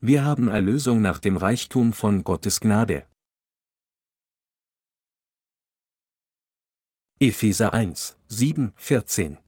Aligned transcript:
wir 0.00 0.24
haben 0.24 0.48
Erlösung 0.48 1.00
nach 1.00 1.18
dem 1.18 1.38
Reichtum 1.38 1.94
von 1.94 2.22
Gottes 2.22 2.60
Gnade. 2.60 3.06
Epheser 7.18 7.72
1, 7.72 8.18
7, 8.28 8.74
14 8.76 9.38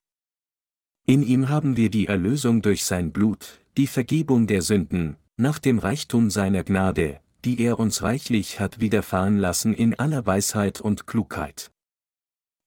In 1.05 1.21
ihm 1.21 1.49
haben 1.49 1.77
wir 1.77 1.91
die 1.91 2.07
Erlösung 2.07 2.63
durch 2.63 2.83
sein 2.83 3.11
Blut, 3.11 3.59
die 3.77 3.85
Vergebung 3.85 4.47
der 4.47 4.63
Sünden, 4.63 5.17
nach 5.37 5.59
dem 5.59 5.77
Reichtum 5.77 6.31
seiner 6.31 6.63
Gnade, 6.63 7.21
die 7.45 7.61
er 7.61 7.77
uns 7.77 8.01
reichlich 8.01 8.59
hat 8.59 8.79
widerfahren 8.79 9.37
lassen 9.37 9.75
in 9.75 9.99
aller 9.99 10.25
Weisheit 10.25 10.81
und 10.81 11.05
Klugheit. 11.05 11.71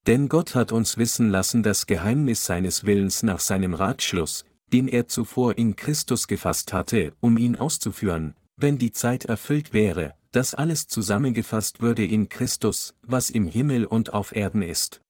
Denn 0.06 0.28
Gott 0.28 0.54
hat 0.54 0.70
uns 0.70 0.98
wissen 0.98 1.30
lassen 1.30 1.64
das 1.64 1.86
Geheimnis 1.86 2.44
seines 2.44 2.84
Willens 2.84 3.24
nach 3.24 3.40
seinem 3.40 3.74
Ratschluss, 3.74 4.44
den 4.72 4.88
er 4.88 5.06
zuvor 5.06 5.58
in 5.58 5.76
Christus 5.76 6.26
gefasst 6.26 6.72
hatte, 6.72 7.12
um 7.20 7.36
ihn 7.36 7.56
auszuführen, 7.56 8.34
wenn 8.56 8.78
die 8.78 8.92
Zeit 8.92 9.26
erfüllt 9.26 9.72
wäre, 9.72 10.14
dass 10.30 10.54
alles 10.54 10.86
zusammengefasst 10.86 11.80
würde 11.80 12.04
in 12.04 12.28
Christus, 12.28 12.94
was 13.02 13.30
im 13.30 13.46
Himmel 13.46 13.84
und 13.84 14.12
auf 14.14 14.34
Erden 14.34 14.62
ist. 14.62 15.02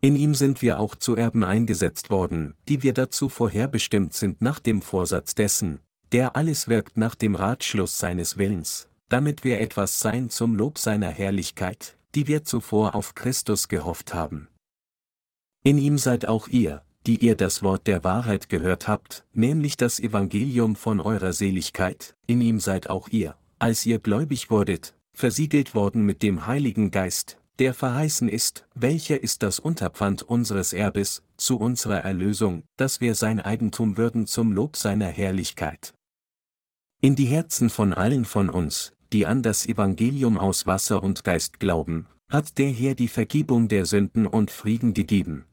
In 0.00 0.16
ihm 0.16 0.34
sind 0.34 0.62
wir 0.62 0.80
auch 0.80 0.94
zu 0.94 1.16
Erben 1.16 1.44
eingesetzt 1.44 2.08
worden, 2.08 2.54
die 2.68 2.82
wir 2.82 2.94
dazu 2.94 3.28
vorherbestimmt 3.28 4.14
sind 4.14 4.40
nach 4.40 4.58
dem 4.58 4.80
Vorsatz 4.80 5.34
dessen, 5.34 5.80
der 6.12 6.36
alles 6.36 6.68
wirkt 6.68 6.96
nach 6.96 7.14
dem 7.14 7.34
Ratschluss 7.34 7.98
seines 7.98 8.38
Willens, 8.38 8.88
damit 9.08 9.44
wir 9.44 9.60
etwas 9.60 10.00
sein 10.00 10.30
zum 10.30 10.54
Lob 10.54 10.78
seiner 10.78 11.10
Herrlichkeit, 11.10 11.98
die 12.14 12.26
wir 12.28 12.44
zuvor 12.44 12.94
auf 12.94 13.14
Christus 13.14 13.68
gehofft 13.68 14.14
haben. 14.14 14.48
In 15.62 15.76
ihm 15.76 15.98
seid 15.98 16.26
auch 16.26 16.48
ihr, 16.48 16.82
die 17.06 17.24
ihr 17.24 17.34
das 17.34 17.62
Wort 17.62 17.86
der 17.86 18.04
Wahrheit 18.04 18.48
gehört 18.48 18.88
habt, 18.88 19.24
nämlich 19.32 19.76
das 19.76 20.00
Evangelium 20.00 20.76
von 20.76 21.00
eurer 21.00 21.32
Seligkeit, 21.32 22.14
in 22.26 22.40
ihm 22.40 22.60
seid 22.60 22.90
auch 22.90 23.08
ihr, 23.08 23.36
als 23.58 23.86
ihr 23.86 23.98
gläubig 23.98 24.50
wurdet, 24.50 24.94
versiegelt 25.12 25.74
worden 25.74 26.04
mit 26.04 26.22
dem 26.22 26.46
Heiligen 26.46 26.90
Geist, 26.90 27.38
der 27.58 27.74
verheißen 27.74 28.28
ist, 28.28 28.66
welcher 28.74 29.22
ist 29.22 29.42
das 29.42 29.58
Unterpfand 29.58 30.22
unseres 30.22 30.72
Erbes, 30.72 31.22
zu 31.36 31.58
unserer 31.58 31.98
Erlösung, 31.98 32.62
dass 32.76 33.00
wir 33.00 33.14
sein 33.14 33.38
Eigentum 33.38 33.96
würden 33.96 34.26
zum 34.26 34.52
Lob 34.52 34.76
seiner 34.76 35.08
Herrlichkeit. 35.08 35.92
In 37.02 37.16
die 37.16 37.26
Herzen 37.26 37.70
von 37.70 37.92
allen 37.92 38.24
von 38.24 38.48
uns, 38.48 38.92
die 39.12 39.26
an 39.26 39.42
das 39.42 39.66
Evangelium 39.66 40.38
aus 40.38 40.66
Wasser 40.66 41.02
und 41.02 41.24
Geist 41.24 41.60
glauben, 41.60 42.06
hat 42.30 42.58
der 42.58 42.70
Herr 42.70 42.94
die 42.94 43.08
Vergebung 43.08 43.68
der 43.68 43.84
Sünden 43.86 44.26
und 44.26 44.50
Frieden 44.50 44.94
gegeben. 44.94 45.44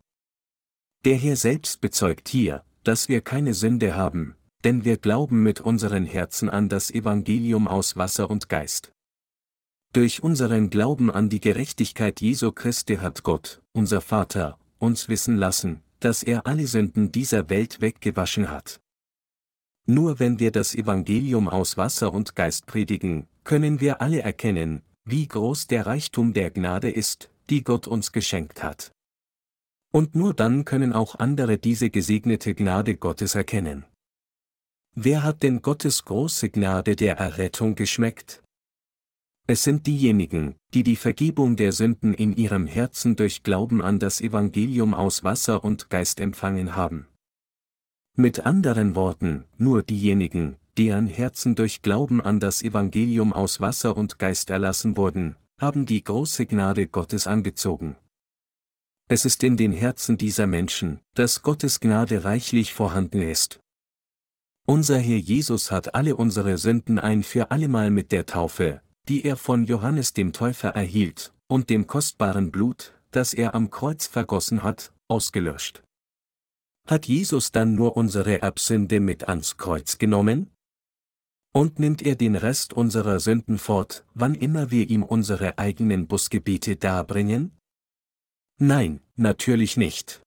Der 1.06 1.16
Herr 1.16 1.36
selbst 1.36 1.82
bezeugt 1.82 2.28
hier, 2.28 2.64
dass 2.84 3.10
wir 3.10 3.22
keine 3.22 3.54
Sünde 3.54 3.96
haben, 3.96 4.36
denn 4.64 4.86
wir 4.86 4.98
glauben 4.98 5.44
mit 5.44 5.62
unseren 5.62 6.06
Herzen 6.06 6.50
an 6.50 6.70
das 6.70 6.92
Evangelium 6.92 7.68
aus 7.68 7.96
Wasser 7.96 8.30
und 8.30 8.50
Geist. 8.50 8.92
Durch 9.94 10.22
unseren 10.22 10.70
Glauben 10.70 11.10
an 11.10 11.30
die 11.30 11.40
Gerechtigkeit 11.40 12.22
Jesu 12.22 12.52
Christi 12.52 12.98
hat 12.98 13.24
Gott, 13.24 13.62
unser 13.74 14.02
Vater, 14.02 14.60
uns 14.80 15.10
wissen 15.10 15.38
lassen, 15.38 15.82
dass 16.00 16.24
er 16.24 16.46
alle 16.46 16.68
Sünden 16.68 17.12
dieser 17.12 17.50
Welt 17.50 17.82
weggewaschen 17.82 18.50
hat. 18.50 18.80
Nur 19.86 20.20
wenn 20.20 20.40
wir 20.40 20.52
das 20.52 20.76
Evangelium 20.76 21.48
aus 21.48 21.78
Wasser 21.78 22.14
und 22.14 22.36
Geist 22.36 22.66
predigen, 22.66 23.28
können 23.44 23.80
wir 23.80 24.02
alle 24.02 24.22
erkennen, 24.22 24.82
wie 25.06 25.26
groß 25.26 25.68
der 25.68 25.86
Reichtum 25.86 26.34
der 26.34 26.52
Gnade 26.52 26.92
ist, 26.92 27.30
die 27.50 27.64
Gott 27.64 27.88
uns 27.88 28.12
geschenkt 28.12 28.62
hat. 28.62 28.92
Und 29.94 30.16
nur 30.16 30.34
dann 30.34 30.66
können 30.66 30.94
auch 30.94 31.16
andere 31.16 31.58
diese 31.58 31.90
gesegnete 31.90 32.54
Gnade 32.54 32.98
Gottes 32.98 33.36
erkennen. 33.36 33.86
Wer 34.96 35.24
hat 35.24 35.44
denn 35.44 35.62
Gottes 35.62 36.06
große 36.06 36.50
Gnade 36.50 36.96
der 36.96 37.18
Errettung 37.18 37.76
geschmeckt? 37.76 38.44
Es 39.50 39.64
sind 39.64 39.88
diejenigen, 39.88 40.56
die 40.74 40.84
die 40.84 40.98
Vergebung 40.98 41.56
der 41.56 41.72
Sünden 41.72 42.14
in 42.14 42.36
ihrem 42.36 42.68
Herzen 42.68 43.16
durch 43.16 43.44
Glauben 43.44 43.82
an 43.82 43.98
das 43.98 44.20
Evangelium 44.20 44.94
aus 44.94 45.24
Wasser 45.24 45.64
und 45.64 45.90
Geist 45.90 46.20
empfangen 46.20 46.76
haben. 46.76 47.08
Mit 48.18 48.46
anderen 48.46 48.96
Worten, 48.96 49.46
nur 49.58 49.84
diejenigen, 49.84 50.58
deren 50.78 51.08
Herzen 51.08 51.56
durch 51.56 51.82
Glauben 51.82 52.20
an 52.20 52.40
das 52.40 52.62
Evangelium 52.62 53.32
aus 53.32 53.62
Wasser 53.62 53.96
und 53.96 54.20
Geist 54.20 54.50
erlassen 54.50 54.98
wurden, 54.98 55.38
haben 55.62 55.86
die 55.86 56.04
große 56.04 56.46
Gnade 56.46 56.88
Gottes 56.88 57.26
angezogen. 57.26 57.96
Es 59.10 59.24
ist 59.24 59.44
in 59.44 59.56
den 59.56 59.72
Herzen 59.72 60.18
dieser 60.18 60.48
Menschen, 60.48 61.00
dass 61.14 61.42
Gottes 61.42 61.80
Gnade 61.80 62.26
reichlich 62.26 62.74
vorhanden 62.74 63.22
ist. 63.22 63.62
Unser 64.66 65.00
Herr 65.00 65.18
Jesus 65.18 65.72
hat 65.72 65.96
alle 65.96 66.18
unsere 66.18 66.58
Sünden 66.58 67.00
ein 67.00 67.24
für 67.24 67.50
allemal 67.50 67.90
mit 67.90 68.12
der 68.12 68.26
Taufe, 68.26 68.82
die 69.08 69.24
er 69.24 69.38
von 69.38 69.64
Johannes 69.64 70.12
dem 70.12 70.34
Täufer 70.34 70.70
erhielt, 70.70 71.34
und 71.48 71.70
dem 71.70 71.88
kostbaren 71.88 72.52
Blut, 72.52 73.00
das 73.12 73.34
er 73.34 73.56
am 73.56 73.70
Kreuz 73.70 74.08
vergossen 74.08 74.62
hat, 74.64 74.92
ausgelöscht. 75.08 75.84
Hat 76.86 77.06
Jesus 77.06 77.54
dann 77.54 77.76
nur 77.76 77.96
unsere 77.96 78.42
Erbsünde 78.42 79.00
mit 79.00 79.30
ans 79.30 79.56
Kreuz 79.56 80.00
genommen? 80.00 80.52
Und 81.54 81.80
nimmt 81.80 82.02
er 82.02 82.16
den 82.16 82.36
Rest 82.36 82.74
unserer 82.74 83.22
Sünden 83.22 83.58
fort, 83.58 84.06
wann 84.14 84.36
immer 84.36 84.70
wir 84.70 84.90
ihm 84.90 85.04
unsere 85.04 85.58
eigenen 85.58 86.08
Busgebete 86.08 86.76
darbringen? 86.76 87.54
Nein, 88.60 89.02
natürlich 89.16 89.78
nicht. 89.78 90.22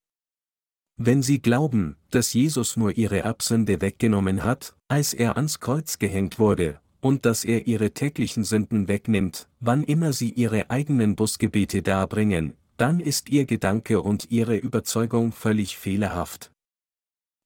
Wenn 0.97 1.21
Sie 1.21 1.41
glauben, 1.41 1.97
dass 2.11 2.33
Jesus 2.33 2.77
nur 2.77 2.95
Ihre 2.97 3.19
Erbsünde 3.19 3.81
weggenommen 3.81 4.43
hat, 4.43 4.75
als 4.87 5.13
er 5.13 5.35
ans 5.35 5.59
Kreuz 5.59 5.99
gehängt 5.99 6.39
wurde, 6.39 6.79
und 7.01 7.25
dass 7.25 7.43
er 7.43 7.67
Ihre 7.67 7.91
täglichen 7.91 8.43
Sünden 8.43 8.87
wegnimmt, 8.87 9.49
wann 9.59 9.83
immer 9.83 10.13
Sie 10.13 10.29
Ihre 10.29 10.69
eigenen 10.69 11.15
Busgebete 11.15 11.81
darbringen, 11.81 12.53
dann 12.77 12.99
ist 12.99 13.29
Ihr 13.29 13.45
Gedanke 13.45 14.01
und 14.01 14.31
Ihre 14.31 14.55
Überzeugung 14.55 15.31
völlig 15.31 15.77
fehlerhaft. 15.77 16.51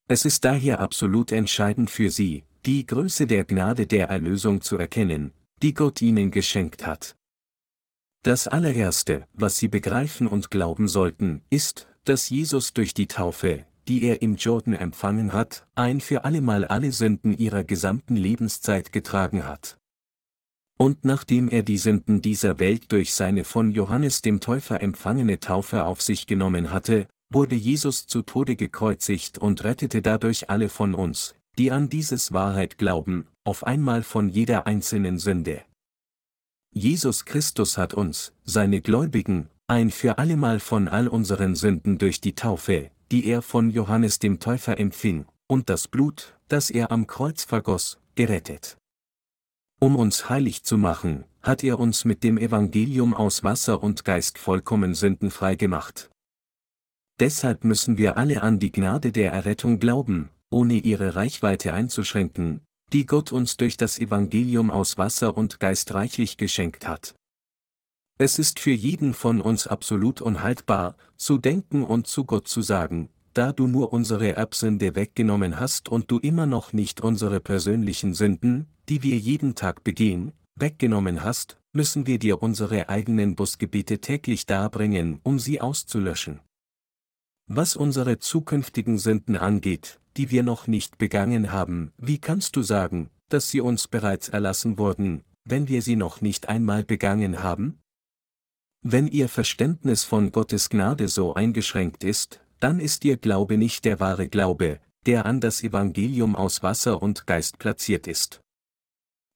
Es 0.08 0.24
ist 0.26 0.46
daher 0.46 0.82
absolut 0.82 1.32
entscheidend 1.32 1.90
für 1.90 2.12
Sie, 2.12 2.44
die 2.66 2.86
Größe 2.86 3.26
der 3.26 3.44
Gnade 3.44 3.88
der 3.88 4.10
Erlösung 4.10 4.62
zu 4.62 4.78
erkennen, 4.78 5.32
die 5.62 5.74
Gott 5.74 6.02
Ihnen 6.02 6.30
geschenkt 6.30 6.86
hat. 6.86 7.16
Das 8.26 8.48
allererste, 8.48 9.28
was 9.34 9.58
Sie 9.58 9.68
begreifen 9.68 10.26
und 10.26 10.50
glauben 10.50 10.88
sollten, 10.88 11.44
ist, 11.52 11.88
dass 12.06 12.28
Jesus 12.28 12.74
durch 12.74 12.96
die 12.96 13.06
Taufe, 13.06 13.68
die 13.88 14.02
er 14.02 14.24
im 14.24 14.36
Jordan 14.36 14.74
empfangen 14.74 15.32
hat, 15.32 15.68
ein 15.76 16.02
für 16.02 16.26
allemal 16.26 16.66
alle 16.66 16.92
Sünden 16.92 17.38
ihrer 17.38 17.64
gesamten 17.64 18.16
Lebenszeit 18.16 18.92
getragen 18.92 19.46
hat. 19.46 19.78
Und 20.80 21.06
nachdem 21.06 21.50
er 21.50 21.62
die 21.62 21.78
Sünden 21.78 22.24
dieser 22.24 22.58
Welt 22.58 22.92
durch 22.92 23.14
seine 23.14 23.44
von 23.44 23.70
Johannes 23.70 24.24
dem 24.24 24.40
Täufer 24.40 24.82
empfangene 24.82 25.40
Taufe 25.40 25.86
auf 25.86 26.02
sich 26.02 26.26
genommen 26.26 26.72
hatte, 26.72 27.06
wurde 27.32 27.54
Jesus 27.54 28.08
zu 28.08 28.24
Tode 28.24 28.56
gekreuzigt 28.56 29.38
und 29.38 29.64
rettete 29.64 30.02
dadurch 30.02 30.50
alle 30.50 30.70
von 30.70 30.96
uns, 30.96 31.36
die 31.60 31.72
an 31.72 31.90
dieses 31.90 32.34
Wahrheit 32.34 32.80
glauben, 32.80 33.28
auf 33.44 33.64
einmal 33.64 34.02
von 34.02 34.30
jeder 34.30 34.66
einzelnen 34.66 35.20
Sünde. 35.20 35.62
Jesus 36.78 37.24
Christus 37.24 37.78
hat 37.78 37.94
uns, 37.94 38.34
seine 38.44 38.82
Gläubigen, 38.82 39.48
ein 39.66 39.90
für 39.92 40.18
allemal 40.18 40.60
von 40.60 40.90
all 40.90 41.08
unseren 41.08 41.56
Sünden 41.56 41.98
durch 41.98 42.20
die 42.20 42.36
Taufe, 42.36 42.92
die 43.14 43.26
er 43.28 43.42
von 43.42 43.70
Johannes 43.70 44.20
dem 44.20 44.42
Täufer 44.42 44.78
empfing, 44.78 45.26
und 45.48 45.70
das 45.70 45.88
Blut, 45.88 46.38
das 46.50 46.70
er 46.70 46.92
am 46.92 47.08
Kreuz 47.08 47.46
vergoss, 47.46 47.98
gerettet. 48.16 48.78
Um 49.80 49.96
uns 49.96 50.30
heilig 50.30 50.64
zu 50.64 50.78
machen, 50.78 51.24
hat 51.42 51.64
er 51.64 51.80
uns 51.80 52.04
mit 52.04 52.26
dem 52.26 52.38
Evangelium 52.38 53.14
aus 53.14 53.46
Wasser 53.46 53.82
und 53.82 54.04
Geist 54.04 54.38
vollkommen 54.38 54.96
sündenfrei 54.96 55.56
gemacht. 55.56 56.10
Deshalb 57.22 57.64
müssen 57.64 57.98
wir 57.98 58.18
alle 58.18 58.44
an 58.44 58.60
die 58.60 58.74
Gnade 58.74 59.14
der 59.14 59.32
Errettung 59.32 59.80
glauben, 59.80 60.30
ohne 60.50 60.74
ihre 60.74 61.16
Reichweite 61.16 61.74
einzuschränken, 61.74 62.65
die 62.94 63.06
Gott 63.06 63.32
uns 63.32 63.58
durch 63.58 63.78
das 63.78 64.00
Evangelium 64.00 64.72
aus 64.72 64.98
Wasser 64.98 65.36
und 65.38 65.60
Geist 65.60 65.94
reichlich 65.94 66.38
geschenkt 66.38 66.88
hat. 66.88 67.16
Es 68.18 68.40
ist 68.40 68.60
für 68.60 68.72
jeden 68.72 69.14
von 69.14 69.42
uns 69.42 69.68
absolut 69.68 70.22
unhaltbar, 70.22 70.96
zu 71.18 71.38
denken 71.38 71.84
und 71.84 72.08
zu 72.08 72.24
Gott 72.24 72.48
zu 72.48 72.62
sagen, 72.62 73.10
da 73.34 73.52
du 73.52 73.68
nur 73.68 73.92
unsere 73.92 74.36
Erbsünde 74.38 74.96
weggenommen 74.96 75.60
hast 75.60 75.90
und 75.90 76.10
du 76.10 76.20
immer 76.20 76.46
noch 76.46 76.72
nicht 76.72 77.02
unsere 77.02 77.42
persönlichen 77.42 78.14
Sünden, 78.14 78.68
die 78.88 79.04
wir 79.04 79.18
jeden 79.18 79.56
Tag 79.56 79.84
begehen, 79.84 80.32
weggenommen 80.56 81.24
hast, 81.24 81.58
müssen 81.74 82.08
wir 82.08 82.20
dir 82.20 82.42
unsere 82.42 82.88
eigenen 82.88 83.36
Busgebete 83.36 84.00
täglich 84.00 84.46
darbringen, 84.46 85.20
um 85.24 85.40
sie 85.40 85.60
auszulöschen. 85.60 86.40
Was 87.48 87.76
unsere 87.76 88.20
zukünftigen 88.20 88.98
Sünden 88.98 89.36
angeht, 89.36 90.00
die 90.18 90.32
wir 90.32 90.44
noch 90.44 90.68
nicht 90.68 90.98
begangen 90.98 91.52
haben, 91.52 91.92
wie 91.98 92.20
kannst 92.20 92.56
du 92.56 92.62
sagen, 92.62 93.10
dass 93.30 93.50
sie 93.50 93.62
uns 93.62 93.88
bereits 93.88 94.30
erlassen 94.30 94.78
wurden, 94.78 95.24
wenn 95.44 95.68
wir 95.68 95.82
sie 95.82 95.96
noch 95.96 96.22
nicht 96.22 96.50
einmal 96.50 96.84
begangen 96.84 97.44
haben? 97.44 97.80
Wenn 98.82 99.08
ihr 99.08 99.30
Verständnis 99.30 100.04
von 100.04 100.32
Gottes 100.32 100.70
Gnade 100.70 101.08
so 101.08 101.34
eingeschränkt 101.34 102.04
ist, 102.04 102.40
dann 102.60 102.80
ist 102.80 103.04
ihr 103.04 103.18
Glaube 103.18 103.58
nicht 103.58 103.84
der 103.86 104.00
wahre 104.00 104.28
Glaube, 104.28 104.80
der 105.06 105.26
an 105.26 105.40
das 105.40 105.64
Evangelium 105.64 106.36
aus 106.36 106.64
Wasser 106.64 107.02
und 107.02 107.28
Geist 107.28 107.60
platziert 107.60 108.08
ist. 108.08 108.42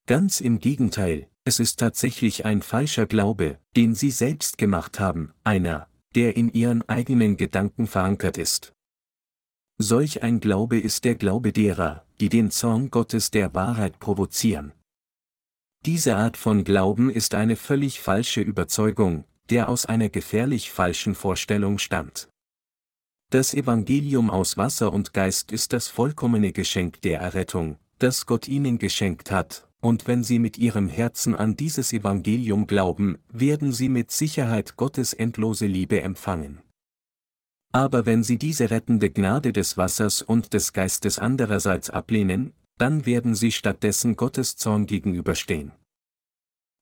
Ganz 0.07 0.41
im 0.41 0.59
Gegenteil, 0.59 1.27
es 1.43 1.59
ist 1.59 1.79
tatsächlich 1.79 2.45
ein 2.45 2.61
falscher 2.61 3.05
Glaube, 3.05 3.59
den 3.75 3.95
sie 3.95 4.11
selbst 4.11 4.57
gemacht 4.57 4.99
haben, 4.99 5.33
einer, 5.43 5.87
der 6.15 6.37
in 6.37 6.51
ihren 6.51 6.87
eigenen 6.89 7.37
Gedanken 7.37 7.87
verankert 7.87 8.37
ist. 8.37 8.73
Solch 9.81 10.23
ein 10.23 10.41
Glaube 10.41 10.77
ist 10.77 11.05
der 11.05 11.15
Glaube 11.15 11.53
derer, 11.53 12.03
die 12.19 12.27
den 12.27 12.51
Zorn 12.51 12.91
Gottes 12.91 13.31
der 13.31 13.55
Wahrheit 13.55 13.97
provozieren. 13.99 14.73
Diese 15.85 16.17
Art 16.17 16.35
von 16.35 16.65
Glauben 16.65 17.09
ist 17.09 17.33
eine 17.33 17.55
völlig 17.55 18.01
falsche 18.01 18.41
Überzeugung, 18.41 19.23
der 19.49 19.69
aus 19.69 19.85
einer 19.85 20.09
gefährlich 20.09 20.69
falschen 20.69 21.15
Vorstellung 21.15 21.77
stammt. 21.77 22.27
Das 23.31 23.53
Evangelium 23.53 24.29
aus 24.29 24.57
Wasser 24.57 24.91
und 24.91 25.13
Geist 25.13 25.53
ist 25.53 25.71
das 25.71 25.87
vollkommene 25.87 26.51
Geschenk 26.51 27.01
der 27.03 27.21
Errettung, 27.21 27.77
das 27.99 28.25
Gott 28.25 28.49
ihnen 28.49 28.79
geschenkt 28.79 29.31
hat, 29.31 29.69
und 29.79 30.07
wenn 30.07 30.25
sie 30.25 30.39
mit 30.39 30.57
ihrem 30.57 30.89
Herzen 30.89 31.35
an 31.35 31.55
dieses 31.55 31.93
Evangelium 31.93 32.67
glauben, 32.67 33.17
werden 33.31 33.71
sie 33.71 33.87
mit 33.87 34.11
Sicherheit 34.11 34.75
Gottes 34.75 35.13
endlose 35.13 35.67
Liebe 35.67 36.01
empfangen. 36.01 36.59
Aber 37.71 38.05
wenn 38.05 38.23
sie 38.23 38.37
diese 38.37 38.71
rettende 38.71 39.09
Gnade 39.11 39.53
des 39.53 39.77
Wassers 39.77 40.21
und 40.21 40.53
des 40.53 40.73
Geistes 40.73 41.19
andererseits 41.19 41.89
ablehnen, 41.89 42.53
dann 42.77 43.05
werden 43.05 43.35
sie 43.35 43.51
stattdessen 43.51 44.15
Gottes 44.15 44.55
Zorn 44.55 44.85
gegenüberstehen. 44.85 45.71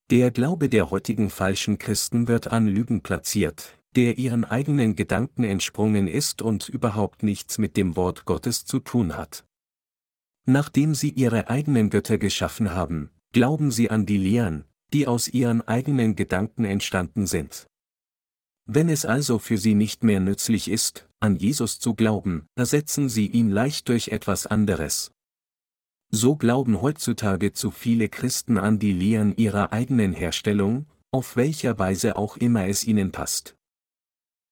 Der 0.09 0.31
Glaube 0.31 0.69
der 0.69 0.89
heutigen 0.89 1.29
falschen 1.29 1.77
Christen 1.77 2.29
wird 2.29 2.47
an 2.47 2.67
Lügen 2.67 3.01
platziert, 3.01 3.77
der 3.95 4.17
ihren 4.17 4.45
eigenen 4.45 4.95
Gedanken 4.95 5.43
entsprungen 5.43 6.07
ist 6.07 6.41
und 6.41 6.69
überhaupt 6.69 7.23
nichts 7.23 7.57
mit 7.57 7.75
dem 7.75 7.97
Wort 7.97 8.23
Gottes 8.23 8.63
zu 8.63 8.79
tun 8.79 9.17
hat. 9.17 9.43
Nachdem 10.45 10.95
sie 10.95 11.09
ihre 11.09 11.49
eigenen 11.49 11.89
Götter 11.89 12.17
geschaffen 12.17 12.73
haben, 12.73 13.09
glauben 13.33 13.69
sie 13.69 13.89
an 13.89 14.05
die 14.05 14.17
Lehren, 14.17 14.63
die 14.93 15.07
aus 15.07 15.27
ihren 15.27 15.61
eigenen 15.67 16.15
Gedanken 16.15 16.63
entstanden 16.63 17.27
sind. 17.27 17.67
Wenn 18.69 18.89
es 18.89 19.05
also 19.05 19.39
für 19.39 19.57
sie 19.57 19.75
nicht 19.75 20.03
mehr 20.03 20.19
nützlich 20.19 20.69
ist, 20.69 21.07
an 21.21 21.37
Jesus 21.37 21.79
zu 21.79 21.95
glauben, 21.95 22.47
ersetzen 22.55 23.07
sie 23.07 23.27
ihn 23.27 23.49
leicht 23.49 23.87
durch 23.87 24.09
etwas 24.09 24.45
anderes. 24.45 25.11
So 26.11 26.35
glauben 26.35 26.81
heutzutage 26.81 27.53
zu 27.53 27.71
viele 27.71 28.09
Christen 28.09 28.57
an 28.57 28.77
die 28.77 28.91
Lehren 28.91 29.35
ihrer 29.37 29.71
eigenen 29.71 30.11
Herstellung, 30.11 30.85
auf 31.11 31.37
welcher 31.37 31.79
Weise 31.79 32.17
auch 32.17 32.35
immer 32.35 32.67
es 32.67 32.83
ihnen 32.83 33.13
passt. 33.13 33.55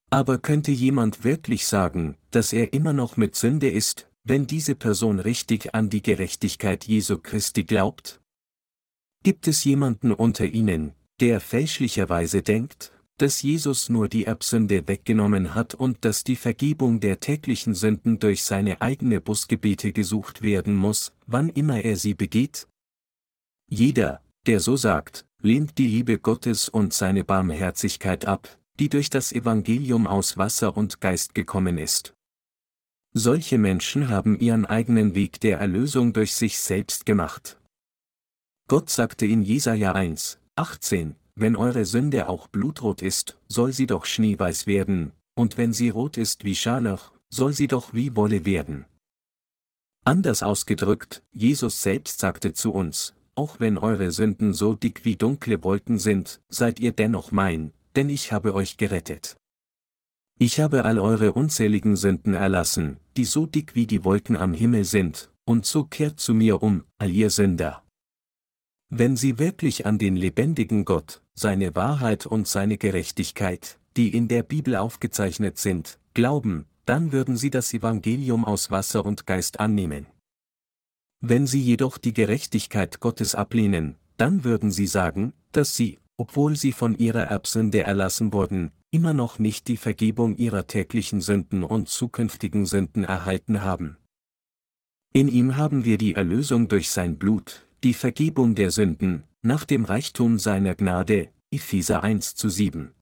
Aber 0.09 0.37
könnte 0.37 0.71
jemand 0.71 1.25
wirklich 1.25 1.67
sagen, 1.67 2.15
dass 2.31 2.53
er 2.53 2.71
immer 2.71 2.93
noch 2.93 3.17
mit 3.17 3.35
Sünde 3.35 3.69
ist, 3.69 4.09
wenn 4.23 4.47
diese 4.47 4.75
Person 4.75 5.19
richtig 5.19 5.75
an 5.75 5.89
die 5.89 6.01
Gerechtigkeit 6.01 6.85
Jesu 6.85 7.17
Christi 7.17 7.65
glaubt? 7.65 8.21
Gibt 9.23 9.49
es 9.49 9.65
jemanden 9.65 10.13
unter 10.13 10.45
ihnen, 10.45 10.93
der 11.19 11.41
fälschlicherweise 11.41 12.41
denkt, 12.41 12.94
dass 13.17 13.41
Jesus 13.41 13.89
nur 13.89 14.09
die 14.09 14.25
Erbsünde 14.25 14.87
weggenommen 14.87 15.55
hat 15.55 15.73
und 15.73 16.03
dass 16.03 16.23
die 16.23 16.35
Vergebung 16.35 16.99
der 16.99 17.19
täglichen 17.19 17.73
Sünden 17.73 18.19
durch 18.19 18.43
seine 18.43 18.81
eigene 18.81 19.21
Busgebete 19.21 19.93
gesucht 19.93 20.41
werden 20.41 20.75
muss, 20.75 21.13
wann 21.25 21.49
immer 21.49 21.81
er 21.83 21.95
sie 21.95 22.13
begeht? 22.13 22.67
Jeder, 23.69 24.21
der 24.45 24.59
so 24.59 24.75
sagt, 24.75 25.25
lehnt 25.41 25.77
die 25.77 25.87
Liebe 25.87 26.19
Gottes 26.19 26.69
und 26.69 26.93
seine 26.93 27.23
Barmherzigkeit 27.23 28.25
ab, 28.25 28.57
die 28.79 28.89
durch 28.89 29.09
das 29.09 29.31
Evangelium 29.31 30.07
aus 30.07 30.37
Wasser 30.37 30.75
und 30.75 30.99
Geist 30.99 31.33
gekommen 31.33 31.77
ist. 31.77 32.13
Solche 33.13 33.57
Menschen 33.57 34.09
haben 34.09 34.37
ihren 34.37 34.65
eigenen 34.65 35.15
Weg 35.15 35.39
der 35.39 35.59
Erlösung 35.59 36.11
durch 36.11 36.33
sich 36.33 36.59
selbst 36.59 37.05
gemacht. 37.05 37.57
Gott 38.67 38.89
sagte 38.89 39.25
in 39.25 39.41
Jesaja 39.41 39.93
1, 39.93 40.39
18, 40.55 41.15
wenn 41.35 41.55
eure 41.55 41.85
Sünde 41.85 42.29
auch 42.29 42.47
blutrot 42.47 43.01
ist, 43.01 43.37
soll 43.47 43.73
sie 43.73 43.87
doch 43.87 44.05
schneeweiß 44.05 44.67
werden, 44.67 45.11
und 45.35 45.57
wenn 45.57 45.73
sie 45.73 45.89
rot 45.89 46.17
ist 46.17 46.43
wie 46.45 46.55
Scharlach, 46.55 47.11
soll 47.29 47.53
sie 47.53 47.67
doch 47.67 47.93
wie 47.93 48.15
Wolle 48.15 48.45
werden. 48.45 48.85
Anders 50.05 50.43
ausgedrückt, 50.43 51.23
Jesus 51.31 51.81
selbst 51.81 52.19
sagte 52.19 52.53
zu 52.53 52.71
uns, 52.71 53.13
auch 53.35 53.59
wenn 53.59 53.77
eure 53.77 54.11
Sünden 54.11 54.53
so 54.53 54.73
dick 54.73 55.03
wie 55.03 55.17
dunkle 55.17 55.63
Wolken 55.63 55.99
sind, 55.99 56.41
seid 56.47 56.79
ihr 56.79 56.93
dennoch 56.93 57.31
mein, 57.31 57.73
denn 57.95 58.09
ich 58.09 58.31
habe 58.31 58.53
euch 58.53 58.77
gerettet. 58.77 59.35
Ich 60.37 60.59
habe 60.59 60.85
all 60.85 60.99
eure 60.99 61.33
unzähligen 61.33 61.95
Sünden 61.95 62.33
erlassen, 62.33 62.97
die 63.17 63.25
so 63.25 63.45
dick 63.45 63.75
wie 63.75 63.87
die 63.87 64.03
Wolken 64.03 64.37
am 64.37 64.53
Himmel 64.53 64.85
sind, 64.85 65.31
und 65.45 65.65
so 65.65 65.83
kehrt 65.85 66.19
zu 66.19 66.33
mir 66.33 66.61
um, 66.61 66.83
all 66.97 67.09
ihr 67.09 67.29
Sünder. 67.29 67.83
Wenn 68.89 69.15
Sie 69.15 69.39
wirklich 69.39 69.85
an 69.85 69.97
den 69.97 70.15
lebendigen 70.15 70.85
Gott, 70.85 71.21
seine 71.35 71.75
Wahrheit 71.75 72.25
und 72.25 72.47
seine 72.47 72.77
Gerechtigkeit, 72.77 73.77
die 73.97 74.15
in 74.15 74.27
der 74.27 74.43
Bibel 74.43 74.75
aufgezeichnet 74.75 75.57
sind, 75.57 75.99
glauben, 76.13 76.65
dann 76.85 77.11
würden 77.11 77.37
Sie 77.37 77.49
das 77.49 77.73
Evangelium 77.73 78.45
aus 78.45 78.71
Wasser 78.71 79.05
und 79.05 79.25
Geist 79.25 79.59
annehmen. 79.59 80.07
Wenn 81.21 81.47
Sie 81.47 81.61
jedoch 81.61 81.97
die 81.97 82.13
Gerechtigkeit 82.13 82.99
Gottes 82.99 83.35
ablehnen, 83.35 83.95
dann 84.17 84.43
würden 84.43 84.71
Sie 84.71 84.87
sagen, 84.87 85.33
dass 85.51 85.75
Sie, 85.75 85.99
obwohl 86.17 86.55
Sie 86.55 86.71
von 86.71 86.97
Ihrer 86.97 87.23
Erbsünde 87.23 87.83
erlassen 87.83 88.31
wurden, 88.31 88.71
immer 88.95 89.13
noch 89.13 89.39
nicht 89.39 89.67
die 89.67 89.75
Vergebung 89.75 90.37
ihrer 90.37 90.67
täglichen 90.67 91.19
Sünden 91.19 91.63
und 91.63 91.89
zukünftigen 91.89 92.65
Sünden 92.65 93.03
erhalten 93.03 93.61
haben. 93.61 93.97
In 95.11 95.27
ihm 95.27 95.57
haben 95.57 95.83
wir 95.83 95.97
die 95.97 96.15
Erlösung 96.15 96.69
durch 96.69 96.89
sein 96.89 97.17
Blut, 97.17 97.67
die 97.83 97.93
Vergebung 97.93 98.55
der 98.55 98.71
Sünden, 98.71 99.23
nach 99.45 99.63
dem 99.63 99.85
Reichtum 99.85 100.39
seiner 100.39 100.73
Gnade, 100.73 101.29
Epheser 101.51 102.03
1 102.03 102.33
zu 102.33 102.49
7. 102.49 102.95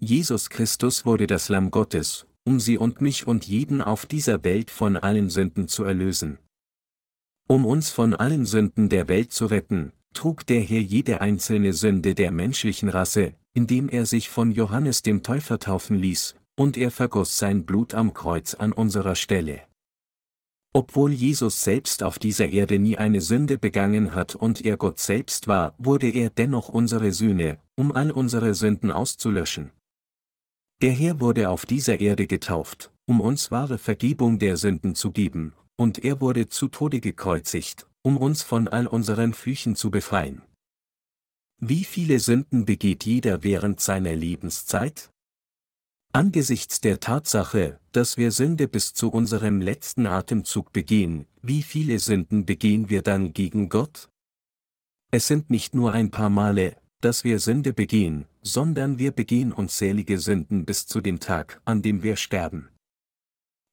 Jesus 0.00 0.50
Christus 0.50 1.06
wurde 1.06 1.28
das 1.28 1.48
Lamm 1.48 1.70
Gottes, 1.70 2.26
um 2.44 2.58
sie 2.58 2.76
und 2.76 3.00
mich 3.00 3.28
und 3.28 3.46
jeden 3.46 3.80
auf 3.80 4.04
dieser 4.04 4.42
Welt 4.42 4.72
von 4.72 4.96
allen 4.96 5.30
Sünden 5.30 5.68
zu 5.68 5.84
erlösen. 5.84 6.38
Um 7.48 7.66
uns 7.66 7.90
von 7.90 8.14
allen 8.14 8.46
Sünden 8.46 8.88
der 8.88 9.06
Welt 9.06 9.32
zu 9.32 9.46
retten, 9.46 9.92
trug 10.12 10.44
der 10.44 10.60
Herr 10.60 10.80
jede 10.80 11.20
einzelne 11.20 11.72
Sünde 11.72 12.16
der 12.16 12.32
menschlichen 12.32 12.88
Rasse, 12.88 13.34
indem 13.54 13.88
er 13.88 14.06
sich 14.06 14.28
von 14.28 14.50
Johannes 14.50 15.02
dem 15.02 15.22
Täufer 15.22 15.60
taufen 15.60 15.96
ließ, 15.96 16.34
und 16.58 16.76
er 16.76 16.90
vergoss 16.90 17.38
sein 17.38 17.64
Blut 17.64 17.94
am 17.94 18.12
Kreuz 18.12 18.54
an 18.54 18.72
unserer 18.72 19.14
Stelle. 19.14 19.62
Obwohl 20.78 21.12
Jesus 21.12 21.64
selbst 21.64 22.04
auf 22.04 22.20
dieser 22.20 22.50
Erde 22.50 22.78
nie 22.78 22.96
eine 22.96 23.20
Sünde 23.20 23.58
begangen 23.58 24.14
hat 24.14 24.36
und 24.36 24.64
er 24.64 24.76
Gott 24.76 25.00
selbst 25.00 25.48
war, 25.48 25.74
wurde 25.76 26.08
er 26.08 26.30
dennoch 26.30 26.68
unsere 26.68 27.10
Sühne, 27.10 27.58
um 27.74 27.90
all 27.90 28.12
unsere 28.12 28.54
Sünden 28.54 28.92
auszulöschen. 28.92 29.72
Der 30.80 30.92
Herr 30.92 31.18
wurde 31.18 31.50
auf 31.50 31.66
dieser 31.66 31.98
Erde 31.98 32.28
getauft, 32.28 32.92
um 33.06 33.20
uns 33.20 33.50
wahre 33.50 33.78
Vergebung 33.78 34.38
der 34.38 34.56
Sünden 34.56 34.94
zu 34.94 35.10
geben, 35.10 35.52
und 35.74 36.04
er 36.04 36.20
wurde 36.20 36.48
zu 36.48 36.68
Tode 36.68 37.00
gekreuzigt, 37.00 37.88
um 38.02 38.16
uns 38.16 38.44
von 38.44 38.68
all 38.68 38.86
unseren 38.86 39.34
Flüchen 39.34 39.74
zu 39.74 39.90
befreien. 39.90 40.42
Wie 41.60 41.82
viele 41.82 42.20
Sünden 42.20 42.66
begeht 42.66 43.04
jeder 43.04 43.42
während 43.42 43.80
seiner 43.80 44.14
Lebenszeit? 44.14 45.10
Angesichts 46.18 46.80
der 46.80 46.98
Tatsache, 46.98 47.78
dass 47.92 48.16
wir 48.16 48.32
Sünde 48.32 48.66
bis 48.66 48.92
zu 48.92 49.08
unserem 49.08 49.60
letzten 49.60 50.04
Atemzug 50.08 50.72
begehen, 50.72 51.26
wie 51.42 51.62
viele 51.62 52.00
Sünden 52.00 52.44
begehen 52.44 52.90
wir 52.90 53.02
dann 53.02 53.32
gegen 53.32 53.68
Gott? 53.68 54.08
Es 55.12 55.28
sind 55.28 55.48
nicht 55.48 55.76
nur 55.76 55.92
ein 55.92 56.10
paar 56.10 56.28
Male, 56.28 56.76
dass 57.00 57.22
wir 57.22 57.38
Sünde 57.38 57.72
begehen, 57.72 58.26
sondern 58.42 58.98
wir 58.98 59.12
begehen 59.12 59.52
unzählige 59.52 60.18
Sünden 60.18 60.64
bis 60.64 60.88
zu 60.88 61.00
dem 61.00 61.20
Tag, 61.20 61.60
an 61.64 61.82
dem 61.82 62.02
wir 62.02 62.16
sterben. 62.16 62.68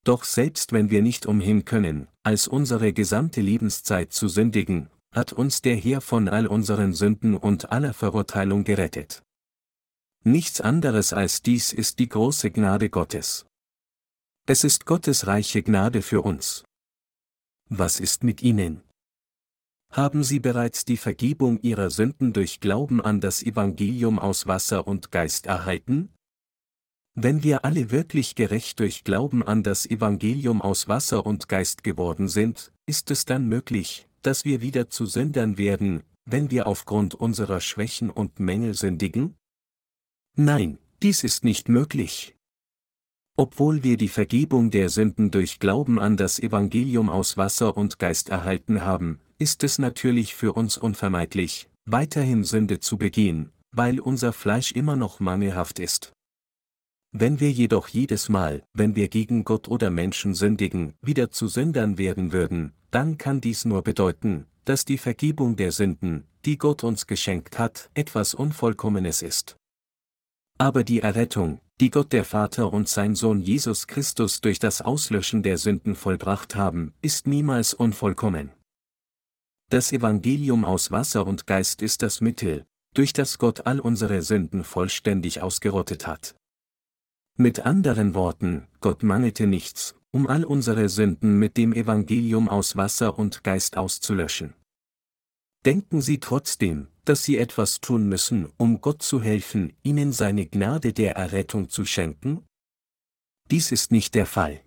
Doch 0.04 0.24
selbst 0.24 0.72
wenn 0.72 0.92
wir 0.92 1.02
nicht 1.02 1.26
umhin 1.26 1.66
können, 1.66 2.10
als 2.22 2.48
unsere 2.48 2.94
gesamte 2.94 3.42
Lebenszeit 3.42 4.14
zu 4.14 4.28
sündigen, 4.28 4.92
hat 5.12 5.34
uns 5.34 5.64
der 5.64 5.78
Herr 5.78 6.00
von 6.00 6.28
all 6.28 6.46
unseren 6.46 6.94
Sünden 6.94 7.36
und 7.36 7.72
aller 7.72 7.96
Verurteilung 7.96 8.66
gerettet. 8.66 9.25
Nichts 10.28 10.60
anderes 10.60 11.14
als 11.14 11.44
dies 11.44 11.72
ist 11.72 12.00
die 12.00 12.10
große 12.10 12.50
Gnade 12.50 12.90
Gottes. 12.90 13.46
Es 14.48 14.64
ist 14.64 14.88
Gottes 14.88 15.28
reiche 15.28 15.62
Gnade 15.62 16.02
für 16.02 16.24
uns. 16.24 16.64
Was 17.70 18.00
ist 18.00 18.24
mit 18.24 18.42
Ihnen? 18.42 18.82
Haben 19.92 20.24
Sie 20.24 20.40
bereits 20.40 20.84
die 20.84 20.98
Vergebung 20.98 21.60
Ihrer 21.62 21.92
Sünden 21.92 22.34
durch 22.34 22.60
Glauben 22.60 23.02
an 23.02 23.22
das 23.22 23.44
Evangelium 23.44 24.18
aus 24.18 24.48
Wasser 24.48 24.88
und 24.88 25.12
Geist 25.12 25.46
erhalten? 25.46 26.10
Wenn 27.14 27.44
wir 27.44 27.64
alle 27.64 27.92
wirklich 27.92 28.34
gerecht 28.34 28.80
durch 28.80 29.04
Glauben 29.04 29.44
an 29.44 29.62
das 29.62 29.86
Evangelium 29.86 30.60
aus 30.60 30.88
Wasser 30.88 31.24
und 31.24 31.50
Geist 31.50 31.84
geworden 31.84 32.30
sind, 32.30 32.72
ist 32.88 33.12
es 33.12 33.26
dann 33.26 33.48
möglich, 33.48 34.10
dass 34.24 34.44
wir 34.44 34.62
wieder 34.62 34.90
zu 34.90 35.06
Sündern 35.06 35.60
werden, 35.60 36.02
wenn 36.26 36.50
wir 36.50 36.66
aufgrund 36.66 37.14
unserer 37.14 37.62
Schwächen 37.62 38.10
und 38.10 38.40
Mängel 38.40 38.74
sündigen? 38.74 39.36
Nein, 40.38 40.80
dies 41.02 41.24
ist 41.24 41.46
nicht 41.46 41.70
möglich. 41.70 42.36
Obwohl 43.38 43.84
wir 43.84 43.96
die 43.96 44.10
Vergebung 44.10 44.70
der 44.70 44.90
Sünden 44.90 45.32
durch 45.32 45.60
Glauben 45.60 45.98
an 45.98 46.18
das 46.18 46.40
Evangelium 46.40 47.10
aus 47.10 47.38
Wasser 47.38 47.78
und 47.78 48.00
Geist 48.00 48.30
erhalten 48.30 48.82
haben, 48.82 49.22
ist 49.38 49.64
es 49.64 49.80
natürlich 49.80 50.36
für 50.36 50.52
uns 50.52 50.78
unvermeidlich, 50.78 51.70
weiterhin 51.86 52.44
Sünde 52.44 52.82
zu 52.82 52.98
begehen, 52.98 53.54
weil 53.72 54.00
unser 54.02 54.34
Fleisch 54.34 54.74
immer 54.74 54.98
noch 54.98 55.22
mangelhaft 55.22 55.80
ist. 55.80 56.12
Wenn 57.14 57.40
wir 57.40 57.52
jedoch 57.52 57.88
jedes 57.88 58.28
Mal, 58.28 58.64
wenn 58.74 58.98
wir 58.98 59.08
gegen 59.08 59.46
Gott 59.46 59.70
oder 59.70 59.90
Menschen 59.90 60.34
sündigen, 60.34 60.96
wieder 61.02 61.32
zu 61.32 61.48
Sündern 61.48 61.98
werden 61.98 62.34
würden, 62.34 62.74
dann 62.92 63.18
kann 63.18 63.40
dies 63.40 63.64
nur 63.64 63.84
bedeuten, 63.84 64.48
dass 64.66 64.84
die 64.84 64.98
Vergebung 64.98 65.56
der 65.56 65.72
Sünden, 65.72 66.26
die 66.44 66.58
Gott 66.58 66.84
uns 66.84 67.08
geschenkt 67.08 67.58
hat, 67.58 67.90
etwas 67.94 68.34
Unvollkommenes 68.34 69.22
ist. 69.22 69.56
Aber 70.58 70.84
die 70.84 71.02
Errettung, 71.02 71.60
die 71.82 71.90
Gott 71.90 72.14
der 72.14 72.24
Vater 72.24 72.72
und 72.72 72.88
sein 72.88 73.16
Sohn 73.16 73.42
Jesus 73.42 73.88
Christus 73.88 74.40
durch 74.40 74.60
das 74.60 74.82
Auslöschen 74.82 75.44
der 75.44 75.58
Sünden 75.58 75.96
vollbracht 75.96 76.56
haben, 76.56 76.94
ist 77.02 77.28
niemals 77.28 77.74
unvollkommen. 77.74 78.52
Das 79.70 79.92
Evangelium 79.92 80.64
aus 80.64 80.92
Wasser 80.92 81.28
und 81.28 81.48
Geist 81.48 81.82
ist 81.82 82.02
das 82.02 82.22
Mittel, 82.22 82.66
durch 82.94 83.12
das 83.12 83.38
Gott 83.38 83.66
all 83.66 83.82
unsere 83.82 84.22
Sünden 84.22 84.64
vollständig 84.64 85.42
ausgerottet 85.42 86.08
hat. 86.08 86.36
Mit 87.36 87.66
anderen 87.66 88.14
Worten, 88.14 88.68
Gott 88.80 89.04
mangelte 89.04 89.48
nichts, 89.48 89.96
um 90.12 90.28
all 90.28 90.46
unsere 90.46 90.88
Sünden 90.88 91.38
mit 91.38 91.58
dem 91.58 91.74
Evangelium 91.74 92.48
aus 92.48 92.78
Wasser 92.78 93.20
und 93.20 93.44
Geist 93.44 93.76
auszulöschen. 93.76 94.54
Denken 95.66 96.00
Sie 96.00 96.20
trotzdem, 96.20 96.90
dass 97.06 97.24
Sie 97.24 97.40
etwas 97.40 97.82
tun 97.82 98.08
müssen, 98.08 98.50
um 98.58 98.82
Gott 98.82 99.02
zu 99.02 99.20
helfen, 99.20 99.74
Ihnen 99.82 100.12
seine 100.12 100.46
Gnade 100.46 100.94
der 100.94 101.16
Errettung 101.16 101.70
zu 101.70 101.86
schenken? 101.86 102.46
Dies 103.50 103.72
ist 103.72 103.92
nicht 103.92 104.14
der 104.14 104.28
Fall. 104.28 104.62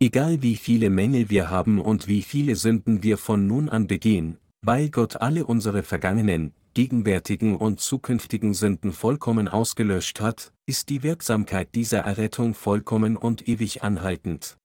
Egal 0.00 0.40
wie 0.40 0.56
viele 0.56 0.88
Mängel 0.88 1.28
wir 1.28 1.50
haben 1.50 1.78
und 1.78 2.08
wie 2.08 2.22
viele 2.22 2.56
Sünden 2.56 3.02
wir 3.02 3.18
von 3.18 3.46
nun 3.46 3.68
an 3.68 3.86
begehen, 3.86 4.38
weil 4.62 4.88
Gott 4.88 5.16
alle 5.16 5.44
unsere 5.44 5.82
vergangenen, 5.82 6.54
gegenwärtigen 6.72 7.54
und 7.54 7.80
zukünftigen 7.80 8.54
Sünden 8.54 8.92
vollkommen 8.92 9.46
ausgelöscht 9.46 10.22
hat, 10.22 10.54
ist 10.64 10.88
die 10.88 11.02
Wirksamkeit 11.02 11.74
dieser 11.74 12.00
Errettung 12.00 12.54
vollkommen 12.54 13.18
und 13.18 13.46
ewig 13.46 13.82
anhaltend. 13.82 14.56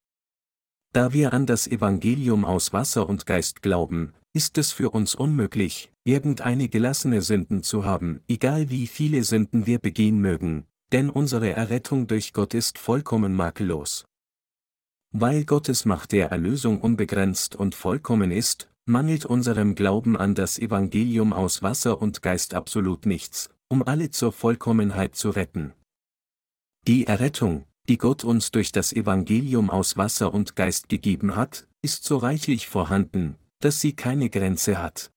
Da 0.93 1.11
wir 1.11 1.33
an 1.33 1.45
das 1.45 1.67
Evangelium 1.67 2.45
aus 2.45 2.71
Wasser 2.71 3.09
und 3.09 3.25
Geist 3.25 3.61
glauben, 3.61 4.13
ist 4.37 4.59
es 4.59 4.71
für 4.71 4.91
uns 4.91 5.15
unmöglich, 5.15 5.91
irgendeine 6.03 6.69
gelassene 6.69 7.23
Sünden 7.23 7.63
zu 7.63 7.85
haben, 7.85 8.21
egal 8.27 8.69
wie 8.69 8.85
viele 8.85 9.23
Sünden 9.23 9.65
wir 9.65 9.79
begehen 9.79 10.21
mögen, 10.21 10.67
denn 10.91 11.09
unsere 11.09 11.49
Errettung 11.53 12.05
durch 12.05 12.33
Gott 12.33 12.53
ist 12.53 12.77
vollkommen 12.77 13.33
makellos. 13.33 14.05
Weil 15.11 15.43
Gottes 15.43 15.85
Macht 15.85 16.11
der 16.11 16.29
Erlösung 16.29 16.81
unbegrenzt 16.81 17.55
und 17.55 17.73
vollkommen 17.73 18.29
ist, 18.29 18.69
mangelt 18.85 19.25
unserem 19.25 19.73
Glauben 19.73 20.15
an 20.15 20.35
das 20.35 20.59
Evangelium 20.59 21.33
aus 21.33 21.63
Wasser 21.63 21.99
und 21.99 22.21
Geist 22.21 22.53
absolut 22.53 23.07
nichts, 23.07 23.49
um 23.69 23.81
alle 23.81 24.11
zur 24.11 24.31
Vollkommenheit 24.31 25.15
zu 25.15 25.31
retten. 25.31 25.73
Die 26.85 27.07
Errettung, 27.07 27.65
die 27.89 27.97
Gott 27.97 28.23
uns 28.23 28.51
durch 28.51 28.71
das 28.71 28.93
Evangelium 28.93 29.71
aus 29.71 29.97
Wasser 29.97 30.31
und 30.31 30.55
Geist 30.55 30.89
gegeben 30.89 31.35
hat, 31.35 31.67
ist 31.81 32.03
so 32.03 32.17
reichlich 32.17 32.67
vorhanden, 32.67 33.35
dass 33.59 33.81
sie 33.81 33.93
keine 33.93 34.29
Grenze 34.29 34.81
hat. 34.81 35.11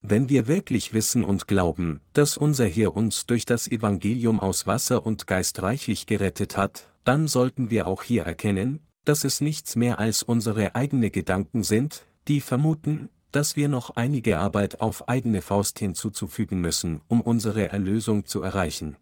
Wenn 0.00 0.28
wir 0.28 0.46
wirklich 0.46 0.92
wissen 0.92 1.24
und 1.24 1.48
glauben, 1.48 2.00
dass 2.12 2.36
unser 2.36 2.66
Herr 2.66 2.96
uns 2.96 3.26
durch 3.26 3.44
das 3.44 3.66
Evangelium 3.66 4.38
aus 4.38 4.66
Wasser 4.66 5.04
und 5.04 5.26
Geist 5.26 5.60
reichlich 5.62 6.06
gerettet 6.06 6.56
hat, 6.56 6.88
dann 7.04 7.26
sollten 7.26 7.70
wir 7.70 7.86
auch 7.86 8.02
hier 8.04 8.22
erkennen, 8.22 8.80
dass 9.04 9.24
es 9.24 9.40
nichts 9.40 9.74
mehr 9.74 9.98
als 9.98 10.22
unsere 10.22 10.74
eigene 10.74 11.10
Gedanken 11.10 11.64
sind, 11.64 12.06
die 12.28 12.40
vermuten, 12.40 13.08
dass 13.32 13.56
wir 13.56 13.68
noch 13.68 13.96
einige 13.96 14.38
Arbeit 14.38 14.80
auf 14.80 15.08
eigene 15.08 15.42
Faust 15.42 15.78
hinzuzufügen 15.78 16.60
müssen, 16.60 17.00
um 17.08 17.20
unsere 17.20 17.68
Erlösung 17.68 18.24
zu 18.26 18.42
erreichen. 18.42 18.96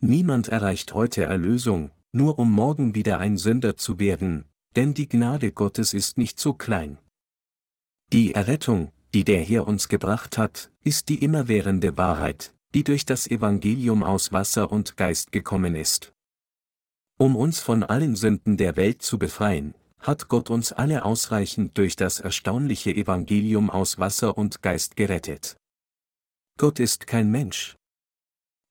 Niemand 0.00 0.48
erreicht 0.48 0.94
heute 0.94 1.24
Erlösung, 1.24 1.90
nur 2.12 2.38
um 2.38 2.50
morgen 2.50 2.94
wieder 2.94 3.18
ein 3.18 3.36
Sünder 3.36 3.76
zu 3.76 3.98
werden, 3.98 4.46
denn 4.74 4.94
die 4.94 5.08
Gnade 5.08 5.52
Gottes 5.52 5.94
ist 5.94 6.18
nicht 6.18 6.40
so 6.40 6.54
klein. 6.54 6.98
Die 8.12 8.34
Errettung, 8.34 8.92
die 9.14 9.24
der 9.24 9.40
Herr 9.40 9.66
uns 9.66 9.88
gebracht 9.88 10.36
hat, 10.36 10.70
ist 10.84 11.08
die 11.08 11.24
immerwährende 11.24 11.96
Wahrheit, 11.96 12.52
die 12.74 12.84
durch 12.84 13.06
das 13.06 13.26
Evangelium 13.26 14.02
aus 14.02 14.32
Wasser 14.32 14.70
und 14.70 14.98
Geist 14.98 15.32
gekommen 15.32 15.74
ist. 15.74 16.12
Um 17.18 17.36
uns 17.36 17.60
von 17.60 17.82
allen 17.82 18.14
Sünden 18.14 18.58
der 18.58 18.76
Welt 18.76 19.00
zu 19.00 19.18
befreien, 19.18 19.74
hat 19.98 20.28
Gott 20.28 20.50
uns 20.50 20.72
alle 20.72 21.06
ausreichend 21.06 21.78
durch 21.78 21.96
das 21.96 22.20
erstaunliche 22.20 22.94
Evangelium 22.94 23.70
aus 23.70 23.98
Wasser 23.98 24.36
und 24.36 24.60
Geist 24.60 24.96
gerettet. 24.96 25.56
Gott 26.58 26.80
ist 26.80 27.06
kein 27.06 27.30
Mensch. 27.30 27.76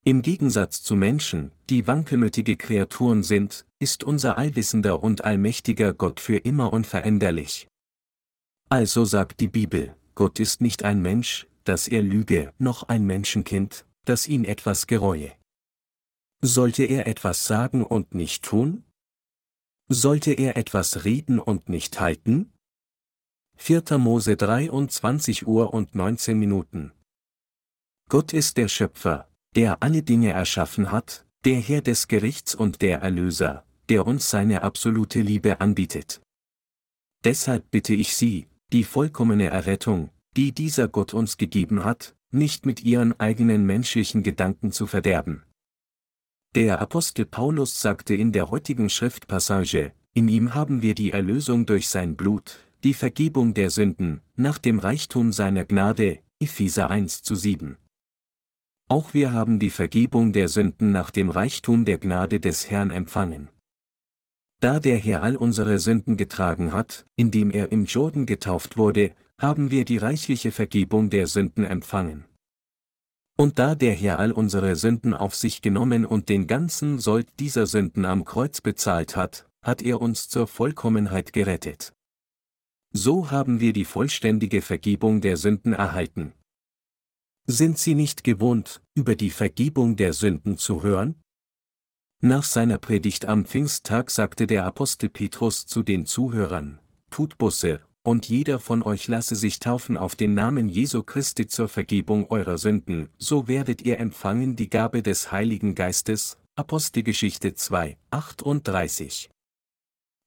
Im 0.05 0.21
Gegensatz 0.21 0.83
zu 0.83 0.95
Menschen, 0.95 1.51
die 1.67 1.87
wankelmütige 1.87 2.57
Kreaturen 2.57 3.23
sind, 3.23 3.65
ist 3.79 4.03
unser 4.03 4.37
allwissender 4.37 5.01
und 5.01 5.23
allmächtiger 5.25 5.95
Gott 5.95 6.19
für 6.19 6.37
immer 6.37 6.71
unveränderlich. 6.71 7.67
Also 8.71 9.03
sagt 9.03 9.41
die 9.41 9.49
Bibel, 9.49 9.97
Gott 10.15 10.39
ist 10.39 10.61
nicht 10.61 10.85
ein 10.85 11.01
Mensch, 11.01 11.45
dass 11.65 11.89
er 11.89 12.01
lüge, 12.01 12.53
noch 12.57 12.83
ein 12.83 13.05
Menschenkind, 13.05 13.85
das 14.05 14.29
ihn 14.29 14.45
etwas 14.45 14.87
gereue. 14.87 15.33
Sollte 16.41 16.85
er 16.85 17.05
etwas 17.05 17.45
sagen 17.45 17.83
und 17.83 18.15
nicht 18.15 18.45
tun? 18.45 18.85
Sollte 19.89 20.31
er 20.31 20.55
etwas 20.55 21.03
reden 21.03 21.37
und 21.37 21.67
nicht 21.67 21.99
halten? 21.99 22.53
4. 23.57 23.97
Mose 23.97 24.37
23 24.37 25.45
Uhr 25.45 25.73
und 25.73 25.93
19 25.93 26.39
Minuten. 26.39 26.93
Gott 28.07 28.31
ist 28.31 28.55
der 28.55 28.69
Schöpfer, 28.69 29.29
der 29.53 29.83
alle 29.83 30.01
Dinge 30.01 30.31
erschaffen 30.31 30.93
hat, 30.93 31.25
der 31.43 31.59
Herr 31.59 31.81
des 31.81 32.07
Gerichts 32.07 32.55
und 32.55 32.81
der 32.81 33.01
Erlöser, 33.01 33.65
der 33.89 34.07
uns 34.07 34.29
seine 34.29 34.61
absolute 34.61 35.19
Liebe 35.19 35.59
anbietet. 35.59 36.21
Deshalb 37.25 37.69
bitte 37.69 37.93
ich 37.93 38.15
Sie, 38.15 38.47
die 38.71 38.83
vollkommene 38.83 39.47
Errettung, 39.47 40.09
die 40.37 40.53
dieser 40.53 40.87
Gott 40.87 41.13
uns 41.13 41.37
gegeben 41.37 41.83
hat, 41.83 42.15
nicht 42.31 42.65
mit 42.65 42.83
Ihren 42.83 43.19
eigenen 43.19 43.65
menschlichen 43.65 44.23
Gedanken 44.23 44.71
zu 44.71 44.87
verderben. 44.87 45.43
Der 46.55 46.81
Apostel 46.81 47.25
Paulus 47.25 47.81
sagte 47.81 48.13
in 48.15 48.31
der 48.31 48.49
heutigen 48.49 48.89
Schriftpassage, 48.89 49.93
in 50.13 50.27
ihm 50.27 50.53
haben 50.53 50.81
wir 50.81 50.95
die 50.95 51.11
Erlösung 51.11 51.65
durch 51.65 51.87
sein 51.87 52.15
Blut, 52.17 52.59
die 52.83 52.93
Vergebung 52.93 53.53
der 53.53 53.69
Sünden, 53.69 54.21
nach 54.35 54.57
dem 54.57 54.79
Reichtum 54.79 55.31
seiner 55.31 55.63
Gnade, 55.63 56.19
Epheser 56.39 56.89
1 56.89 57.23
zu 57.23 57.35
7. 57.35 57.77
Auch 58.89 59.13
wir 59.13 59.31
haben 59.31 59.59
die 59.59 59.69
Vergebung 59.69 60.33
der 60.33 60.49
Sünden 60.49 60.91
nach 60.91 61.11
dem 61.11 61.29
Reichtum 61.29 61.85
der 61.85 61.97
Gnade 61.97 62.41
des 62.41 62.69
Herrn 62.69 62.91
empfangen. 62.91 63.49
Da 64.61 64.79
der 64.79 64.97
Herr 64.97 65.23
all 65.23 65.35
unsere 65.35 65.79
Sünden 65.79 66.17
getragen 66.17 66.71
hat, 66.71 67.07
indem 67.15 67.49
er 67.49 67.71
im 67.71 67.85
Jordan 67.85 68.27
getauft 68.27 68.77
wurde, 68.77 69.15
haben 69.39 69.71
wir 69.71 69.85
die 69.85 69.97
reichliche 69.97 70.51
Vergebung 70.51 71.09
der 71.09 71.25
Sünden 71.25 71.63
empfangen. 71.65 72.25
Und 73.39 73.57
da 73.57 73.73
der 73.73 73.95
Herr 73.95 74.19
all 74.19 74.31
unsere 74.31 74.75
Sünden 74.75 75.15
auf 75.15 75.33
sich 75.33 75.63
genommen 75.63 76.05
und 76.05 76.29
den 76.29 76.45
ganzen 76.45 76.99
Sold 76.99 77.27
dieser 77.39 77.65
Sünden 77.65 78.05
am 78.05 78.23
Kreuz 78.23 78.61
bezahlt 78.61 79.15
hat, 79.15 79.49
hat 79.63 79.81
er 79.81 79.99
uns 79.99 80.29
zur 80.29 80.45
Vollkommenheit 80.45 81.33
gerettet. 81.33 81.91
So 82.93 83.31
haben 83.31 83.61
wir 83.61 83.73
die 83.73 83.85
vollständige 83.85 84.61
Vergebung 84.61 85.21
der 85.21 85.37
Sünden 85.37 85.73
erhalten. 85.73 86.33
Sind 87.47 87.79
Sie 87.79 87.95
nicht 87.95 88.23
gewohnt, 88.23 88.83
über 88.93 89.15
die 89.15 89.31
Vergebung 89.31 89.95
der 89.95 90.13
Sünden 90.13 90.59
zu 90.59 90.83
hören? 90.83 91.15
Nach 92.23 92.43
seiner 92.43 92.77
Predigt 92.77 93.25
am 93.25 93.45
Pfingsttag 93.45 94.11
sagte 94.11 94.45
der 94.45 94.65
Apostel 94.65 95.09
Petrus 95.09 95.65
zu 95.65 95.81
den 95.81 96.05
Zuhörern, 96.05 96.79
Tut 97.09 97.39
Busse, 97.39 97.81
und 98.03 98.29
jeder 98.29 98.59
von 98.59 98.83
euch 98.83 99.07
lasse 99.07 99.35
sich 99.35 99.57
taufen 99.57 99.97
auf 99.97 100.15
den 100.15 100.35
Namen 100.35 100.69
Jesu 100.69 101.01
Christi 101.01 101.47
zur 101.47 101.67
Vergebung 101.67 102.29
eurer 102.29 102.59
Sünden, 102.59 103.09
so 103.17 103.47
werdet 103.47 103.81
ihr 103.81 103.99
empfangen 103.99 104.55
die 104.55 104.69
Gabe 104.69 105.01
des 105.01 105.31
Heiligen 105.31 105.73
Geistes, 105.73 106.37
Apostelgeschichte 106.55 107.55
2, 107.55 107.97
38. 108.11 109.31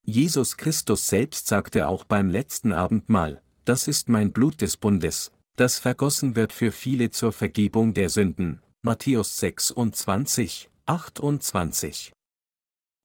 Jesus 0.04 0.56
Christus 0.56 1.06
selbst 1.06 1.46
sagte 1.46 1.86
auch 1.86 2.02
beim 2.02 2.28
letzten 2.28 2.72
Abendmahl, 2.72 3.40
das 3.64 3.86
ist 3.86 4.08
mein 4.08 4.32
Blut 4.32 4.62
des 4.62 4.76
Bundes, 4.76 5.30
das 5.54 5.78
vergossen 5.78 6.34
wird 6.34 6.52
für 6.52 6.72
viele 6.72 7.10
zur 7.10 7.30
Vergebung 7.30 7.94
der 7.94 8.08
Sünden, 8.08 8.60
Matthäus 8.82 9.38
26, 9.38 10.70
28. 10.86 12.12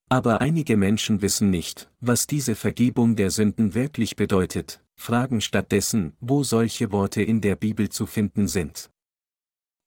Aber 0.09 0.41
einige 0.41 0.75
Menschen 0.75 1.21
wissen 1.21 1.49
nicht, 1.49 1.89
was 2.01 2.27
diese 2.27 2.55
Vergebung 2.55 3.15
der 3.15 3.31
Sünden 3.31 3.73
wirklich 3.73 4.15
bedeutet, 4.15 4.83
fragen 4.95 5.39
stattdessen, 5.39 6.13
wo 6.19 6.43
solche 6.43 6.91
Worte 6.91 7.21
in 7.21 7.41
der 7.41 7.55
Bibel 7.55 7.89
zu 7.89 8.05
finden 8.05 8.47
sind. 8.47 8.89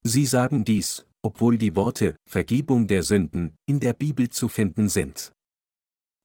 Sie 0.05 0.27
sagen 0.27 0.65
dies, 0.65 1.07
obwohl 1.23 1.59
die 1.59 1.77
Worte 1.77 2.17
Vergebung 2.27 2.87
der 2.87 3.03
Sünden 3.03 3.55
in 3.67 3.79
der 3.79 3.93
Bibel 3.93 4.31
zu 4.31 4.49
finden 4.49 4.89
sind. 4.89 5.33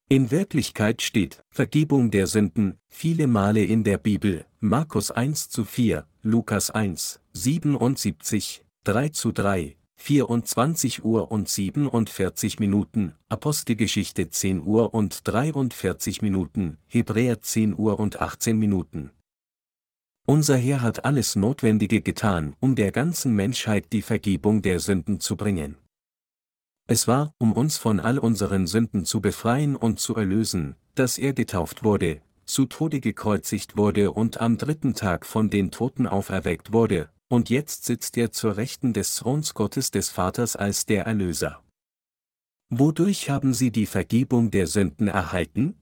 In 0.09 0.31
Wirklichkeit 0.31 1.01
steht 1.01 1.43
Vergebung 1.49 2.11
der 2.11 2.27
Sünden 2.27 2.79
viele 2.87 3.27
Male 3.27 3.63
in 3.63 3.83
der 3.83 3.97
Bibel, 3.97 4.45
Markus 4.59 5.11
1 5.11 5.49
zu 5.49 5.65
4, 5.65 6.07
Lukas 6.21 6.71
1, 6.71 7.19
77, 7.33 8.63
3 8.85 9.09
zu 9.09 9.31
3, 9.33 9.76
24 9.97 11.03
Uhr 11.03 11.31
und 11.31 11.49
47 11.49 12.59
Minuten, 12.59 13.15
Apostelgeschichte 13.27 14.29
10 14.29 14.63
Uhr 14.65 14.93
und 14.93 15.27
43 15.27 16.21
Minuten, 16.21 16.77
Hebräer 16.87 17.41
10 17.41 17.77
Uhr 17.77 17.99
und 17.99 18.21
18 18.21 18.57
Minuten. 18.57 19.11
Unser 20.25 20.57
Herr 20.57 20.81
hat 20.81 21.03
alles 21.03 21.35
Notwendige 21.35 22.01
getan, 22.01 22.55
um 22.59 22.75
der 22.75 22.91
ganzen 22.91 23.35
Menschheit 23.35 23.91
die 23.91 24.01
Vergebung 24.01 24.61
der 24.61 24.79
Sünden 24.79 25.19
zu 25.19 25.35
bringen. 25.35 25.77
Es 26.85 27.07
war, 27.07 27.33
um 27.37 27.51
uns 27.51 27.77
von 27.77 27.99
all 27.99 28.17
unseren 28.17 28.65
Sünden 28.65 29.03
zu 29.03 29.19
befreien 29.19 29.75
und 29.75 29.99
zu 29.99 30.15
erlösen, 30.15 30.75
dass 30.95 31.17
er 31.17 31.33
getauft 31.33 31.83
wurde, 31.83 32.21
zu 32.45 32.65
Tode 32.65 33.01
gekreuzigt 33.01 33.75
wurde 33.75 34.11
und 34.11 34.39
am 34.39 34.57
dritten 34.57 34.93
Tag 34.93 35.25
von 35.25 35.49
den 35.49 35.69
Toten 35.69 36.07
auferweckt 36.07 36.71
wurde, 36.71 37.09
und 37.29 37.49
jetzt 37.49 37.85
sitzt 37.85 38.17
er 38.17 38.31
zur 38.31 38.57
Rechten 38.57 38.93
des 38.93 39.15
Throns 39.15 39.53
Gottes 39.53 39.91
des 39.91 40.09
Vaters 40.09 40.55
als 40.55 40.85
der 40.85 41.05
Erlöser. 41.05 41.63
Wodurch 42.69 43.29
haben 43.29 43.53
Sie 43.53 43.71
die 43.71 43.85
Vergebung 43.85 44.51
der 44.51 44.67
Sünden 44.67 45.07
erhalten? 45.07 45.81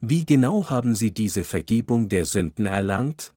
Wie 0.00 0.24
genau 0.24 0.70
haben 0.70 0.94
Sie 0.94 1.12
diese 1.12 1.44
Vergebung 1.44 2.08
der 2.08 2.24
Sünden 2.24 2.66
erlangt? 2.66 3.34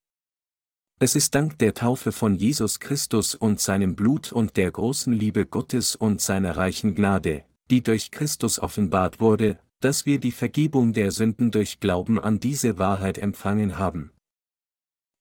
Es 0.99 1.15
ist 1.15 1.35
dank 1.35 1.59
der 1.59 1.73
Taufe 1.73 2.11
von 2.11 2.35
Jesus 2.35 2.79
Christus 2.79 3.35
und 3.35 3.59
seinem 3.59 3.95
Blut 3.95 4.31
und 4.31 4.57
der 4.57 4.71
großen 4.71 5.13
Liebe 5.13 5.45
Gottes 5.45 5.95
und 5.95 6.21
seiner 6.21 6.57
reichen 6.57 6.95
Gnade, 6.95 7.45
die 7.69 7.83
durch 7.83 8.11
Christus 8.11 8.59
offenbart 8.59 9.19
wurde, 9.19 9.59
dass 9.79 10.05
wir 10.05 10.19
die 10.19 10.31
Vergebung 10.31 10.93
der 10.93 11.11
Sünden 11.11 11.51
durch 11.51 11.79
Glauben 11.79 12.19
an 12.19 12.39
diese 12.39 12.79
Wahrheit 12.79 13.17
empfangen 13.19 13.77
haben. 13.77 14.11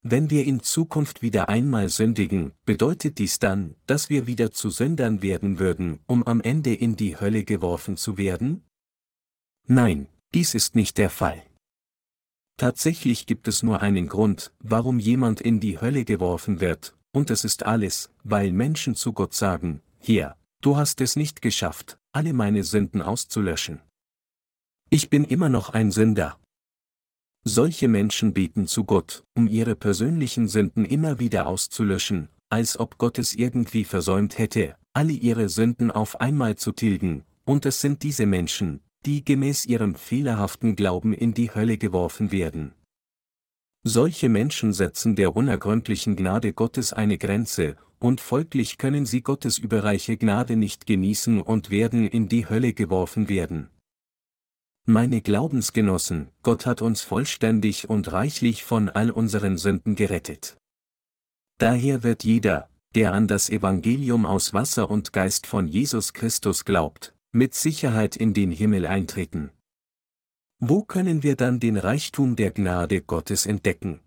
Wenn 0.08 0.30
wir 0.30 0.44
in 0.44 0.60
Zukunft 0.60 1.20
wieder 1.20 1.48
einmal 1.48 1.88
sündigen, 1.88 2.52
bedeutet 2.64 3.18
dies 3.18 3.40
dann, 3.40 3.74
dass 3.86 4.08
wir 4.08 4.28
wieder 4.28 4.52
zu 4.52 4.70
Sündern 4.70 5.20
werden 5.20 5.58
würden, 5.58 5.98
um 6.06 6.22
am 6.22 6.40
Ende 6.40 6.72
in 6.72 6.94
die 6.94 7.18
Hölle 7.18 7.42
geworfen 7.42 7.96
zu 7.96 8.16
werden? 8.16 8.62
Nein, 9.66 10.06
dies 10.32 10.54
ist 10.54 10.76
nicht 10.76 10.98
der 10.98 11.10
Fall. 11.10 11.42
Tatsächlich 12.56 13.26
gibt 13.26 13.48
es 13.48 13.64
nur 13.64 13.82
einen 13.82 14.06
Grund, 14.06 14.52
warum 14.60 15.00
jemand 15.00 15.40
in 15.40 15.58
die 15.58 15.80
Hölle 15.80 16.04
geworfen 16.04 16.60
wird, 16.60 16.96
und 17.10 17.28
es 17.30 17.42
ist 17.42 17.66
alles, 17.66 18.08
weil 18.22 18.52
Menschen 18.52 18.94
zu 18.94 19.12
Gott 19.12 19.34
sagen, 19.34 19.82
hier, 19.98 20.36
du 20.60 20.76
hast 20.76 21.00
es 21.00 21.16
nicht 21.16 21.42
geschafft, 21.42 21.98
alle 22.12 22.32
meine 22.32 22.62
Sünden 22.62 23.02
auszulöschen. 23.02 23.80
Ich 24.88 25.10
bin 25.10 25.24
immer 25.24 25.48
noch 25.48 25.70
ein 25.70 25.90
Sünder. 25.90 26.38
Solche 27.48 27.86
Menschen 27.86 28.32
beten 28.32 28.66
zu 28.66 28.82
Gott, 28.82 29.22
um 29.36 29.46
ihre 29.46 29.76
persönlichen 29.76 30.48
Sünden 30.48 30.84
immer 30.84 31.20
wieder 31.20 31.46
auszulöschen, 31.46 32.28
als 32.50 32.76
ob 32.76 32.98
Gott 32.98 33.20
es 33.20 33.34
irgendwie 33.34 33.84
versäumt 33.84 34.36
hätte, 34.36 34.74
alle 34.94 35.12
ihre 35.12 35.48
Sünden 35.48 35.92
auf 35.92 36.20
einmal 36.20 36.56
zu 36.56 36.72
tilgen, 36.72 37.22
und 37.44 37.64
es 37.64 37.80
sind 37.80 38.02
diese 38.02 38.26
Menschen, 38.26 38.80
die 39.04 39.24
gemäß 39.24 39.64
ihrem 39.64 39.94
fehlerhaften 39.94 40.74
Glauben 40.74 41.12
in 41.12 41.34
die 41.34 41.54
Hölle 41.54 41.78
geworfen 41.78 42.32
werden. 42.32 42.72
Solche 43.84 44.28
Menschen 44.28 44.72
setzen 44.72 45.14
der 45.14 45.36
unergründlichen 45.36 46.16
Gnade 46.16 46.52
Gottes 46.52 46.92
eine 46.92 47.16
Grenze, 47.16 47.76
und 48.00 48.20
folglich 48.20 48.76
können 48.76 49.06
sie 49.06 49.22
Gottes 49.22 49.58
überreiche 49.58 50.16
Gnade 50.16 50.56
nicht 50.56 50.84
genießen 50.84 51.40
und 51.40 51.70
werden 51.70 52.08
in 52.08 52.28
die 52.28 52.48
Hölle 52.48 52.72
geworfen 52.72 53.28
werden. 53.28 53.70
Meine 54.88 55.20
Glaubensgenossen, 55.20 56.28
Gott 56.44 56.64
hat 56.64 56.80
uns 56.80 57.00
vollständig 57.02 57.90
und 57.90 58.12
reichlich 58.12 58.62
von 58.62 58.88
all 58.88 59.10
unseren 59.10 59.58
Sünden 59.58 59.96
gerettet. 59.96 60.58
Daher 61.58 62.04
wird 62.04 62.22
jeder, 62.22 62.70
der 62.94 63.12
an 63.12 63.26
das 63.26 63.50
Evangelium 63.50 64.24
aus 64.24 64.54
Wasser 64.54 64.88
und 64.88 65.12
Geist 65.12 65.48
von 65.48 65.66
Jesus 65.66 66.12
Christus 66.12 66.64
glaubt, 66.64 67.16
mit 67.32 67.52
Sicherheit 67.52 68.14
in 68.14 68.32
den 68.32 68.52
Himmel 68.52 68.86
eintreten. 68.86 69.50
Wo 70.60 70.84
können 70.84 71.24
wir 71.24 71.34
dann 71.34 71.58
den 71.58 71.78
Reichtum 71.78 72.36
der 72.36 72.52
Gnade 72.52 73.02
Gottes 73.02 73.44
entdecken? 73.44 74.02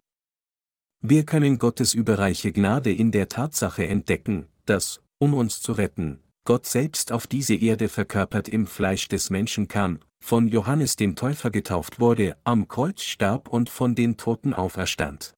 Wir 1.02 1.26
können 1.26 1.60
Gottes 1.60 1.94
überreiche 1.94 2.54
Gnade 2.54 2.94
in 2.94 3.12
der 3.12 3.28
Tatsache 3.28 3.86
entdecken, 3.86 4.48
dass, 4.64 5.02
um 5.18 5.34
uns 5.34 5.62
zu 5.62 5.74
retten, 5.74 6.22
Gott 6.46 6.66
selbst 6.66 7.12
auf 7.12 7.28
diese 7.28 7.56
Erde 7.56 7.90
verkörpert 7.90 8.48
im 8.48 8.66
Fleisch 8.66 9.10
des 9.10 9.30
Menschen 9.30 9.68
kam, 9.68 10.00
von 10.20 10.48
Johannes 10.48 10.96
dem 10.96 11.16
Täufer 11.16 11.50
getauft 11.50 12.00
wurde, 12.00 12.38
am 12.44 12.68
Kreuz 12.68 13.02
starb 13.02 13.50
und 13.50 13.70
von 13.70 13.96
den 13.96 14.18
Toten 14.18 14.54
auferstand. 14.54 15.34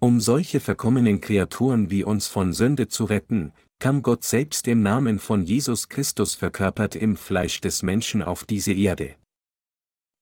Um 0.00 0.20
solche 0.20 0.60
verkommenen 0.60 1.20
Kreaturen 1.20 1.90
wie 1.90 2.04
uns 2.04 2.26
von 2.26 2.52
Sünde 2.52 2.88
zu 2.88 3.04
retten, 3.04 3.52
kam 3.78 4.02
Gott 4.02 4.24
selbst 4.24 4.68
im 4.68 4.82
Namen 4.82 5.18
von 5.18 5.44
Jesus 5.44 5.88
Christus 5.88 6.34
verkörpert 6.34 6.96
im 6.96 7.16
Fleisch 7.16 7.60
des 7.60 7.82
Menschen 7.82 8.22
auf 8.22 8.44
diese 8.44 8.72
Erde. 8.72 9.16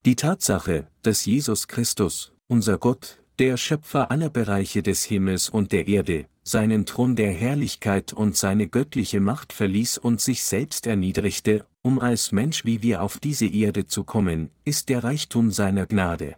Die 0.04 0.16
Tatsache, 0.16 0.88
dass 1.02 1.24
Jesus 1.24 1.68
Christus, 1.68 2.32
unser 2.48 2.78
Gott, 2.78 3.22
der 3.38 3.56
Schöpfer 3.56 4.10
aller 4.10 4.30
Bereiche 4.30 4.82
des 4.82 5.04
Himmels 5.04 5.48
und 5.48 5.72
der 5.72 5.88
Erde, 5.88 6.26
seinen 6.44 6.86
Thron 6.86 7.16
der 7.16 7.32
Herrlichkeit 7.32 8.12
und 8.12 8.36
seine 8.36 8.68
göttliche 8.68 9.20
Macht 9.20 9.52
verließ 9.52 9.98
und 9.98 10.20
sich 10.20 10.44
selbst 10.44 10.86
erniedrigte, 10.86 11.64
um 11.82 11.98
als 11.98 12.32
Mensch 12.32 12.64
wie 12.64 12.82
wir 12.82 13.02
auf 13.02 13.18
diese 13.18 13.46
Erde 13.46 13.86
zu 13.86 14.04
kommen, 14.04 14.50
ist 14.64 14.88
der 14.88 15.04
Reichtum 15.04 15.50
seiner 15.50 15.86
Gnade. 15.86 16.36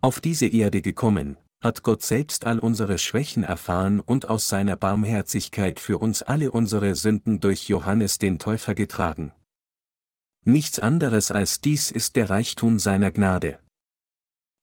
Auf 0.00 0.20
diese 0.20 0.46
Erde 0.46 0.82
gekommen, 0.82 1.36
hat 1.62 1.82
Gott 1.82 2.02
selbst 2.02 2.46
all 2.46 2.58
unsere 2.58 2.96
Schwächen 2.98 3.44
erfahren 3.44 4.00
und 4.00 4.28
aus 4.30 4.48
seiner 4.48 4.76
Barmherzigkeit 4.76 5.78
für 5.78 5.98
uns 5.98 6.22
alle 6.22 6.52
unsere 6.52 6.94
Sünden 6.94 7.40
durch 7.40 7.68
Johannes 7.68 8.18
den 8.18 8.38
Täufer 8.38 8.74
getragen. 8.74 9.32
Nichts 10.44 10.78
anderes 10.78 11.30
als 11.30 11.60
dies 11.60 11.90
ist 11.90 12.16
der 12.16 12.30
Reichtum 12.30 12.78
seiner 12.78 13.10
Gnade. 13.10 13.58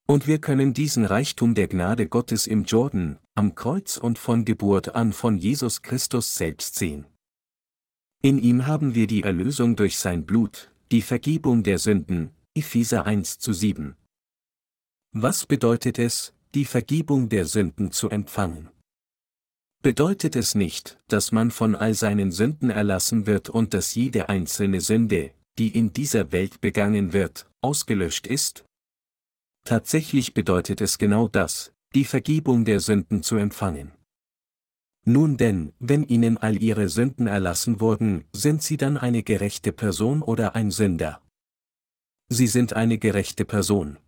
Und 0.08 0.26
wir 0.26 0.40
können 0.40 0.74
diesen 0.74 1.04
Reichtum 1.04 1.54
der 1.54 1.68
Gnade 1.68 2.08
Gottes 2.08 2.46
im 2.46 2.64
Jordan, 2.64 3.18
am 3.36 3.54
Kreuz 3.54 3.96
und 3.96 4.18
von 4.18 4.44
Geburt 4.44 4.94
an 4.96 5.12
von 5.12 5.36
Jesus 5.36 5.82
Christus 5.82 6.34
selbst 6.34 6.76
sehen. 6.76 7.06
In 8.22 8.38
ihm 8.38 8.66
haben 8.66 8.94
wir 8.94 9.06
die 9.06 9.22
Erlösung 9.22 9.76
durch 9.76 9.98
sein 9.98 10.26
Blut, 10.26 10.72
die 10.90 11.02
Vergebung 11.02 11.62
der 11.62 11.78
Sünden, 11.78 12.30
Epheser 12.54 13.06
1 13.06 13.38
zu 13.38 13.52
7. 13.52 13.94
Was 15.12 15.46
bedeutet 15.46 15.98
es, 15.98 16.34
die 16.54 16.64
Vergebung 16.64 17.28
der 17.28 17.44
Sünden 17.44 17.90
zu 17.90 18.08
empfangen. 18.08 18.70
Bedeutet 19.82 20.34
es 20.34 20.54
nicht, 20.54 20.98
dass 21.06 21.30
man 21.30 21.50
von 21.50 21.74
all 21.74 21.94
seinen 21.94 22.32
Sünden 22.32 22.70
erlassen 22.70 23.26
wird 23.26 23.48
und 23.48 23.74
dass 23.74 23.94
jede 23.94 24.28
einzelne 24.28 24.80
Sünde, 24.80 25.32
die 25.58 25.68
in 25.68 25.92
dieser 25.92 26.32
Welt 26.32 26.60
begangen 26.60 27.12
wird, 27.12 27.48
ausgelöscht 27.60 28.26
ist? 28.26 28.64
Tatsächlich 29.64 30.34
bedeutet 30.34 30.80
es 30.80 30.98
genau 30.98 31.28
das, 31.28 31.72
die 31.94 32.04
Vergebung 32.04 32.64
der 32.64 32.80
Sünden 32.80 33.22
zu 33.22 33.36
empfangen. 33.36 33.92
Nun 35.04 35.36
denn, 35.36 35.72
wenn 35.78 36.04
ihnen 36.04 36.36
all 36.36 36.62
ihre 36.62 36.88
Sünden 36.88 37.26
erlassen 37.26 37.80
wurden, 37.80 38.24
sind 38.32 38.62
sie 38.62 38.76
dann 38.76 38.96
eine 38.96 39.22
gerechte 39.22 39.72
Person 39.72 40.22
oder 40.22 40.54
ein 40.54 40.70
Sünder? 40.70 41.22
Sie 42.28 42.46
sind 42.46 42.74
eine 42.74 42.98
gerechte 42.98 43.44
Person. 43.44 43.98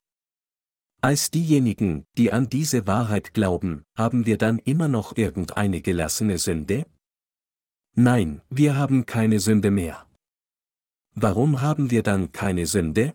Als 1.02 1.30
diejenigen, 1.30 2.04
die 2.18 2.30
an 2.30 2.50
diese 2.50 2.86
Wahrheit 2.86 3.32
glauben, 3.32 3.84
haben 3.96 4.26
wir 4.26 4.36
dann 4.36 4.58
immer 4.58 4.88
noch 4.88 5.16
irgendeine 5.16 5.80
gelassene 5.80 6.36
Sünde? 6.36 6.84
Nein, 7.96 8.42
wir 8.50 8.76
haben 8.76 9.06
keine 9.06 9.40
Sünde 9.40 9.70
mehr. 9.70 10.06
Warum 11.14 11.62
haben 11.62 11.90
wir 11.90 12.02
dann 12.02 12.32
keine 12.32 12.66
Sünde? 12.66 13.14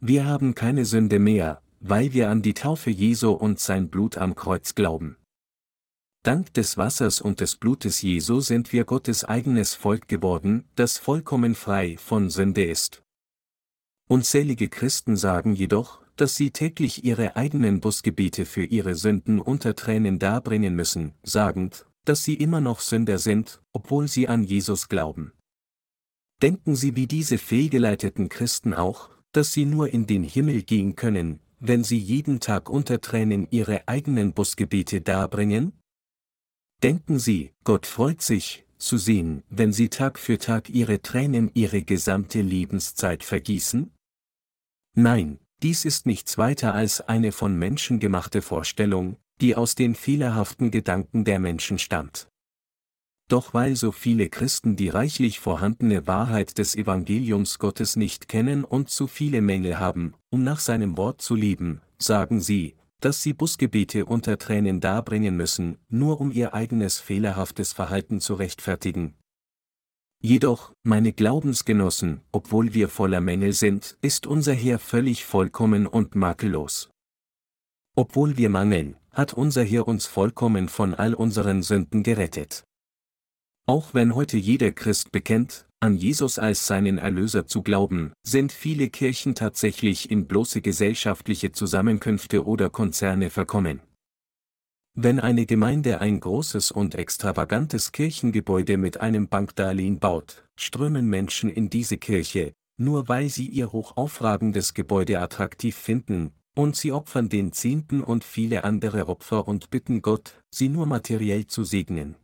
Wir 0.00 0.26
haben 0.26 0.54
keine 0.54 0.84
Sünde 0.84 1.18
mehr, 1.18 1.60
weil 1.80 2.12
wir 2.12 2.30
an 2.30 2.42
die 2.42 2.54
Taufe 2.54 2.90
Jesu 2.90 3.32
und 3.32 3.58
sein 3.58 3.88
Blut 3.88 4.16
am 4.16 4.36
Kreuz 4.36 4.76
glauben. 4.76 5.16
Dank 6.28 6.52
des 6.52 6.76
Wassers 6.76 7.22
und 7.22 7.40
des 7.40 7.56
Blutes 7.56 8.02
Jesu 8.02 8.40
sind 8.40 8.70
wir 8.74 8.84
Gottes 8.84 9.24
eigenes 9.24 9.74
Volk 9.74 10.08
geworden, 10.08 10.66
das 10.76 10.98
vollkommen 10.98 11.54
frei 11.54 11.96
von 11.96 12.28
Sünde 12.28 12.64
ist. 12.64 13.02
Unzählige 14.10 14.68
Christen 14.68 15.16
sagen 15.16 15.54
jedoch, 15.54 16.02
dass 16.16 16.36
sie 16.36 16.50
täglich 16.50 17.02
ihre 17.02 17.36
eigenen 17.36 17.80
Busgebiete 17.80 18.44
für 18.44 18.64
ihre 18.64 18.94
Sünden 18.94 19.40
unter 19.40 19.74
Tränen 19.74 20.18
darbringen 20.18 20.74
müssen, 20.74 21.14
sagend, 21.22 21.86
dass 22.04 22.24
sie 22.24 22.34
immer 22.34 22.60
noch 22.60 22.80
Sünder 22.80 23.16
sind, 23.16 23.62
obwohl 23.72 24.06
sie 24.06 24.28
an 24.28 24.42
Jesus 24.44 24.90
glauben. 24.90 25.32
Denken 26.42 26.76
Sie 26.76 26.94
wie 26.94 27.06
diese 27.06 27.38
fehlgeleiteten 27.38 28.28
Christen 28.28 28.74
auch, 28.74 29.08
dass 29.32 29.54
sie 29.54 29.64
nur 29.64 29.94
in 29.94 30.06
den 30.06 30.24
Himmel 30.24 30.62
gehen 30.62 30.94
können, 30.94 31.40
wenn 31.58 31.84
sie 31.84 31.96
jeden 31.96 32.38
Tag 32.38 32.68
unter 32.68 33.00
Tränen 33.00 33.48
ihre 33.50 33.88
eigenen 33.88 34.34
Busgebiete 34.34 35.00
darbringen? 35.00 35.72
Denken 36.82 37.18
Sie, 37.18 37.52
Gott 37.64 37.86
freut 37.86 38.22
sich, 38.22 38.64
zu 38.78 38.96
sehen, 38.96 39.42
wenn 39.50 39.72
sie 39.72 39.88
Tag 39.88 40.18
für 40.18 40.38
Tag 40.38 40.70
ihre 40.70 41.02
Tränen 41.02 41.50
ihre 41.54 41.82
gesamte 41.82 42.40
Lebenszeit 42.40 43.24
vergießen? 43.24 43.92
Nein, 44.94 45.38
dies 45.62 45.84
ist 45.84 46.06
nichts 46.06 46.38
weiter 46.38 46.74
als 46.74 47.00
eine 47.00 47.32
von 47.32 47.58
Menschen 47.58 47.98
gemachte 47.98 48.42
Vorstellung, 48.42 49.16
die 49.40 49.56
aus 49.56 49.74
den 49.74 49.96
fehlerhaften 49.96 50.70
Gedanken 50.70 51.24
der 51.24 51.40
Menschen 51.40 51.78
stammt. 51.78 52.28
Doch 53.28 53.52
weil 53.52 53.76
so 53.76 53.92
viele 53.92 54.28
Christen 54.30 54.76
die 54.76 54.88
reichlich 54.88 55.38
vorhandene 55.38 56.06
Wahrheit 56.06 56.58
des 56.58 56.74
Evangeliums 56.74 57.58
Gottes 57.58 57.96
nicht 57.96 58.28
kennen 58.28 58.64
und 58.64 58.88
zu 58.88 59.06
viele 59.06 59.42
Mängel 59.42 59.78
haben, 59.78 60.14
um 60.30 60.44
nach 60.44 60.60
seinem 60.60 60.96
Wort 60.96 61.20
zu 61.20 61.34
leben, 61.34 61.82
sagen 61.98 62.40
sie, 62.40 62.76
dass 63.00 63.22
sie 63.22 63.32
Busgebete 63.32 64.04
unter 64.06 64.38
Tränen 64.38 64.80
darbringen 64.80 65.36
müssen, 65.36 65.78
nur 65.88 66.20
um 66.20 66.30
ihr 66.30 66.54
eigenes 66.54 66.98
fehlerhaftes 66.98 67.72
Verhalten 67.72 68.20
zu 68.20 68.34
rechtfertigen. 68.34 69.14
Jedoch, 70.20 70.72
meine 70.82 71.12
Glaubensgenossen, 71.12 72.22
obwohl 72.32 72.74
wir 72.74 72.88
voller 72.88 73.20
Mängel 73.20 73.52
sind, 73.52 73.96
ist 74.00 74.26
unser 74.26 74.52
Herr 74.52 74.80
völlig 74.80 75.24
vollkommen 75.24 75.86
und 75.86 76.16
makellos. 76.16 76.90
Obwohl 77.94 78.36
wir 78.36 78.50
mangeln, 78.50 78.96
hat 79.12 79.32
unser 79.32 79.62
Herr 79.62 79.86
uns 79.86 80.06
vollkommen 80.06 80.68
von 80.68 80.94
all 80.94 81.14
unseren 81.14 81.62
Sünden 81.62 82.02
gerettet. 82.02 82.64
Auch 83.68 83.92
wenn 83.92 84.14
heute 84.14 84.38
jeder 84.38 84.72
Christ 84.72 85.12
bekennt, 85.12 85.66
an 85.78 85.94
Jesus 85.94 86.38
als 86.38 86.66
seinen 86.66 86.96
Erlöser 86.96 87.46
zu 87.46 87.62
glauben, 87.62 88.14
sind 88.22 88.50
viele 88.50 88.88
Kirchen 88.88 89.34
tatsächlich 89.34 90.10
in 90.10 90.26
bloße 90.26 90.62
gesellschaftliche 90.62 91.52
Zusammenkünfte 91.52 92.46
oder 92.46 92.70
Konzerne 92.70 93.28
verkommen. 93.28 93.82
Wenn 94.94 95.20
eine 95.20 95.44
Gemeinde 95.44 96.00
ein 96.00 96.18
großes 96.18 96.70
und 96.70 96.94
extravagantes 96.94 97.92
Kirchengebäude 97.92 98.78
mit 98.78 99.02
einem 99.02 99.28
Bankdarlehen 99.28 99.98
baut, 99.98 100.46
strömen 100.58 101.06
Menschen 101.06 101.50
in 101.50 101.68
diese 101.68 101.98
Kirche, 101.98 102.54
nur 102.78 103.06
weil 103.08 103.28
sie 103.28 103.48
ihr 103.48 103.70
hochaufragendes 103.70 104.72
Gebäude 104.72 105.20
attraktiv 105.20 105.76
finden, 105.76 106.32
und 106.56 106.74
sie 106.74 106.90
opfern 106.90 107.28
den 107.28 107.52
Zehnten 107.52 108.02
und 108.02 108.24
viele 108.24 108.64
andere 108.64 109.08
Opfer 109.08 109.46
und 109.46 109.68
bitten 109.68 110.00
Gott, 110.00 110.42
sie 110.50 110.70
nur 110.70 110.86
materiell 110.86 111.46
zu 111.46 111.64
segnen. 111.64 112.16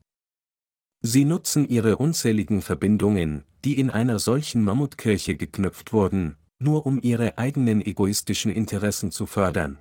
Sie 1.07 1.27
nutzen 1.27 1.69
ihre 1.69 1.99
unzähligen 1.99 2.63
Verbindungen, 2.63 3.45
die 3.63 3.79
in 3.79 3.91
einer 3.91 4.19
solchen 4.19 4.65
Mammutkirche 4.65 5.37
geknüpft 5.37 5.93
wurden, 5.93 6.39
nur 6.59 6.87
um 6.87 6.99
ihre 6.99 7.37
eigenen 7.37 7.85
egoistischen 7.85 8.51
Interessen 8.51 9.11
zu 9.11 9.27
fördern. 9.27 9.79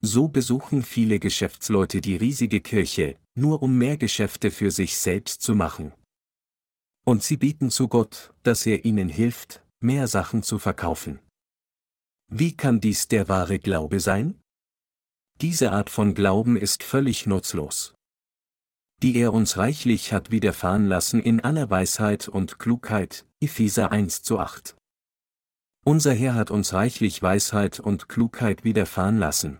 So 0.00 0.28
besuchen 0.28 0.82
viele 0.82 1.18
Geschäftsleute 1.18 2.00
die 2.00 2.16
riesige 2.16 2.62
Kirche, 2.62 3.18
nur 3.34 3.62
um 3.62 3.76
mehr 3.76 3.98
Geschäfte 3.98 4.50
für 4.50 4.70
sich 4.70 4.96
selbst 4.96 5.42
zu 5.42 5.54
machen. 5.54 5.92
Und 7.04 7.22
sie 7.22 7.36
bieten 7.36 7.70
zu 7.70 7.86
Gott, 7.86 8.32
dass 8.42 8.64
er 8.64 8.86
ihnen 8.86 9.10
hilft, 9.10 9.62
mehr 9.80 10.08
Sachen 10.08 10.42
zu 10.42 10.58
verkaufen. 10.58 11.18
Wie 12.32 12.56
kann 12.56 12.80
dies 12.80 13.08
der 13.08 13.28
wahre 13.28 13.58
Glaube 13.58 14.00
sein? 14.00 14.40
Diese 15.42 15.72
Art 15.72 15.90
von 15.90 16.14
Glauben 16.14 16.56
ist 16.56 16.82
völlig 16.82 17.26
nutzlos 17.26 17.95
die 19.02 19.16
er 19.16 19.34
uns 19.34 19.58
reichlich 19.58 20.12
hat 20.12 20.30
widerfahren 20.30 20.86
lassen 20.86 21.20
in 21.20 21.40
aller 21.40 21.68
Weisheit 21.68 22.28
und 22.28 22.58
Klugheit, 22.58 23.26
Epheser 23.40 23.92
1 23.92 24.22
zu 24.22 24.38
8. 24.38 24.76
Unser 25.84 26.14
Herr 26.14 26.34
hat 26.34 26.50
uns 26.50 26.72
reichlich 26.72 27.22
Weisheit 27.22 27.78
und 27.78 28.08
Klugheit 28.08 28.64
widerfahren 28.64 29.18
lassen. 29.18 29.58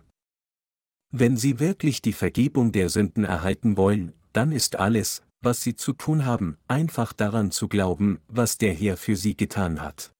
Wenn 1.11 1.37
Sie 1.37 1.59
wirklich 1.59 2.01
die 2.01 2.13
Vergebung 2.13 2.71
der 2.71 2.89
Sünden 2.89 3.23
erhalten 3.23 3.77
wollen, 3.77 4.13
dann 4.33 4.51
ist 4.51 4.75
alles, 4.75 5.23
was 5.41 5.61
Sie 5.61 5.75
zu 5.75 5.93
tun 5.93 6.25
haben, 6.25 6.57
einfach 6.67 7.13
daran 7.13 7.51
zu 7.51 7.67
glauben, 7.67 8.19
was 8.27 8.57
der 8.57 8.73
Herr 8.73 8.97
für 8.97 9.15
Sie 9.15 9.37
getan 9.37 9.81
hat. 9.81 10.11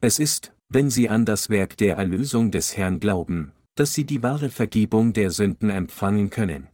Es 0.00 0.18
ist, 0.18 0.52
wenn 0.68 0.90
Sie 0.90 1.08
an 1.08 1.24
das 1.24 1.50
Werk 1.50 1.76
der 1.76 1.96
Erlösung 1.96 2.50
des 2.50 2.76
Herrn 2.76 2.98
glauben, 2.98 3.52
dass 3.76 3.94
Sie 3.94 4.04
die 4.04 4.22
wahre 4.22 4.50
Vergebung 4.50 5.12
der 5.12 5.30
Sünden 5.30 5.70
empfangen 5.70 6.30
können. 6.30 6.68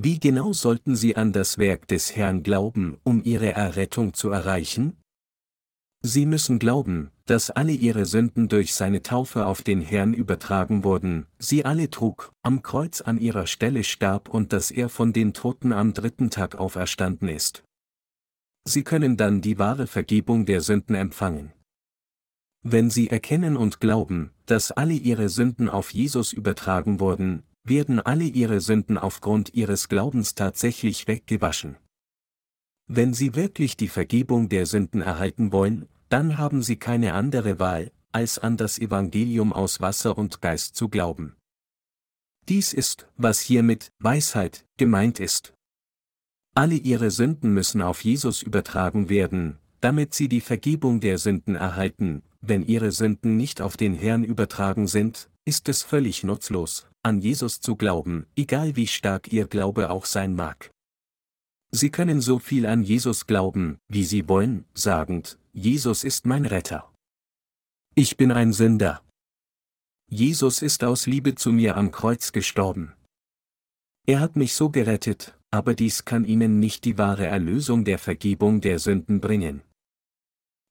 Wie 0.00 0.20
genau 0.20 0.52
sollten 0.52 0.94
sie 0.94 1.16
an 1.16 1.32
das 1.32 1.58
Werk 1.58 1.88
des 1.88 2.14
Herrn 2.14 2.44
glauben, 2.44 2.98
um 3.02 3.20
ihre 3.24 3.50
Errettung 3.50 4.14
zu 4.14 4.30
erreichen? 4.30 4.96
Sie 6.02 6.24
müssen 6.24 6.60
glauben, 6.60 7.10
dass 7.24 7.50
alle 7.50 7.72
ihre 7.72 8.06
Sünden 8.06 8.48
durch 8.48 8.74
seine 8.74 9.02
Taufe 9.02 9.46
auf 9.46 9.62
den 9.62 9.80
Herrn 9.80 10.14
übertragen 10.14 10.84
wurden, 10.84 11.26
sie 11.40 11.64
alle 11.64 11.90
trug, 11.90 12.32
am 12.42 12.62
Kreuz 12.62 13.00
an 13.00 13.18
ihrer 13.18 13.48
Stelle 13.48 13.82
starb 13.82 14.28
und 14.28 14.52
dass 14.52 14.70
er 14.70 14.88
von 14.88 15.12
den 15.12 15.34
Toten 15.34 15.72
am 15.72 15.94
dritten 15.94 16.30
Tag 16.30 16.54
auferstanden 16.54 17.26
ist. 17.26 17.64
Sie 18.68 18.84
können 18.84 19.16
dann 19.16 19.40
die 19.40 19.58
wahre 19.58 19.88
Vergebung 19.88 20.46
der 20.46 20.60
Sünden 20.60 20.94
empfangen. 20.94 21.52
Wenn 22.62 22.88
sie 22.88 23.10
erkennen 23.10 23.56
und 23.56 23.80
glauben, 23.80 24.30
dass 24.46 24.70
alle 24.70 24.94
ihre 24.94 25.28
Sünden 25.28 25.68
auf 25.68 25.92
Jesus 25.92 26.32
übertragen 26.32 27.00
wurden, 27.00 27.42
werden 27.68 28.00
alle 28.00 28.24
ihre 28.24 28.60
Sünden 28.60 28.98
aufgrund 28.98 29.54
ihres 29.54 29.88
Glaubens 29.88 30.34
tatsächlich 30.34 31.08
weggewaschen. 31.08 31.76
Wenn 32.86 33.12
sie 33.12 33.34
wirklich 33.34 33.76
die 33.76 33.88
Vergebung 33.88 34.48
der 34.48 34.66
Sünden 34.66 35.02
erhalten 35.02 35.52
wollen, 35.52 35.88
dann 36.08 36.38
haben 36.38 36.62
sie 36.62 36.76
keine 36.76 37.12
andere 37.12 37.58
Wahl, 37.58 37.92
als 38.12 38.38
an 38.38 38.56
das 38.56 38.78
Evangelium 38.78 39.52
aus 39.52 39.80
Wasser 39.80 40.16
und 40.16 40.40
Geist 40.40 40.74
zu 40.74 40.88
glauben. 40.88 41.36
Dies 42.48 42.72
ist, 42.72 43.06
was 43.16 43.40
hiermit 43.40 43.92
Weisheit 43.98 44.64
gemeint 44.78 45.20
ist. 45.20 45.52
Alle 46.54 46.76
ihre 46.76 47.10
Sünden 47.10 47.52
müssen 47.52 47.82
auf 47.82 48.02
Jesus 48.02 48.42
übertragen 48.42 49.10
werden, 49.10 49.58
damit 49.80 50.14
sie 50.14 50.28
die 50.28 50.40
Vergebung 50.40 51.00
der 51.00 51.18
Sünden 51.18 51.54
erhalten, 51.54 52.22
wenn 52.40 52.66
ihre 52.66 52.90
Sünden 52.90 53.36
nicht 53.36 53.60
auf 53.60 53.76
den 53.76 53.94
Herrn 53.94 54.24
übertragen 54.24 54.86
sind, 54.86 55.28
ist 55.44 55.68
es 55.68 55.82
völlig 55.82 56.24
nutzlos, 56.24 56.87
an 57.02 57.20
Jesus 57.20 57.60
zu 57.60 57.76
glauben, 57.76 58.26
egal 58.36 58.76
wie 58.76 58.86
stark 58.86 59.32
Ihr 59.32 59.46
Glaube 59.46 59.90
auch 59.90 60.04
sein 60.04 60.34
mag. 60.34 60.70
Sie 61.70 61.90
können 61.90 62.20
so 62.20 62.38
viel 62.38 62.66
an 62.66 62.82
Jesus 62.82 63.26
glauben, 63.26 63.78
wie 63.88 64.04
Sie 64.04 64.28
wollen, 64.28 64.64
sagend, 64.74 65.38
Jesus 65.52 66.04
ist 66.04 66.26
mein 66.26 66.46
Retter. 66.46 66.92
Ich 67.94 68.16
bin 68.16 68.32
ein 68.32 68.52
Sünder. 68.52 69.02
Jesus 70.08 70.62
ist 70.62 70.84
aus 70.84 71.06
Liebe 71.06 71.34
zu 71.34 71.52
mir 71.52 71.76
am 71.76 71.90
Kreuz 71.90 72.32
gestorben. 72.32 72.94
Er 74.06 74.20
hat 74.20 74.36
mich 74.36 74.54
so 74.54 74.70
gerettet, 74.70 75.38
aber 75.50 75.74
dies 75.74 76.06
kann 76.06 76.24
Ihnen 76.24 76.60
nicht 76.60 76.84
die 76.84 76.96
wahre 76.96 77.26
Erlösung 77.26 77.84
der 77.84 77.98
Vergebung 77.98 78.62
der 78.62 78.78
Sünden 78.78 79.20
bringen. 79.20 79.62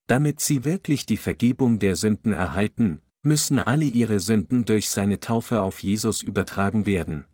Damit 0.08 0.40
Sie 0.40 0.66
wirklich 0.66 1.06
die 1.06 1.18
Vergebung 1.18 1.78
der 1.78 1.96
Sünden 1.96 2.34
erhalten, 2.34 3.02
müssen 3.28 3.60
alle 3.60 3.86
ihre 3.86 4.20
Sünden 4.20 4.66
durch 4.66 4.90
seine 4.90 5.20
Taufe 5.20 5.62
auf 5.62 5.84
Jesus 5.84 6.24
übertragen 6.24 6.86
werden. 6.86 7.26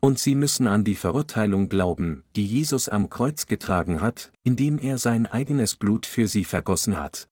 Und 0.00 0.18
sie 0.18 0.34
müssen 0.34 0.66
an 0.66 0.84
die 0.84 0.94
Verurteilung 0.94 1.68
glauben, 1.68 2.24
die 2.34 2.46
Jesus 2.46 2.88
am 2.88 3.10
Kreuz 3.10 3.46
getragen 3.46 4.00
hat, 4.00 4.32
indem 4.42 4.78
er 4.78 4.98
sein 4.98 5.26
eigenes 5.26 5.76
Blut 5.76 6.06
für 6.06 6.26
sie 6.26 6.44
vergossen 6.44 6.98
hat. 6.98 7.28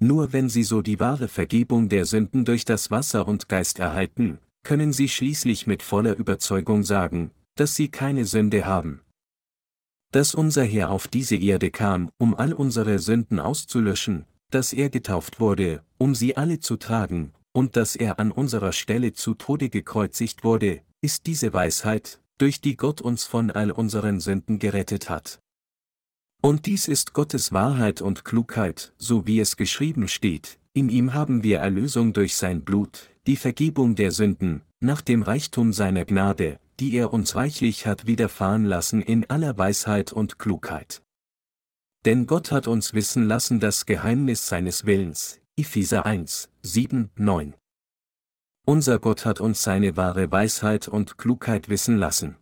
Nur 0.00 0.32
wenn 0.32 0.48
sie 0.48 0.62
so 0.62 0.82
die 0.82 0.98
wahre 0.98 1.28
Vergebung 1.28 1.88
der 1.88 2.06
Sünden 2.06 2.44
durch 2.44 2.64
das 2.64 2.90
Wasser 2.90 3.28
und 3.28 3.48
Geist 3.48 3.78
erhalten, 3.78 4.38
können 4.62 4.92
sie 4.92 5.08
schließlich 5.08 5.66
mit 5.66 5.82
voller 5.82 6.16
Überzeugung 6.16 6.82
sagen, 6.82 7.30
dass 7.54 7.74
sie 7.74 7.88
keine 7.88 8.24
Sünde 8.24 8.64
haben. 8.66 9.02
Dass 10.10 10.34
unser 10.34 10.64
Herr 10.64 10.90
auf 10.90 11.06
diese 11.06 11.36
Erde 11.36 11.70
kam, 11.70 12.10
um 12.18 12.34
all 12.34 12.52
unsere 12.52 12.98
Sünden 12.98 13.38
auszulöschen, 13.38 14.24
dass 14.50 14.72
er 14.72 14.90
getauft 14.90 15.40
wurde, 15.40 15.82
um 15.98 16.14
sie 16.14 16.36
alle 16.36 16.60
zu 16.60 16.76
tragen, 16.76 17.32
und 17.52 17.76
dass 17.76 17.96
er 17.96 18.18
an 18.18 18.30
unserer 18.30 18.72
Stelle 18.72 19.12
zu 19.12 19.34
Tode 19.34 19.70
gekreuzigt 19.70 20.44
wurde, 20.44 20.82
ist 21.00 21.26
diese 21.26 21.52
Weisheit, 21.52 22.20
durch 22.38 22.60
die 22.60 22.76
Gott 22.76 23.00
uns 23.00 23.24
von 23.24 23.50
all 23.50 23.70
unseren 23.70 24.20
Sünden 24.20 24.58
gerettet 24.58 25.10
hat. 25.10 25.40
Und 26.42 26.66
dies 26.66 26.88
ist 26.88 27.12
Gottes 27.12 27.52
Wahrheit 27.52 28.00
und 28.00 28.24
Klugheit, 28.24 28.94
so 28.96 29.26
wie 29.26 29.40
es 29.40 29.56
geschrieben 29.56 30.08
steht, 30.08 30.58
in 30.72 30.88
ihm 30.88 31.12
haben 31.12 31.42
wir 31.42 31.58
Erlösung 31.58 32.12
durch 32.12 32.36
sein 32.36 32.62
Blut, 32.62 33.10
die 33.26 33.36
Vergebung 33.36 33.94
der 33.94 34.12
Sünden, 34.12 34.62
nach 34.80 35.02
dem 35.02 35.22
Reichtum 35.22 35.72
seiner 35.72 36.04
Gnade, 36.04 36.58
die 36.78 36.94
er 36.94 37.12
uns 37.12 37.34
reichlich 37.34 37.86
hat 37.86 38.06
widerfahren 38.06 38.64
lassen 38.64 39.02
in 39.02 39.28
aller 39.28 39.58
Weisheit 39.58 40.12
und 40.12 40.38
Klugheit. 40.38 41.02
Denn 42.06 42.26
Gott 42.26 42.50
hat 42.50 42.66
uns 42.66 42.94
wissen 42.94 43.26
lassen 43.26 43.60
das 43.60 43.84
Geheimnis 43.84 44.48
seines 44.48 44.86
Willens, 44.86 45.38
Epheser 45.56 46.06
1, 46.06 46.48
7, 46.62 47.10
9. 47.16 47.54
Unser 48.66 48.98
Gott 48.98 49.26
hat 49.26 49.38
uns 49.40 49.62
seine 49.62 49.98
wahre 49.98 50.32
Weisheit 50.32 50.88
und 50.88 51.18
Klugheit 51.18 51.68
wissen 51.68 51.98
lassen. 51.98 52.38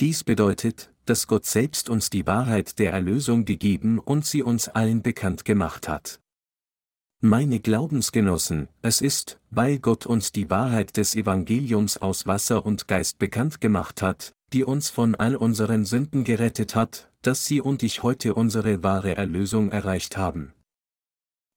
Dies 0.00 0.24
bedeutet, 0.24 0.92
dass 1.04 1.28
Gott 1.28 1.46
selbst 1.46 1.88
uns 1.88 2.10
die 2.10 2.26
Wahrheit 2.26 2.80
der 2.80 2.92
Erlösung 2.92 3.44
gegeben 3.44 4.00
und 4.00 4.26
sie 4.26 4.42
uns 4.42 4.68
allen 4.68 5.02
bekannt 5.02 5.44
gemacht 5.44 5.88
hat. 5.88 6.20
Meine 7.20 7.60
Glaubensgenossen, 7.60 8.68
es 8.82 9.00
ist, 9.00 9.38
weil 9.50 9.78
Gott 9.78 10.06
uns 10.06 10.32
die 10.32 10.50
Wahrheit 10.50 10.96
des 10.96 11.14
Evangeliums 11.14 11.98
aus 11.98 12.26
Wasser 12.26 12.66
und 12.66 12.88
Geist 12.88 13.18
bekannt 13.18 13.60
gemacht 13.60 14.02
hat, 14.02 14.34
die 14.52 14.64
uns 14.64 14.90
von 14.90 15.14
all 15.14 15.36
unseren 15.36 15.84
Sünden 15.84 16.24
gerettet 16.24 16.74
hat, 16.74 17.10
dass 17.22 17.44
sie 17.44 17.60
und 17.60 17.82
ich 17.82 18.02
heute 18.02 18.34
unsere 18.34 18.82
wahre 18.82 19.16
Erlösung 19.16 19.70
erreicht 19.70 20.16
haben. 20.16 20.52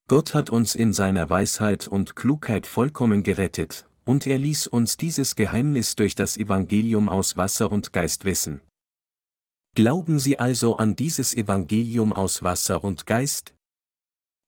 Gott 0.06 0.34
hat 0.34 0.50
uns 0.50 0.74
in 0.74 0.92
seiner 0.92 1.30
Weisheit 1.30 1.88
und 1.88 2.14
Klugheit 2.14 2.66
vollkommen 2.66 3.22
gerettet, 3.22 3.88
und 4.04 4.26
er 4.26 4.38
ließ 4.38 4.66
uns 4.66 4.96
dieses 4.96 5.34
Geheimnis 5.34 5.96
durch 5.96 6.14
das 6.14 6.36
Evangelium 6.36 7.08
aus 7.08 7.36
Wasser 7.36 7.72
und 7.72 7.92
Geist 7.92 8.24
wissen. 8.24 8.60
Glauben 9.74 10.18
Sie 10.18 10.38
also 10.38 10.76
an 10.76 10.94
dieses 10.94 11.34
Evangelium 11.34 12.12
aus 12.12 12.42
Wasser 12.42 12.84
und 12.84 13.06
Geist? 13.06 13.54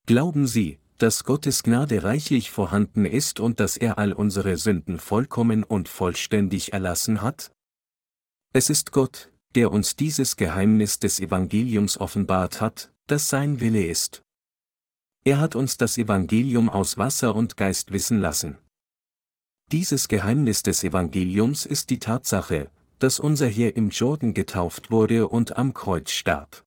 Glauben 0.07 0.47
Sie, 0.47 0.79
dass 0.99 1.25
Gottes 1.25 1.63
Gnade 1.63 2.05
reichlich 2.05 2.51
vorhanden 2.51 3.05
ist 3.07 3.41
und 3.41 3.59
dass 3.59 3.77
er 3.77 3.99
all 3.99 4.13
unsere 4.13 4.57
Sünden 4.57 4.99
vollkommen 4.99 5.65
und 5.65 5.89
vollständig 5.89 6.75
erlassen 6.75 7.23
hat? 7.23 7.51
Es 8.53 8.71
ist 8.71 8.93
Gott, 8.93 9.31
der 9.55 9.71
uns 9.71 9.97
dieses 9.97 10.37
Geheimnis 10.37 10.99
des 10.99 11.21
Evangeliums 11.21 11.99
offenbart 11.99 12.61
hat, 12.61 12.93
das 13.07 13.29
sein 13.29 13.61
Wille 13.61 13.87
ist. 13.87 14.23
Er 15.25 15.41
hat 15.41 15.57
uns 15.57 15.77
das 15.77 15.99
Evangelium 15.99 16.69
aus 16.69 16.99
Wasser 16.99 17.35
und 17.35 17.57
Geist 17.57 17.91
wissen 17.91 18.21
lassen. 18.21 18.59
Dieses 19.73 20.07
Geheimnis 20.07 20.63
des 20.63 20.85
Evangeliums 20.85 21.67
ist 21.67 21.91
die 21.91 21.99
Tatsache, 21.99 22.71
dass 23.01 23.19
unser 23.19 23.49
Herr 23.49 23.77
im 23.77 23.91
Jordan 23.91 24.35
getauft 24.35 24.91
wurde 24.91 25.29
und 25.29 25.57
am 25.57 25.75
Kreuz 25.75 26.13
starb. 26.13 26.65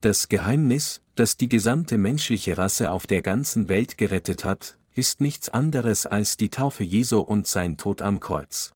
Das 0.00 0.28
Geheimnis, 0.28 1.00
das 1.14 1.36
die 1.36 1.48
gesamte 1.48 1.98
menschliche 1.98 2.58
Rasse 2.58 2.90
auf 2.90 3.06
der 3.06 3.22
ganzen 3.22 3.68
Welt 3.68 3.96
gerettet 3.96 4.44
hat, 4.44 4.76
ist 4.94 5.20
nichts 5.20 5.48
anderes 5.48 6.06
als 6.06 6.36
die 6.36 6.50
Taufe 6.50 6.82
Jesu 6.82 7.20
und 7.20 7.46
sein 7.46 7.76
Tod 7.76 8.02
am 8.02 8.18
Kreuz. 8.18 8.72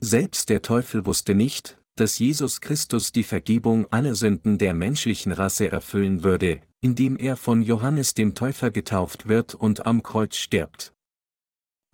Selbst 0.00 0.48
der 0.48 0.62
Teufel 0.62 1.06
wusste 1.06 1.34
nicht, 1.34 1.78
dass 1.96 2.18
Jesus 2.18 2.60
Christus 2.60 3.12
die 3.12 3.22
Vergebung 3.22 3.86
aller 3.92 4.14
Sünden 4.14 4.58
der 4.58 4.74
menschlichen 4.74 5.32
Rasse 5.32 5.70
erfüllen 5.70 6.24
würde, 6.24 6.60
indem 6.80 7.16
er 7.16 7.36
von 7.36 7.62
Johannes 7.62 8.14
dem 8.14 8.34
Täufer 8.34 8.70
getauft 8.70 9.28
wird 9.28 9.54
und 9.54 9.86
am 9.86 10.02
Kreuz 10.02 10.36
stirbt. 10.36 10.92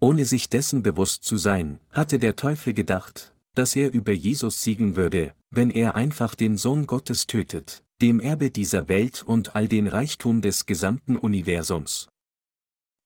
Ohne 0.00 0.24
sich 0.24 0.48
dessen 0.48 0.82
bewusst 0.82 1.24
zu 1.24 1.36
sein, 1.36 1.78
hatte 1.90 2.18
der 2.18 2.34
Teufel 2.34 2.72
gedacht, 2.72 3.34
dass 3.54 3.76
er 3.76 3.92
über 3.92 4.12
Jesus 4.12 4.62
siegen 4.62 4.96
würde, 4.96 5.34
wenn 5.50 5.70
er 5.70 5.94
einfach 5.94 6.34
den 6.34 6.56
Sohn 6.56 6.86
Gottes 6.86 7.26
tötet, 7.26 7.84
dem 8.00 8.20
Erbe 8.20 8.50
dieser 8.50 8.88
Welt 8.88 9.22
und 9.22 9.54
all 9.54 9.68
den 9.68 9.86
Reichtum 9.86 10.40
des 10.40 10.64
gesamten 10.64 11.16
Universums. 11.16 12.08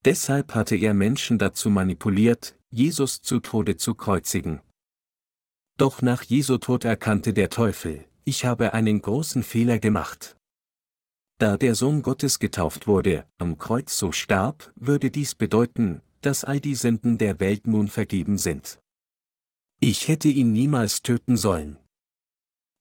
Deshalb 0.05 0.55
hatte 0.55 0.77
er 0.77 0.95
Menschen 0.95 1.39
dazu 1.39 1.71
manipuliert, 1.71 2.57
Jesus 2.71 3.23
zu 3.23 3.41
Tode 3.41 3.77
zu 3.77 3.95
kreuzigen. 3.95 4.61
Doch 5.77 6.03
nach 6.03 6.23
Jesu 6.23 6.59
Tod 6.59 6.85
erkannte 6.85 7.33
der 7.33 7.51
Teufel, 7.51 8.05
ich 8.25 8.45
habe 8.45 8.75
einen 8.75 9.03
großen 9.03 9.43
Fehler 9.43 9.81
gemacht. 9.81 10.37
Da 11.39 11.57
der 11.57 11.75
Sohn 11.75 12.03
Gottes 12.03 12.39
getauft 12.39 12.87
wurde, 12.87 13.27
am 13.39 13.59
Kreuz 13.59 13.99
so 13.99 14.13
starb, 14.13 14.73
würde 14.77 15.11
dies 15.11 15.35
bedeuten, 15.35 16.01
dass 16.21 16.45
all 16.45 16.61
die 16.61 16.77
Sünden 16.77 17.19
der 17.19 17.41
Welt 17.41 17.67
nun 17.67 17.89
vergeben 17.89 18.39
sind. 18.39 18.79
Ich 19.81 20.07
hätte 20.07 20.29
ihn 20.29 20.53
niemals 20.53 21.03
töten 21.03 21.37
sollen. 21.37 21.77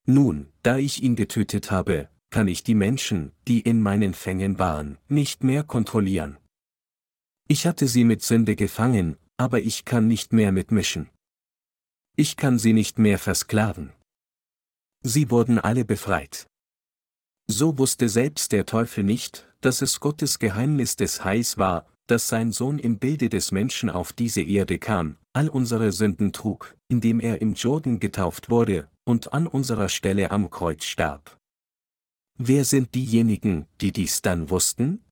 Nun, 0.06 0.54
da 0.62 0.78
ich 0.78 1.02
ihn 1.02 1.16
getötet 1.16 1.72
habe, 1.72 2.10
kann 2.30 2.48
ich 2.48 2.64
die 2.64 2.76
Menschen, 2.76 3.32
die 3.48 3.62
in 3.62 3.82
meinen 3.82 4.14
Fängen 4.14 4.60
waren, 4.60 4.98
nicht 5.08 5.44
mehr 5.44 5.64
kontrollieren. 5.64 6.38
Ich 7.48 7.66
hatte 7.66 7.88
sie 7.88 8.04
mit 8.04 8.22
Sünde 8.22 8.56
gefangen, 8.56 9.18
aber 9.38 9.62
ich 9.62 9.84
kann 9.84 10.08
nicht 10.08 10.32
mehr 10.32 10.52
mitmischen. 10.52 11.10
Ich 12.16 12.38
kann 12.38 12.60
sie 12.60 12.74
nicht 12.74 13.00
mehr 13.00 13.18
versklaven. 13.18 13.92
Sie 15.02 15.32
wurden 15.32 15.58
alle 15.58 15.84
befreit. 15.84 16.46
So 17.48 17.80
wusste 17.80 18.08
selbst 18.08 18.52
der 18.52 18.68
Teufel 18.68 19.04
nicht, 19.04 19.48
dass 19.62 19.82
es 19.82 20.00
Gottes 20.00 20.38
Geheimnis 20.38 20.96
des 20.96 21.24
Heils 21.26 21.58
war, 21.58 21.88
dass 22.06 22.28
sein 22.28 22.52
Sohn 22.52 22.78
im 22.78 23.00
Bilde 23.00 23.30
des 23.30 23.52
Menschen 23.52 23.90
auf 23.90 24.14
diese 24.14 24.42
Erde 24.42 24.78
kam, 24.78 25.18
all 25.34 25.50
unsere 25.50 25.92
Sünden 25.92 26.34
trug, 26.34 26.76
indem 26.88 27.20
er 27.20 27.42
im 27.42 27.56
Jordan 27.56 28.00
getauft 28.00 28.52
wurde, 28.52 28.88
und 29.06 29.34
an 29.34 29.48
unserer 29.48 29.90
Stelle 29.90 30.30
am 30.30 30.52
Kreuz 30.52 30.86
starb. 30.86 31.38
Wer 32.38 32.64
sind 32.64 32.94
diejenigen, 32.94 33.66
die 33.82 33.92
dies 33.92 34.22
dann 34.22 34.52
wussten? 34.52 35.04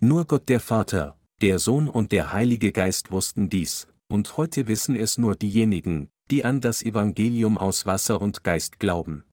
Nur 0.00 0.24
Gott 0.24 0.48
der 0.48 0.60
Vater, 0.60 1.16
der 1.40 1.60
Sohn 1.60 1.88
und 1.88 2.10
der 2.10 2.32
Heilige 2.32 2.72
Geist 2.72 3.12
wussten 3.12 3.48
dies, 3.48 3.86
und 4.12 4.36
heute 4.36 4.68
wissen 4.68 4.94
es 4.94 5.16
nur 5.16 5.36
diejenigen, 5.36 6.10
die 6.30 6.44
an 6.44 6.60
das 6.60 6.82
Evangelium 6.82 7.56
aus 7.56 7.86
Wasser 7.86 8.20
und 8.20 8.44
Geist 8.44 8.78
glauben. 8.78 9.24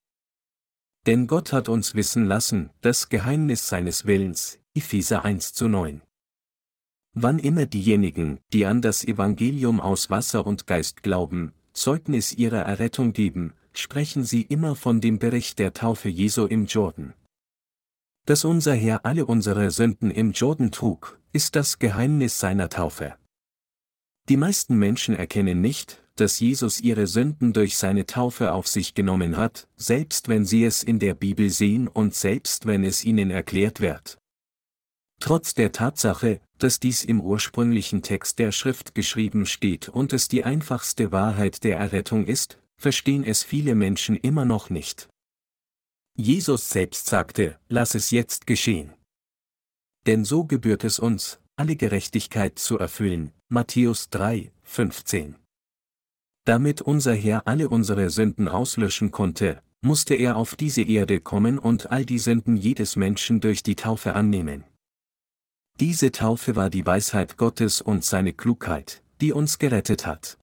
Denn 1.05 1.27
Gott 1.27 1.51
hat 1.51 1.67
uns 1.67 1.95
wissen 1.95 2.25
lassen, 2.25 2.69
das 2.79 3.09
Geheimnis 3.09 3.67
seines 3.67 4.05
Willens, 4.05 4.59
Epheser 4.73 5.25
1 5.25 5.53
zu 5.53 5.67
9. 5.67 6.01
Wann 7.13 7.39
immer 7.39 7.65
diejenigen, 7.65 8.39
die 8.53 8.65
an 8.65 8.81
das 8.81 9.03
Evangelium 9.03 9.81
aus 9.81 10.09
Wasser 10.09 10.47
und 10.47 10.65
Geist 10.65 11.03
glauben, 11.03 11.51
Zeugnis 11.73 12.31
ihrer 12.31 12.61
Errettung 12.61 13.11
geben, 13.11 13.53
sprechen 13.73 14.23
sie 14.23 14.43
immer 14.43 14.75
von 14.75 15.01
dem 15.01 15.19
Bericht 15.19 15.59
der 15.59 15.73
Taufe 15.73 16.07
Jesu 16.07 16.45
im 16.45 16.67
Jordan. 16.67 17.13
Dass 18.25 18.45
unser 18.45 18.75
Herr 18.75 19.05
alle 19.05 19.25
unsere 19.25 19.71
Sünden 19.71 20.09
im 20.09 20.31
Jordan 20.31 20.71
trug, 20.71 21.19
ist 21.33 21.57
das 21.57 21.79
Geheimnis 21.79 22.39
seiner 22.39 22.69
Taufe. 22.69 23.15
Die 24.29 24.37
meisten 24.37 24.77
Menschen 24.77 25.15
erkennen 25.15 25.59
nicht, 25.59 26.03
dass 26.15 26.39
Jesus 26.39 26.79
ihre 26.81 27.07
Sünden 27.07 27.51
durch 27.51 27.77
seine 27.77 28.05
Taufe 28.05 28.53
auf 28.53 28.67
sich 28.67 28.93
genommen 28.93 29.37
hat, 29.37 29.67
selbst 29.75 30.27
wenn 30.27 30.45
sie 30.45 30.65
es 30.65 30.83
in 30.83 30.99
der 30.99 31.15
Bibel 31.15 31.49
sehen 31.49 31.87
und 31.87 32.13
selbst 32.13 32.67
wenn 32.67 32.83
es 32.83 33.03
ihnen 33.03 33.31
erklärt 33.31 33.81
wird. 33.81 34.19
Trotz 35.19 35.55
der 35.55 35.71
Tatsache, 35.71 36.41
dass 36.59 36.79
dies 36.79 37.03
im 37.03 37.21
ursprünglichen 37.21 38.03
Text 38.03 38.37
der 38.37 38.51
Schrift 38.51 38.93
geschrieben 38.93 39.47
steht 39.47 39.89
und 39.89 40.13
es 40.13 40.27
die 40.27 40.43
einfachste 40.43 41.11
Wahrheit 41.11 41.63
der 41.63 41.77
Errettung 41.77 42.25
ist, 42.25 42.59
verstehen 42.77 43.23
es 43.23 43.43
viele 43.43 43.73
Menschen 43.73 44.15
immer 44.15 44.45
noch 44.45 44.69
nicht. 44.69 45.09
Jesus 46.15 46.69
selbst 46.69 47.07
sagte, 47.07 47.57
lass 47.67 47.95
es 47.95 48.11
jetzt 48.11 48.45
geschehen. 48.45 48.93
Denn 50.05 50.23
so 50.23 50.45
gebührt 50.45 50.83
es 50.83 50.99
uns, 50.99 51.39
alle 51.55 51.75
Gerechtigkeit 51.75 52.59
zu 52.59 52.77
erfüllen, 52.77 53.33
Matthäus 53.51 54.11
3, 54.11 54.51
15. 54.61 55.35
Damit 56.45 56.83
unser 56.83 57.15
Herr 57.15 57.47
alle 57.47 57.67
unsere 57.67 58.11
Sünden 58.11 58.47
auslöschen 58.47 59.09
konnte, 59.09 59.63
musste 59.81 60.13
er 60.13 60.35
auf 60.35 60.55
diese 60.55 60.83
Erde 60.83 61.19
kommen 61.19 61.57
und 61.57 61.89
all 61.89 62.05
die 62.05 62.19
Sünden 62.19 62.57
jedes 62.57 62.95
Menschen 62.95 63.41
durch 63.41 63.63
die 63.63 63.75
Taufe 63.75 64.13
annehmen. 64.13 64.65
Diese 65.79 66.11
Taufe 66.11 66.55
war 66.55 66.69
die 66.69 66.85
Weisheit 66.85 67.37
Gottes 67.37 67.81
und 67.81 68.05
seine 68.05 68.33
Klugheit, 68.33 69.01
die 69.19 69.33
uns 69.33 69.57
gerettet 69.57 70.05
hat. 70.05 70.37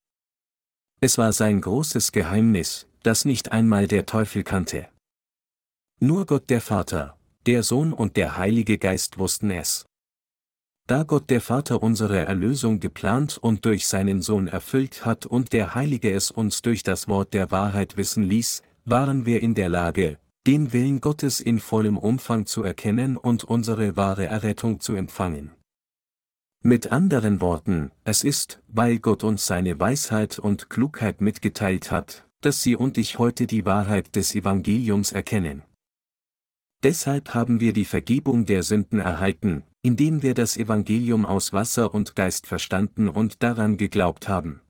Es 1.01 1.17
war 1.17 1.33
sein 1.33 1.61
großes 1.61 2.11
Geheimnis, 2.11 2.89
das 3.05 3.25
nicht 3.25 3.53
einmal 3.53 3.87
der 3.87 4.07
Teufel 4.07 4.43
kannte. 4.43 4.89
Nur 6.01 6.27
Gott 6.27 6.51
der 6.51 6.61
Vater, 6.61 7.17
der 7.47 7.63
Sohn 7.63 7.93
und 7.93 8.17
der 8.17 8.37
Heilige 8.37 8.79
Geist 8.79 9.17
wussten 9.17 9.53
es. 9.53 9.87
Da 10.89 11.03
Gott 11.03 11.31
der 11.31 11.41
Vater 11.41 11.83
unsere 11.83 12.27
Erlösung 12.27 12.79
geplant 12.79 13.39
und 13.39 13.65
durch 13.65 13.89
seinen 13.89 14.23
Sohn 14.23 14.47
erfüllt 14.47 15.05
hat 15.05 15.27
und 15.27 15.53
der 15.53 15.75
Heilige 15.75 16.13
es 16.13 16.31
uns 16.31 16.63
durch 16.63 16.85
das 16.85 17.09
Wort 17.09 17.35
der 17.35 17.51
Wahrheit 17.51 17.97
wissen 17.97 18.23
ließ, 18.23 18.63
waren 18.85 19.27
wir 19.27 19.43
in 19.43 19.57
der 19.57 19.69
Lage, 19.69 20.19
den 20.47 20.73
Willen 20.73 21.01
Gottes 21.01 21.41
in 21.41 21.59
vollem 21.59 21.99
Umfang 21.99 22.47
zu 22.47 22.63
erkennen 22.63 23.17
und 23.17 23.43
unsere 23.43 23.97
wahre 23.97 24.27
Errettung 24.27 24.79
zu 24.79 24.95
empfangen. 24.95 25.51
Mit 26.63 26.93
anderen 26.93 27.41
Worten, 27.41 27.91
es 28.05 28.23
ist, 28.23 28.63
weil 28.69 29.01
Gott 29.01 29.25
uns 29.25 29.45
seine 29.45 29.81
Weisheit 29.81 30.39
und 30.39 30.71
Klugheit 30.71 31.21
mitgeteilt 31.21 31.91
hat, 31.91 32.29
dass 32.43 32.63
Sie 32.63 32.77
und 32.77 32.97
ich 32.97 33.19
heute 33.19 33.49
die 33.49 33.65
Wahrheit 33.65 34.15
des 34.15 34.37
Evangeliums 34.37 35.11
erkennen. 35.11 35.63
Deshalb 36.85 37.35
haben 37.35 37.59
wir 37.59 37.73
die 37.73 37.85
Vergebung 37.85 38.47
der 38.47 38.63
Sünden 38.63 39.01
erhalten, 39.01 39.65
indem 39.87 40.21
wir 40.21 40.35
das 40.35 40.57
Evangelium 40.57 41.25
aus 41.25 41.53
Wasser 41.53 41.95
und 41.95 42.17
Geist 42.17 42.49
verstanden 42.49 43.09
und 43.09 43.45
daran 43.45 43.77
geglaubt 43.77 44.27
haben. 44.27 44.61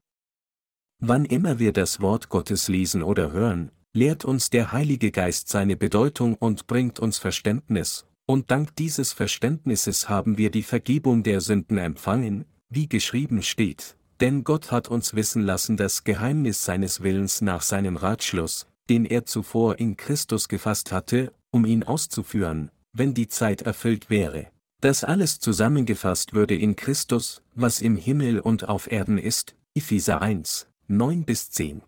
Wann 0.99 1.25
immer 1.25 1.59
wir 1.59 1.73
das 1.73 2.03
Wort 2.03 2.29
Gottes 2.29 2.69
lesen 2.69 3.03
oder 3.03 3.33
hören, 3.33 3.73
lehrt 3.95 4.27
uns 4.27 4.51
der 4.51 4.73
Heilige 4.73 5.11
Geist 5.11 5.49
seine 5.49 5.75
Bedeutung 5.75 6.35
und 6.35 6.67
bringt 6.67 7.01
uns 7.01 7.17
Verständnis, 7.17 8.05
und 8.27 8.51
dank 8.51 8.77
dieses 8.77 9.15
Verständnisses 9.15 10.11
haben 10.11 10.37
wir 10.37 10.51
die 10.51 10.63
Vergebung 10.63 11.23
der 11.23 11.41
Sünden 11.41 11.79
empfangen, 11.79 12.45
wie 12.69 12.87
geschrieben 12.87 13.43
steht, 13.43 13.97
denn 14.21 14.45
Gott 14.45 14.71
hat 14.71 14.89
uns 14.89 15.15
wissen 15.15 15.41
lassen 15.41 15.79
das 15.79 16.05
Geheimnis 16.05 16.63
seines 16.63 17.03
Willens 17.03 17.41
nach 17.41 17.63
seinem 17.63 17.97
Ratschluss, 17.97 18.67
den 18.91 19.07
er 19.07 19.25
zuvor 19.25 19.79
in 19.79 19.97
Christus 19.97 20.47
gefasst 20.49 20.93
hatte, 20.93 21.33
um 21.51 21.65
ihn 21.65 21.85
auszuführen, 21.85 22.71
wenn 22.93 23.15
die 23.15 23.29
Zeit 23.29 23.63
erfüllt 23.63 24.11
wäre. 24.11 24.49
Das 24.87 25.03
alles 25.03 25.41
zusammengefasst 25.41 26.33
würde 26.33 26.55
in 26.55 26.77
Christus, 26.77 27.43
was 27.57 27.81
im 27.81 27.97
Himmel 27.97 28.39
und 28.39 28.69
auf 28.69 28.89
Erden 28.89 29.19
ist, 29.19 29.57
Epheser 29.75 30.23
1, 30.23 30.69
9 30.87 31.25
bis 31.25 31.51
10. 31.51 31.83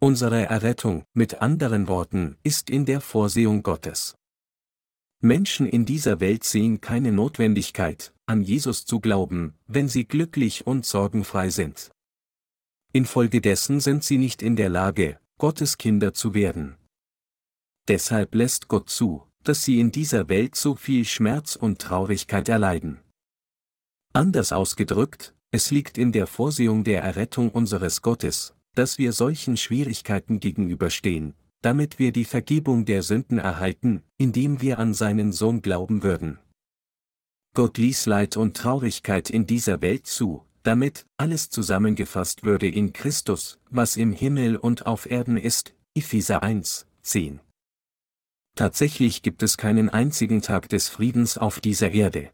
Unsere 0.00 0.46
Errettung, 0.46 1.04
mit 1.12 1.42
anderen 1.42 1.88
Worten, 1.88 2.38
ist 2.44 2.70
in 2.70 2.86
der 2.86 3.02
Vorsehung 3.02 3.62
Gottes. 3.62 4.14
Menschen 5.20 5.66
in 5.66 5.84
dieser 5.84 6.18
Welt 6.20 6.44
sehen 6.44 6.80
keine 6.80 7.12
Notwendigkeit, 7.12 8.14
an 8.24 8.40
Jesus 8.40 8.86
zu 8.86 8.98
glauben, 8.98 9.52
wenn 9.66 9.86
sie 9.86 10.06
glücklich 10.06 10.66
und 10.66 10.86
sorgenfrei 10.86 11.50
sind. 11.50 11.90
Infolgedessen 12.94 13.80
sind 13.80 14.02
sie 14.02 14.16
nicht 14.16 14.40
in 14.40 14.56
der 14.56 14.70
Lage, 14.70 15.20
Gottes 15.36 15.76
Kinder 15.76 16.14
zu 16.14 16.32
werden. 16.32 16.78
Deshalb 17.86 18.34
lässt 18.34 18.68
Gott 18.68 18.88
zu, 18.88 19.26
dass 19.44 19.64
sie 19.64 19.80
in 19.80 19.92
dieser 19.92 20.28
Welt 20.28 20.54
so 20.54 20.74
viel 20.74 21.04
Schmerz 21.04 21.56
und 21.56 21.80
Traurigkeit 21.80 22.48
erleiden. 22.48 23.00
Anders 24.12 24.52
ausgedrückt, 24.52 25.34
es 25.50 25.70
liegt 25.70 25.98
in 25.98 26.12
der 26.12 26.26
Vorsehung 26.26 26.84
der 26.84 27.02
Errettung 27.02 27.50
unseres 27.50 28.02
Gottes, 28.02 28.54
dass 28.74 28.98
wir 28.98 29.12
solchen 29.12 29.56
Schwierigkeiten 29.56 30.40
gegenüberstehen, 30.40 31.34
damit 31.60 31.98
wir 31.98 32.12
die 32.12 32.24
Vergebung 32.24 32.84
der 32.84 33.02
Sünden 33.02 33.38
erhalten, 33.38 34.02
indem 34.18 34.60
wir 34.60 34.78
an 34.78 34.94
seinen 34.94 35.32
Sohn 35.32 35.62
glauben 35.62 36.02
würden. 36.02 36.38
Gott 37.54 37.76
ließ 37.76 38.06
Leid 38.06 38.36
und 38.36 38.56
Traurigkeit 38.56 39.28
in 39.28 39.46
dieser 39.46 39.82
Welt 39.82 40.06
zu, 40.06 40.46
damit 40.62 41.06
alles 41.18 41.50
zusammengefasst 41.50 42.44
würde 42.44 42.68
in 42.68 42.92
Christus, 42.92 43.58
was 43.70 43.96
im 43.96 44.12
Himmel 44.12 44.56
und 44.56 44.86
auf 44.86 45.10
Erden 45.10 45.36
ist, 45.36 45.74
Epheser 45.94 46.42
1, 46.42 46.86
10. 47.02 47.40
Tatsächlich 48.54 49.22
gibt 49.22 49.42
es 49.42 49.56
keinen 49.56 49.88
einzigen 49.88 50.42
Tag 50.42 50.68
des 50.68 50.88
Friedens 50.88 51.38
auf 51.38 51.60
dieser 51.60 51.90
Erde. 51.90 52.30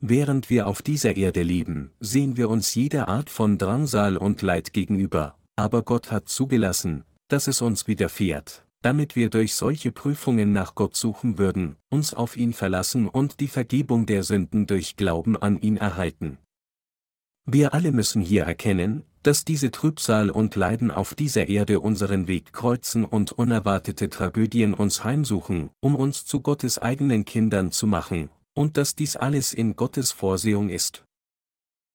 Während 0.00 0.50
wir 0.50 0.66
auf 0.66 0.82
dieser 0.82 1.16
Erde 1.16 1.42
leben, 1.42 1.92
sehen 2.00 2.36
wir 2.36 2.48
uns 2.48 2.74
jeder 2.74 3.08
Art 3.08 3.30
von 3.30 3.58
Drangsal 3.58 4.16
und 4.16 4.42
Leid 4.42 4.72
gegenüber, 4.72 5.38
aber 5.54 5.82
Gott 5.82 6.10
hat 6.10 6.28
zugelassen, 6.28 7.04
dass 7.28 7.46
es 7.46 7.62
uns 7.62 7.86
widerfährt, 7.86 8.66
damit 8.80 9.14
wir 9.14 9.30
durch 9.30 9.54
solche 9.54 9.92
Prüfungen 9.92 10.52
nach 10.52 10.74
Gott 10.74 10.96
suchen 10.96 11.38
würden, 11.38 11.76
uns 11.88 12.14
auf 12.14 12.36
ihn 12.36 12.52
verlassen 12.52 13.06
und 13.06 13.38
die 13.38 13.48
Vergebung 13.48 14.06
der 14.06 14.22
Sünden 14.24 14.66
durch 14.66 14.96
Glauben 14.96 15.36
an 15.36 15.60
ihn 15.60 15.76
erhalten. 15.76 16.38
Wir 17.44 17.74
alle 17.74 17.92
müssen 17.92 18.22
hier 18.22 18.44
erkennen, 18.44 19.04
dass 19.22 19.44
diese 19.44 19.70
Trübsal 19.70 20.30
und 20.30 20.56
Leiden 20.56 20.90
auf 20.90 21.14
dieser 21.14 21.48
Erde 21.48 21.80
unseren 21.80 22.26
Weg 22.26 22.52
kreuzen 22.52 23.04
und 23.04 23.32
unerwartete 23.32 24.08
Tragödien 24.10 24.74
uns 24.74 25.04
heimsuchen, 25.04 25.70
um 25.80 25.94
uns 25.94 26.24
zu 26.24 26.40
Gottes 26.40 26.78
eigenen 26.78 27.24
Kindern 27.24 27.70
zu 27.70 27.86
machen, 27.86 28.30
und 28.54 28.76
dass 28.76 28.94
dies 28.94 29.16
alles 29.16 29.52
in 29.52 29.76
Gottes 29.76 30.12
Vorsehung 30.12 30.68
ist. 30.68 31.04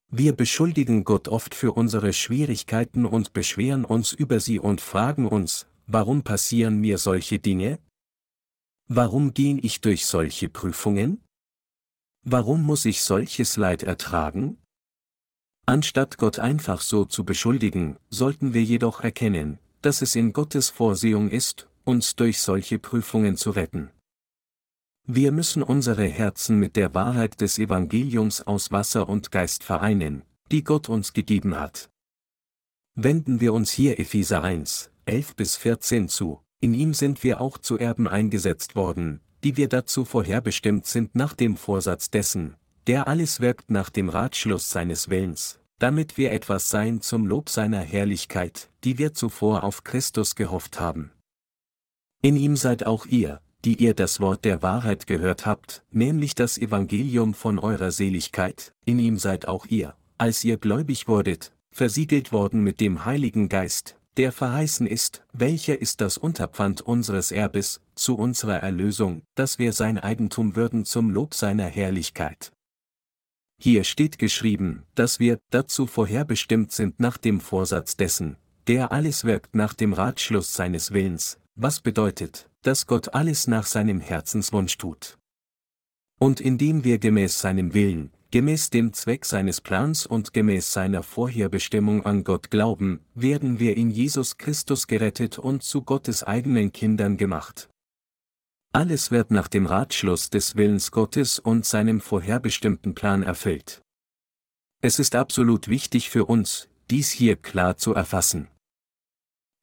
Wir 0.09 0.33
beschuldigen 0.33 1.03
Gott 1.03 1.27
oft 1.27 1.53
für 1.53 1.73
unsere 1.73 2.13
Schwierigkeiten 2.13 3.05
und 3.05 3.33
beschweren 3.33 3.83
uns 3.83 4.13
über 4.13 4.39
sie 4.39 4.57
und 4.57 4.79
fragen 4.79 5.27
uns, 5.27 5.67
warum 5.85 6.23
passieren 6.23 6.79
mir 6.79 6.97
solche 6.97 7.39
Dinge? 7.39 7.79
Warum 8.87 9.33
gehe 9.33 9.59
ich 9.59 9.81
durch 9.81 10.05
solche 10.05 10.47
Prüfungen? 10.47 11.21
Warum 12.23 12.63
muss 12.63 12.85
ich 12.85 13.01
solches 13.01 13.57
Leid 13.57 13.83
ertragen? 13.83 14.57
Anstatt 15.69 16.17
Gott 16.17 16.39
einfach 16.39 16.79
so 16.79 17.03
zu 17.03 17.25
beschuldigen, 17.25 17.97
sollten 18.09 18.53
wir 18.53 18.63
jedoch 18.63 19.01
erkennen, 19.01 19.59
dass 19.81 20.01
es 20.01 20.15
in 20.15 20.31
Gottes 20.31 20.69
Vorsehung 20.69 21.29
ist, 21.29 21.67
uns 21.83 22.15
durch 22.15 22.39
solche 22.39 22.79
Prüfungen 22.79 23.35
zu 23.35 23.51
retten. 23.51 23.89
Wir 25.05 25.33
müssen 25.33 25.61
unsere 25.61 26.05
Herzen 26.05 26.57
mit 26.57 26.77
der 26.77 26.95
Wahrheit 26.95 27.41
des 27.41 27.59
Evangeliums 27.59 28.47
aus 28.47 28.71
Wasser 28.71 29.09
und 29.09 29.29
Geist 29.29 29.61
vereinen, 29.61 30.23
die 30.51 30.63
Gott 30.63 30.87
uns 30.87 31.11
gegeben 31.11 31.59
hat. 31.59 31.89
Wenden 32.95 33.41
wir 33.41 33.53
uns 33.53 33.69
hier 33.69 33.99
Epheser 33.99 34.43
1, 34.43 34.89
11 35.05 35.35
bis 35.35 35.57
14 35.57 36.07
zu, 36.07 36.39
in 36.61 36.73
ihm 36.73 36.93
sind 36.93 37.25
wir 37.25 37.41
auch 37.41 37.57
zu 37.57 37.77
Erben 37.77 38.07
eingesetzt 38.07 38.77
worden, 38.77 39.19
die 39.43 39.57
wir 39.57 39.67
dazu 39.67 40.05
vorherbestimmt 40.05 40.85
sind 40.85 41.13
nach 41.13 41.33
dem 41.33 41.57
Vorsatz 41.57 42.09
dessen, 42.09 42.55
der 42.87 43.07
alles 43.07 43.41
wirkt 43.41 43.69
nach 43.69 43.89
dem 43.89 44.07
Ratschluss 44.07 44.69
seines 44.69 45.09
Willens, 45.09 45.59
damit 45.77 46.17
wir 46.17 46.31
etwas 46.31 46.69
sein 46.69 47.01
zum 47.01 47.25
Lob 47.25 47.49
seiner 47.49 47.81
Herrlichkeit, 47.81 48.69
die 48.85 48.97
wir 48.97 49.13
zuvor 49.13 49.63
auf 49.63 49.83
Christus 49.83 50.35
gehofft 50.35 50.79
haben. 50.79 51.11
In 52.21 52.37
ihm 52.37 52.55
seid 52.55 52.85
auch 52.85 53.05
ihr, 53.05 53.41
die 53.65 53.83
ihr 53.83 53.93
das 53.93 54.21
Wort 54.21 54.45
der 54.45 54.61
Wahrheit 54.61 55.05
gehört 55.05 55.45
habt, 55.45 55.83
nämlich 55.91 56.33
das 56.33 56.57
Evangelium 56.57 57.33
von 57.33 57.59
eurer 57.59 57.91
Seligkeit, 57.91 58.73
in 58.85 58.99
ihm 58.99 59.17
seid 59.17 59.47
auch 59.47 59.65
ihr, 59.65 59.95
als 60.17 60.43
ihr 60.45 60.57
gläubig 60.57 61.07
wurdet, 61.07 61.53
versiegelt 61.71 62.31
worden 62.31 62.61
mit 62.61 62.79
dem 62.79 63.03
Heiligen 63.03 63.49
Geist, 63.49 63.97
der 64.15 64.31
verheißen 64.31 64.87
ist, 64.87 65.23
welcher 65.33 65.79
ist 65.79 66.01
das 66.01 66.17
Unterpfand 66.17 66.81
unseres 66.81 67.31
Erbes, 67.31 67.81
zu 67.95 68.15
unserer 68.17 68.57
Erlösung, 68.57 69.23
dass 69.35 69.59
wir 69.59 69.73
sein 69.73 69.97
Eigentum 69.97 70.55
würden 70.55 70.85
zum 70.85 71.09
Lob 71.11 71.33
seiner 71.33 71.65
Herrlichkeit. 71.65 72.51
Hier 73.59 73.83
steht 73.83 74.19
geschrieben, 74.19 74.83
dass 74.93 75.19
wir 75.19 75.39
dazu 75.49 75.87
vorherbestimmt 75.87 76.71
sind 76.71 76.99
nach 76.99 77.17
dem 77.17 77.39
Vorsatz 77.39 77.97
dessen, 77.97 78.37
der 78.67 78.91
alles 78.91 79.23
wirkt 79.23 79.55
nach 79.55 79.73
dem 79.73 79.93
Ratschluss 79.93 80.53
seines 80.53 80.91
Willens, 80.91 81.39
was 81.55 81.81
bedeutet, 81.81 82.49
dass 82.61 82.85
Gott 82.85 83.13
alles 83.15 83.47
nach 83.47 83.65
seinem 83.65 83.99
Herzenswunsch 83.99 84.77
tut. 84.77 85.17
Und 86.19 86.39
indem 86.39 86.83
wir 86.83 86.99
gemäß 86.99 87.39
seinem 87.39 87.73
Willen, 87.73 88.11
gemäß 88.31 88.69
dem 88.69 88.93
Zweck 88.93 89.25
seines 89.25 89.61
Plans 89.61 90.05
und 90.05 90.33
gemäß 90.33 90.73
seiner 90.73 91.01
Vorherbestimmung 91.01 92.05
an 92.05 92.23
Gott 92.23 92.51
glauben, 92.51 92.99
werden 93.15 93.59
wir 93.59 93.75
in 93.75 93.89
Jesus 93.89 94.37
Christus 94.37 94.87
gerettet 94.87 95.39
und 95.39 95.63
zu 95.63 95.81
Gottes 95.81 96.23
eigenen 96.23 96.71
Kindern 96.71 97.17
gemacht. 97.17 97.69
Alles 98.77 99.09
wird 99.09 99.31
nach 99.31 99.47
dem 99.47 99.65
Ratschluss 99.65 100.29
des 100.29 100.55
Willens 100.55 100.91
Gottes 100.91 101.39
und 101.39 101.65
seinem 101.65 101.99
vorherbestimmten 101.99 102.93
Plan 102.93 103.23
erfüllt. 103.23 103.81
Es 104.83 104.99
ist 104.99 105.15
absolut 105.15 105.67
wichtig 105.67 106.11
für 106.11 106.25
uns, 106.25 106.69
dies 106.91 107.09
hier 107.09 107.37
klar 107.37 107.77
zu 107.77 107.95
erfassen. 107.95 108.49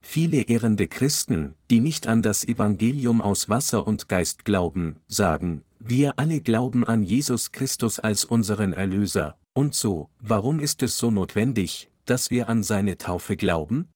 Viele 0.03 0.41
ehrende 0.41 0.89
Christen, 0.89 1.55
die 1.69 1.79
nicht 1.79 2.07
an 2.07 2.23
das 2.23 2.43
Evangelium 2.43 3.21
aus 3.21 3.47
Wasser 3.47 3.87
und 3.87 4.09
Geist 4.09 4.43
glauben, 4.43 4.97
sagen, 5.07 5.63
wir 5.79 6.19
alle 6.19 6.41
glauben 6.41 6.85
an 6.85 7.01
Jesus 7.01 7.53
Christus 7.53 7.99
als 7.99 8.25
unseren 8.25 8.73
Erlöser, 8.73 9.37
und 9.53 9.75
so, 9.75 10.09
warum 10.19 10.59
ist 10.59 10.83
es 10.83 10.97
so 10.97 11.09
notwendig, 11.09 11.89
dass 12.03 12.31
wir 12.31 12.49
an 12.49 12.63
seine 12.63 12.97
Taufe 12.97 13.37
glauben? 13.37 13.87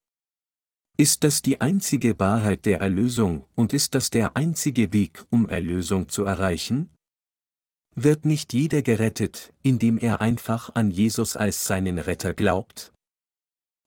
Ist 0.99 1.23
das 1.23 1.41
die 1.41 1.62
einzige 1.62 2.19
Wahrheit 2.19 2.65
der 2.65 2.81
Erlösung 2.81 3.45
und 3.55 3.71
ist 3.71 3.95
das 3.95 4.09
der 4.09 4.35
einzige 4.35 4.91
Weg, 4.91 5.23
um 5.29 5.47
Erlösung 5.47 6.09
zu 6.09 6.25
erreichen? 6.25 6.89
Wird 7.95 8.25
nicht 8.25 8.51
jeder 8.51 8.81
gerettet, 8.81 9.53
indem 9.62 9.97
er 9.97 10.19
einfach 10.19 10.75
an 10.75 10.91
Jesus 10.91 11.38
als 11.38 11.63
seinen 11.63 11.99
Retter 11.99 12.33
glaubt? 12.33 12.91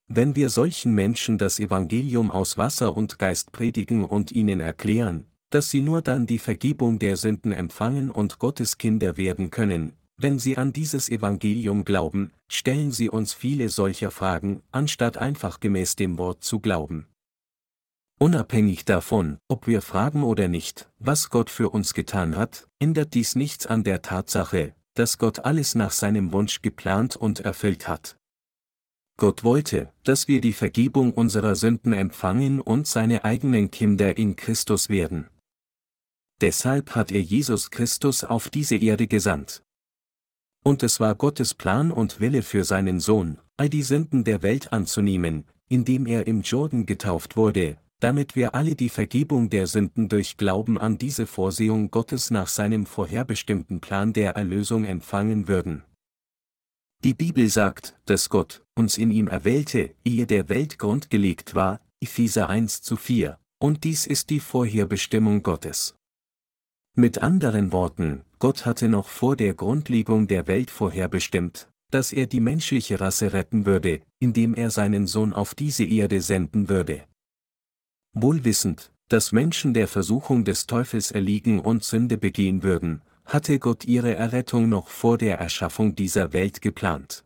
Wenn 0.09 0.37
wir 0.37 0.49
solchen 0.49 0.95
Menschen 0.95 1.37
das 1.37 1.61
Evangelium 1.61 2.31
aus 2.31 2.57
Wasser 2.57 2.97
und 2.97 3.19
Geist 3.19 3.53
predigen 3.53 4.07
und 4.07 4.33
ihnen 4.33 4.61
erklären, 4.61 5.27
dass 5.51 5.69
sie 5.69 5.83
nur 5.83 6.01
dann 6.01 6.27
die 6.27 6.39
Vergebung 6.39 6.99
der 6.99 7.19
Sünden 7.19 7.53
empfangen 7.53 8.11
und 8.11 8.39
Gottes 8.39 8.79
Kinder 8.79 9.19
werden 9.19 9.51
können, 9.51 9.93
wenn 10.17 10.39
sie 10.39 10.57
an 10.57 10.73
dieses 10.73 11.09
Evangelium 11.09 11.85
glauben, 11.85 12.33
stellen 12.49 12.93
sie 12.93 13.09
uns 13.09 13.33
viele 13.33 13.69
solcher 13.69 14.11
Fragen, 14.11 14.63
anstatt 14.71 15.17
einfach 15.19 15.61
gemäß 15.61 15.97
dem 15.97 16.19
Wort 16.19 16.45
zu 16.45 16.61
glauben. 16.61 17.07
Unabhängig 18.19 18.85
davon, 18.85 19.39
ob 19.49 19.67
wir 19.67 19.83
fragen 19.83 20.23
oder 20.23 20.47
nicht, 20.47 20.89
was 20.99 21.29
Gott 21.31 21.51
für 21.51 21.71
uns 21.71 21.93
getan 21.93 22.37
hat, 22.37 22.69
ändert 22.79 23.15
dies 23.15 23.35
nichts 23.35 23.67
an 23.67 23.83
der 23.83 24.01
Tatsache, 24.03 24.75
dass 24.95 25.19
Gott 25.19 25.41
alles 25.41 25.75
nach 25.75 25.91
seinem 25.91 26.33
Wunsch 26.33 26.63
geplant 26.63 27.17
und 27.17 27.41
erfüllt 27.41 27.89
hat. 27.89 28.17
Gott 29.17 29.45
wollte, 29.45 29.93
dass 30.05 30.29
wir 30.29 30.41
die 30.41 30.53
Vergebung 30.53 31.13
unserer 31.13 31.55
Sünden 31.55 31.93
empfangen 31.93 32.61
und 32.61 32.87
seine 32.87 33.25
eigenen 33.25 33.71
Kinder 33.71 34.17
in 34.17 34.37
Christus 34.37 34.89
werden. 34.89 35.29
Deshalb 36.41 36.95
hat 36.95 37.13
er 37.13 37.21
Jesus 37.21 37.71
Christus 37.71 38.25
auf 38.25 38.49
diese 38.49 38.77
Erde 38.77 39.07
gesandt. 39.07 39.63
Und 40.63 40.83
es 40.83 41.01
war 41.01 41.15
Gottes 41.15 41.55
Plan 41.55 41.91
und 41.91 42.21
Wille 42.21 42.43
für 42.43 42.65
seinen 42.65 43.01
Sohn, 43.01 43.39
all 43.57 43.69
die 43.69 43.83
Sünden 43.83 44.25
der 44.25 44.43
Welt 44.43 44.73
anzunehmen, 44.73 45.45
indem 45.69 46.07
er 46.07 46.27
im 46.27 46.43
Jordan 46.43 46.87
getauft 46.87 47.37
wurde, 47.37 47.79
damit 47.99 48.37
wir 48.37 48.55
alle 48.55 48.75
die 48.75 48.89
Vergebung 48.89 49.49
der 49.49 49.67
Sünden 49.67 50.09
durch 50.09 50.37
Glauben 50.37 50.79
an 50.79 50.99
diese 50.99 51.27
Vorsehung 51.27 51.91
Gottes 51.91 52.31
nach 52.31 52.49
seinem 52.49 52.87
vorherbestimmten 52.87 53.81
Plan 53.81 54.13
der 54.13 54.33
Erlösung 54.33 54.85
empfangen 54.85 55.49
würden. 55.49 55.85
Die 57.05 57.15
Bibel 57.15 57.49
sagt, 57.49 57.97
dass 58.07 58.29
Gott 58.29 58.65
uns 58.77 58.99
in 58.99 59.11
ihm 59.11 59.27
erwählte, 59.27 59.95
ehe 60.05 60.27
der 60.27 60.49
Welt 60.49 60.79
grundgelegt 60.79 61.57
war, 61.57 61.81
Epheser 62.01 62.49
1 62.49 62.83
zu 62.83 62.97
4, 62.97 63.39
und 63.59 63.85
dies 63.85 64.07
ist 64.07 64.31
die 64.31 64.41
Vorherbestimmung 64.41 65.43
Gottes. 65.43 65.97
Mit 66.95 67.23
anderen 67.23 67.73
Worten, 67.73 68.23
Gott 68.43 68.67
hatte 68.67 68.89
noch 68.89 69.07
vor 69.07 69.37
der 69.37 69.55
Grundlegung 69.55 70.27
der 70.27 70.49
Welt 70.49 70.73
vorherbestimmt, 70.73 71.69
dass 71.93 72.13
er 72.13 72.27
die 72.27 72.41
menschliche 72.41 72.99
Rasse 72.99 73.33
retten 73.33 73.67
würde, 73.67 74.01
indem 74.19 74.55
er 74.55 74.73
seinen 74.73 75.07
Sohn 75.07 75.33
auf 75.33 75.55
diese 75.55 75.85
Erde 75.85 76.21
senden 76.21 76.69
würde, 76.69 77.05
Wohl 78.15 78.45
wissend, 78.45 78.93
dass 79.09 79.31
Menschen 79.31 79.75
der 79.75 79.87
Versuchung 79.87 80.45
des 80.45 80.67
Teufels 80.67 81.13
erliegen 81.13 81.61
und 81.61 81.85
Sünde 81.85 82.19
begehen 82.19 82.65
würden, 82.65 83.01
hatte 83.25 83.61
Gott 83.61 83.85
ihre 83.85 84.15
Errettung 84.15 84.69
noch 84.69 84.89
vor 84.89 85.19
der 85.19 85.39
Erschaffung 85.39 85.95
dieser 85.95 86.33
Welt 86.33 86.61
geplant. 86.61 87.25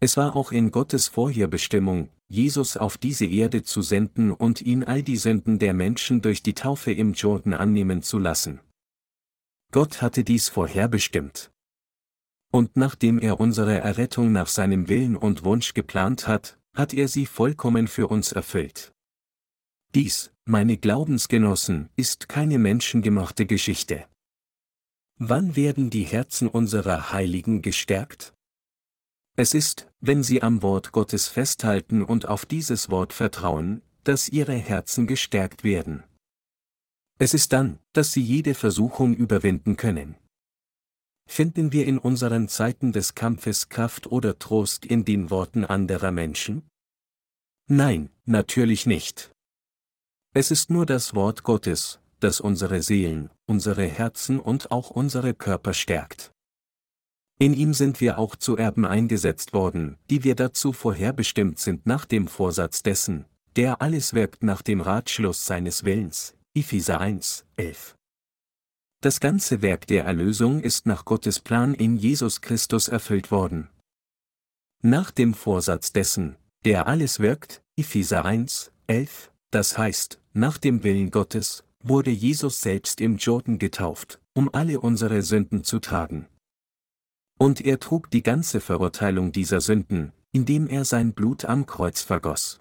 Es 0.00 0.16
war 0.16 0.34
auch 0.34 0.50
in 0.50 0.70
Gottes 0.70 1.08
Vorherbestimmung, 1.08 2.08
Jesus 2.28 2.78
auf 2.78 2.96
diese 2.96 3.26
Erde 3.26 3.64
zu 3.64 3.82
senden 3.82 4.32
und 4.32 4.62
ihn 4.62 4.82
all 4.82 5.02
die 5.02 5.18
Sünden 5.18 5.58
der 5.58 5.74
Menschen 5.74 6.22
durch 6.22 6.42
die 6.42 6.54
Taufe 6.54 6.90
im 6.90 7.12
Jordan 7.12 7.52
annehmen 7.52 8.02
zu 8.02 8.18
lassen. 8.18 8.60
Gott 9.76 10.00
hatte 10.00 10.24
dies 10.24 10.48
vorherbestimmt. 10.48 11.50
Und 12.50 12.78
nachdem 12.78 13.18
er 13.18 13.38
unsere 13.40 13.78
Errettung 13.78 14.32
nach 14.32 14.46
seinem 14.46 14.88
Willen 14.88 15.16
und 15.16 15.44
Wunsch 15.44 15.74
geplant 15.74 16.26
hat, 16.26 16.58
hat 16.74 16.94
er 16.94 17.08
sie 17.08 17.26
vollkommen 17.26 17.86
für 17.86 18.08
uns 18.08 18.32
erfüllt. 18.32 18.94
Dies, 19.94 20.32
meine 20.46 20.78
Glaubensgenossen, 20.78 21.90
ist 21.94 22.26
keine 22.26 22.56
menschengemachte 22.58 23.44
Geschichte. 23.44 24.06
Wann 25.18 25.56
werden 25.56 25.90
die 25.90 26.04
Herzen 26.04 26.48
unserer 26.48 27.12
Heiligen 27.12 27.60
gestärkt? 27.60 28.32
Es 29.36 29.52
ist, 29.52 29.92
wenn 30.00 30.22
sie 30.22 30.40
am 30.40 30.62
Wort 30.62 30.92
Gottes 30.92 31.28
festhalten 31.28 32.02
und 32.02 32.24
auf 32.24 32.46
dieses 32.46 32.88
Wort 32.88 33.12
vertrauen, 33.12 33.82
dass 34.04 34.30
ihre 34.30 34.54
Herzen 34.54 35.06
gestärkt 35.06 35.64
werden. 35.64 36.02
Es 37.18 37.32
ist 37.32 37.52
dann, 37.52 37.78
dass 37.92 38.12
sie 38.12 38.22
jede 38.22 38.54
Versuchung 38.54 39.14
überwinden 39.14 39.76
können. 39.76 40.16
Finden 41.28 41.72
wir 41.72 41.86
in 41.86 41.98
unseren 41.98 42.48
Zeiten 42.48 42.92
des 42.92 43.14
Kampfes 43.14 43.68
Kraft 43.68 44.06
oder 44.06 44.38
Trost 44.38 44.84
in 44.84 45.04
den 45.04 45.30
Worten 45.30 45.64
anderer 45.64 46.12
Menschen? 46.12 46.68
Nein, 47.68 48.10
natürlich 48.26 48.86
nicht. 48.86 49.32
Es 50.34 50.50
ist 50.50 50.70
nur 50.70 50.86
das 50.86 51.14
Wort 51.14 51.42
Gottes, 51.42 51.98
das 52.20 52.40
unsere 52.40 52.82
Seelen, 52.82 53.30
unsere 53.46 53.86
Herzen 53.86 54.38
und 54.38 54.70
auch 54.70 54.90
unsere 54.90 55.34
Körper 55.34 55.72
stärkt. 55.72 56.32
In 57.38 57.54
ihm 57.54 57.74
sind 57.74 58.00
wir 58.00 58.18
auch 58.18 58.36
zu 58.36 58.56
Erben 58.56 58.84
eingesetzt 58.84 59.52
worden, 59.52 59.98
die 60.10 60.22
wir 60.24 60.34
dazu 60.36 60.72
vorherbestimmt 60.72 61.58
sind 61.58 61.86
nach 61.86 62.04
dem 62.04 62.28
Vorsatz 62.28 62.82
dessen, 62.82 63.26
der 63.56 63.82
alles 63.82 64.14
wirkt 64.14 64.42
nach 64.42 64.62
dem 64.62 64.80
Ratschluss 64.80 65.44
seines 65.44 65.84
Willens. 65.84 66.34
Epheser 66.56 67.02
1, 67.02 67.44
11. 67.56 67.98
Das 69.02 69.20
ganze 69.20 69.60
Werk 69.60 69.86
der 69.88 70.06
Erlösung 70.06 70.62
ist 70.62 70.86
nach 70.86 71.04
Gottes 71.04 71.38
Plan 71.38 71.74
in 71.74 71.98
Jesus 71.98 72.40
Christus 72.40 72.88
erfüllt 72.88 73.30
worden. 73.30 73.68
Nach 74.82 75.10
dem 75.10 75.34
Vorsatz 75.34 75.92
dessen, 75.92 76.36
der 76.64 76.86
alles 76.86 77.20
wirkt, 77.20 77.62
Epheser 77.76 78.24
1, 78.24 78.72
11, 78.86 79.30
das 79.50 79.76
heißt, 79.76 80.18
nach 80.32 80.56
dem 80.56 80.82
Willen 80.82 81.10
Gottes, 81.10 81.62
wurde 81.82 82.10
Jesus 82.10 82.62
selbst 82.62 83.02
im 83.02 83.18
Jordan 83.18 83.58
getauft, 83.58 84.18
um 84.32 84.48
alle 84.54 84.80
unsere 84.80 85.20
Sünden 85.20 85.62
zu 85.62 85.78
tragen. 85.78 86.26
Und 87.38 87.60
er 87.60 87.80
trug 87.80 88.10
die 88.10 88.22
ganze 88.22 88.62
Verurteilung 88.62 89.30
dieser 89.30 89.60
Sünden, 89.60 90.14
indem 90.32 90.68
er 90.68 90.86
sein 90.86 91.12
Blut 91.12 91.44
am 91.44 91.66
Kreuz 91.66 92.00
vergoss. 92.00 92.60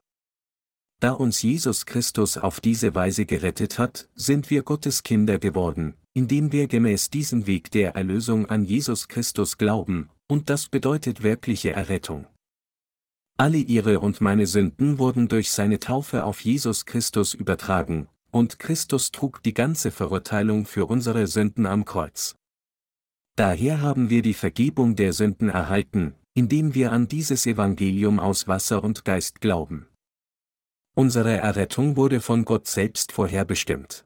Da 1.06 1.12
uns 1.12 1.44
Jesus 1.44 1.86
Christus 1.86 2.36
auf 2.36 2.60
diese 2.60 2.96
Weise 2.96 3.28
gerettet 3.28 3.78
hat, 3.78 4.10
sind 4.16 4.50
wir 4.50 4.64
Gottes 4.64 5.04
Kinder 5.04 5.38
geworden, 5.38 5.94
indem 6.16 6.52
wir 6.52 6.68
gemäß 6.68 7.12
diesem 7.12 7.46
Weg 7.46 7.70
der 7.70 7.94
Erlösung 7.96 8.48
an 8.48 8.66
Jesus 8.66 9.08
Christus 9.08 9.60
glauben, 9.60 10.10
und 10.26 10.50
das 10.50 10.68
bedeutet 10.68 11.22
wirkliche 11.22 11.74
Errettung. 11.74 12.26
Alle 13.38 13.60
ihre 13.60 14.00
und 14.00 14.20
meine 14.20 14.48
Sünden 14.48 14.98
wurden 14.98 15.28
durch 15.28 15.52
seine 15.52 15.78
Taufe 15.78 16.24
auf 16.24 16.42
Jesus 16.44 16.88
Christus 16.88 17.36
übertragen, 17.36 18.08
und 18.32 18.58
Christus 18.58 19.12
trug 19.12 19.44
die 19.44 19.54
ganze 19.54 19.92
Verurteilung 19.92 20.66
für 20.66 20.88
unsere 20.88 21.28
Sünden 21.28 21.68
am 21.68 21.86
Kreuz. 21.86 22.36
Daher 23.36 23.80
haben 23.80 24.10
wir 24.10 24.24
die 24.24 24.34
Vergebung 24.34 24.96
der 24.96 25.14
Sünden 25.14 25.50
erhalten, 25.50 26.16
indem 26.34 26.74
wir 26.74 26.92
an 26.92 27.08
dieses 27.08 27.46
Evangelium 27.46 28.20
aus 28.20 28.48
Wasser 28.48 28.84
und 28.84 29.06
Geist 29.06 29.40
glauben. 29.40 29.86
Unsere 30.98 31.34
Errettung 31.38 31.98
wurde 31.98 32.22
von 32.22 32.46
Gott 32.46 32.68
selbst 32.68 33.12
vorherbestimmt. 33.12 34.06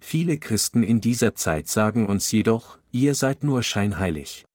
Viele 0.00 0.38
Christen 0.38 0.82
in 0.82 1.02
dieser 1.02 1.34
Zeit 1.34 1.68
sagen 1.68 2.06
uns 2.06 2.32
jedoch, 2.32 2.78
ihr 2.90 3.14
seid 3.14 3.44
nur 3.44 3.62
scheinheilig. 3.62 4.46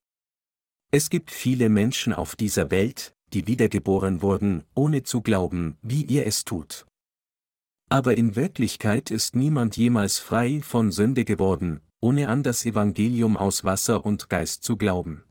Es 0.91 1.11
gibt 1.11 1.29
viele 1.29 1.69
Menschen 1.69 2.13
auf 2.13 2.35
dieser 2.35 2.71
Welt, 2.71 3.13
die 3.33 3.45
wiedergeboren 3.45 4.23
wurden, 4.23 4.63
ohne 4.73 5.03
zu 5.03 5.21
glauben, 5.21 5.77
wie 5.83 6.03
ihr 6.03 6.25
es 6.25 6.45
tut. 6.45 6.87
Aber 7.89 8.17
in 8.17 8.35
Wirklichkeit 8.35 9.11
ist 9.11 9.35
niemand 9.35 9.77
jemals 9.77 10.17
frei 10.17 10.61
von 10.63 10.91
Sünde 10.91 11.25
geworden, 11.25 11.81
ohne 12.01 12.29
an 12.29 12.41
das 12.41 12.65
Evangelium 12.65 13.37
aus 13.37 13.63
Wasser 13.63 14.03
und 14.03 14.29
Geist 14.29 14.63
zu 14.63 14.77
glauben. 14.77 15.23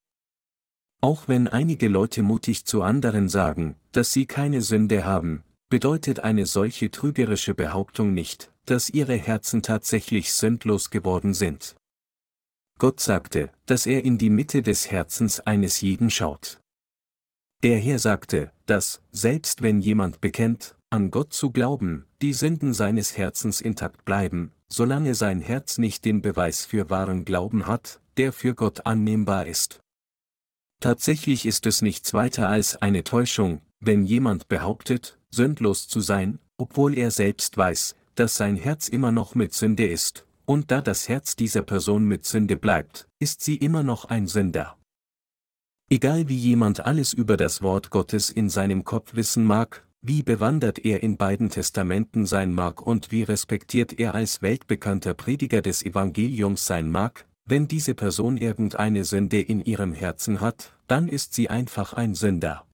Auch 1.01 1.26
wenn 1.26 1.49
einige 1.49 1.88
Leute 1.88 2.22
mutig 2.22 2.66
zu 2.66 2.82
anderen 2.82 3.28
sagen, 3.28 3.74
dass 3.90 4.12
sie 4.12 4.26
keine 4.26 4.62
Sünde 4.62 5.05
haben, 5.05 5.42
bedeutet 5.69 6.21
eine 6.21 6.47
solche 6.47 6.91
trügerische 6.91 7.55
Behauptung 7.55 8.14
nicht, 8.14 8.53
dass 8.64 8.91
ihre 8.91 9.16
Herzen 9.16 9.62
tatsächlich 9.62 10.33
sündlos 10.33 10.91
geworden 10.91 11.35
sind. 11.35 11.77
Gott 12.79 13.01
sagte, 13.01 13.51
dass 13.66 13.87
er 13.87 14.05
in 14.05 14.19
die 14.19 14.31
Mitte 14.31 14.62
des 14.62 14.91
Herzens 14.91 15.41
eines 15.41 15.81
jeden 15.81 16.11
schaut. 16.11 16.61
Der 17.62 17.79
Herr 17.79 17.99
sagte, 17.99 18.53
dass, 18.66 19.03
selbst 19.11 19.62
wenn 19.62 19.81
jemand 19.81 20.21
bekennt, 20.21 20.77
an 20.91 21.11
Gott 21.11 21.33
zu 21.33 21.51
glauben, 21.51 22.07
die 22.23 22.33
Sünden 22.33 22.73
seines 22.73 23.16
Herzens 23.16 23.61
intakt 23.61 24.05
bleiben, 24.05 24.53
solange 24.69 25.14
sein 25.14 25.41
Herz 25.41 25.77
nicht 25.79 26.05
den 26.05 26.23
Beweis 26.23 26.64
für 26.64 26.89
wahren 26.89 27.25
Glauben 27.25 27.66
hat, 27.66 28.01
der 28.16 28.33
für 28.33 28.55
Gott 28.55 28.87
annehmbar 28.87 29.47
ist. 29.47 29.81
Tatsächlich 30.81 31.47
ist 31.47 31.66
es 31.66 31.83
nichts 31.83 32.14
weiter 32.14 32.49
als 32.49 32.77
eine 32.77 33.03
Täuschung, 33.03 33.61
wenn 33.81 34.05
jemand 34.05 34.49
behauptet, 34.49 35.18
sündlos 35.31 35.89
zu 35.89 36.01
sein, 36.01 36.39
obwohl 36.57 36.97
er 36.97 37.11
selbst 37.11 37.57
weiß, 37.57 37.97
dass 38.14 38.37
sein 38.37 38.57
Herz 38.57 38.89
immer 38.89 39.12
noch 39.12 39.35
mit 39.35 39.55
Sünde 39.55 39.87
ist, 39.87 40.26
und 40.45 40.70
da 40.70 40.81
das 40.81 41.09
Herz 41.09 41.37
dieser 41.37 41.62
Person 41.62 42.05
mit 42.05 42.24
Sünde 42.24 42.57
bleibt, 42.57 43.09
ist 43.18 43.43
sie 43.43 43.57
immer 43.57 43.83
noch 43.83 44.07
ein 44.07 44.26
Sünder. 44.26 44.76
Egal 45.91 46.29
wie 46.29 46.37
jemand 46.37 46.85
alles 46.85 47.12
über 47.12 47.37
das 47.37 47.62
Wort 47.62 47.91
Gottes 47.91 48.31
in 48.31 48.51
seinem 48.51 48.85
Kopf 48.85 49.14
wissen 49.14 49.45
mag, 49.45 49.87
wie 50.01 50.22
bewandert 50.22 50.85
er 50.85 51.03
in 51.03 51.16
beiden 51.16 51.51
Testamenten 51.51 52.26
sein 52.26 52.53
mag 52.53 52.87
und 52.87 53.11
wie 53.11 53.22
respektiert 53.22 53.99
er 53.99 54.14
als 54.14 54.43
weltbekannter 54.43 55.14
Prediger 55.14 55.62
des 55.62 55.83
Evangeliums 55.83 56.66
sein 56.66 56.91
mag, 56.91 57.26
wenn 57.47 57.66
diese 57.66 57.95
Person 57.95 58.37
irgendeine 58.37 59.05
Sünde 59.05 59.41
in 59.41 59.64
ihrem 59.64 59.95
Herzen 59.95 60.41
hat, 60.41 60.72
dann 60.87 61.09
ist 61.09 61.33
sie 61.33 61.49
einfach 61.49 61.95
ein 61.95 62.14
Sünder. 62.14 62.68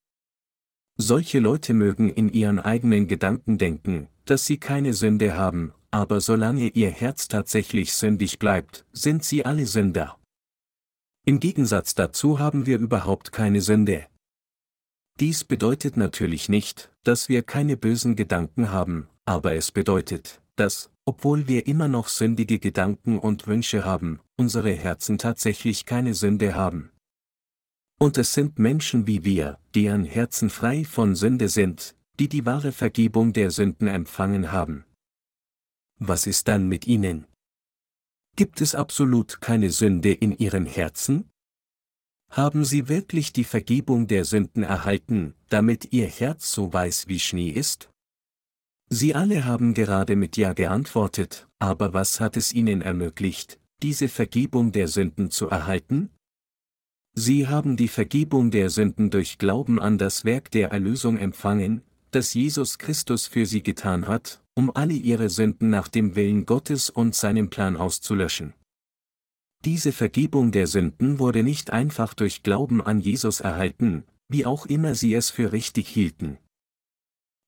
Solche 0.96 1.40
Leute 1.40 1.74
mögen 1.74 2.08
in 2.08 2.28
ihren 2.28 2.60
eigenen 2.60 3.08
Gedanken 3.08 3.58
denken, 3.58 4.08
dass 4.26 4.44
sie 4.44 4.58
keine 4.58 4.94
Sünde 4.94 5.36
haben, 5.36 5.72
aber 5.90 6.20
solange 6.20 6.68
ihr 6.68 6.90
Herz 6.90 7.26
tatsächlich 7.26 7.94
sündig 7.94 8.38
bleibt, 8.38 8.86
sind 8.92 9.24
sie 9.24 9.44
alle 9.44 9.66
Sünder. 9.66 10.16
Im 11.26 11.40
Gegensatz 11.40 11.94
dazu 11.94 12.38
haben 12.38 12.66
wir 12.66 12.78
überhaupt 12.78 13.32
keine 13.32 13.60
Sünde. 13.60 14.06
Dies 15.18 15.42
bedeutet 15.42 15.96
natürlich 15.96 16.48
nicht, 16.48 16.90
dass 17.02 17.28
wir 17.28 17.42
keine 17.42 17.76
bösen 17.76 18.14
Gedanken 18.14 18.70
haben, 18.70 19.08
aber 19.24 19.54
es 19.54 19.72
bedeutet, 19.72 20.40
dass, 20.54 20.90
obwohl 21.04 21.48
wir 21.48 21.66
immer 21.66 21.88
noch 21.88 22.08
sündige 22.08 22.60
Gedanken 22.60 23.18
und 23.18 23.46
Wünsche 23.48 23.84
haben, 23.84 24.20
unsere 24.36 24.72
Herzen 24.72 25.18
tatsächlich 25.18 25.86
keine 25.86 26.14
Sünde 26.14 26.54
haben. 26.54 26.90
Und 28.04 28.18
es 28.18 28.34
sind 28.34 28.58
Menschen 28.58 29.06
wie 29.06 29.24
wir, 29.24 29.58
deren 29.74 30.04
Herzen 30.04 30.50
frei 30.50 30.84
von 30.84 31.14
Sünde 31.14 31.48
sind, 31.48 31.96
die 32.18 32.28
die 32.28 32.44
wahre 32.44 32.70
Vergebung 32.70 33.32
der 33.32 33.50
Sünden 33.50 33.88
empfangen 33.88 34.52
haben. 34.52 34.84
Was 35.98 36.26
ist 36.26 36.46
dann 36.48 36.68
mit 36.68 36.86
ihnen? 36.86 37.26
Gibt 38.36 38.60
es 38.60 38.74
absolut 38.74 39.40
keine 39.40 39.70
Sünde 39.70 40.12
in 40.12 40.36
ihrem 40.36 40.66
Herzen? 40.66 41.30
Haben 42.30 42.66
sie 42.66 42.90
wirklich 42.90 43.32
die 43.32 43.42
Vergebung 43.44 44.06
der 44.06 44.26
Sünden 44.26 44.64
erhalten, 44.64 45.32
damit 45.48 45.94
ihr 45.94 46.06
Herz 46.06 46.52
so 46.52 46.70
weiß 46.70 47.08
wie 47.08 47.20
Schnee 47.20 47.48
ist? 47.48 47.88
Sie 48.90 49.14
alle 49.14 49.46
haben 49.46 49.72
gerade 49.72 50.14
mit 50.14 50.36
Ja 50.36 50.52
geantwortet, 50.52 51.48
aber 51.58 51.94
was 51.94 52.20
hat 52.20 52.36
es 52.36 52.52
ihnen 52.52 52.82
ermöglicht, 52.82 53.58
diese 53.82 54.08
Vergebung 54.08 54.72
der 54.72 54.88
Sünden 54.88 55.30
zu 55.30 55.48
erhalten? 55.48 56.10
Sie 57.16 57.46
haben 57.46 57.76
die 57.76 57.88
Vergebung 57.88 58.50
der 58.50 58.70
Sünden 58.70 59.08
durch 59.08 59.38
Glauben 59.38 59.80
an 59.80 59.98
das 59.98 60.24
Werk 60.24 60.50
der 60.50 60.72
Erlösung 60.72 61.16
empfangen, 61.16 61.82
das 62.10 62.34
Jesus 62.34 62.78
Christus 62.78 63.28
für 63.28 63.46
sie 63.46 63.62
getan 63.62 64.08
hat, 64.08 64.42
um 64.54 64.74
alle 64.74 64.94
ihre 64.94 65.30
Sünden 65.30 65.70
nach 65.70 65.86
dem 65.86 66.16
Willen 66.16 66.44
Gottes 66.44 66.90
und 66.90 67.14
seinem 67.14 67.50
Plan 67.50 67.76
auszulöschen. 67.76 68.52
Diese 69.64 69.92
Vergebung 69.92 70.50
der 70.50 70.66
Sünden 70.66 71.20
wurde 71.20 71.44
nicht 71.44 71.70
einfach 71.70 72.14
durch 72.14 72.42
Glauben 72.42 72.82
an 72.82 73.00
Jesus 73.00 73.40
erhalten, 73.40 74.04
wie 74.28 74.44
auch 74.44 74.66
immer 74.66 74.96
sie 74.96 75.14
es 75.14 75.30
für 75.30 75.52
richtig 75.52 75.88
hielten. 75.88 76.38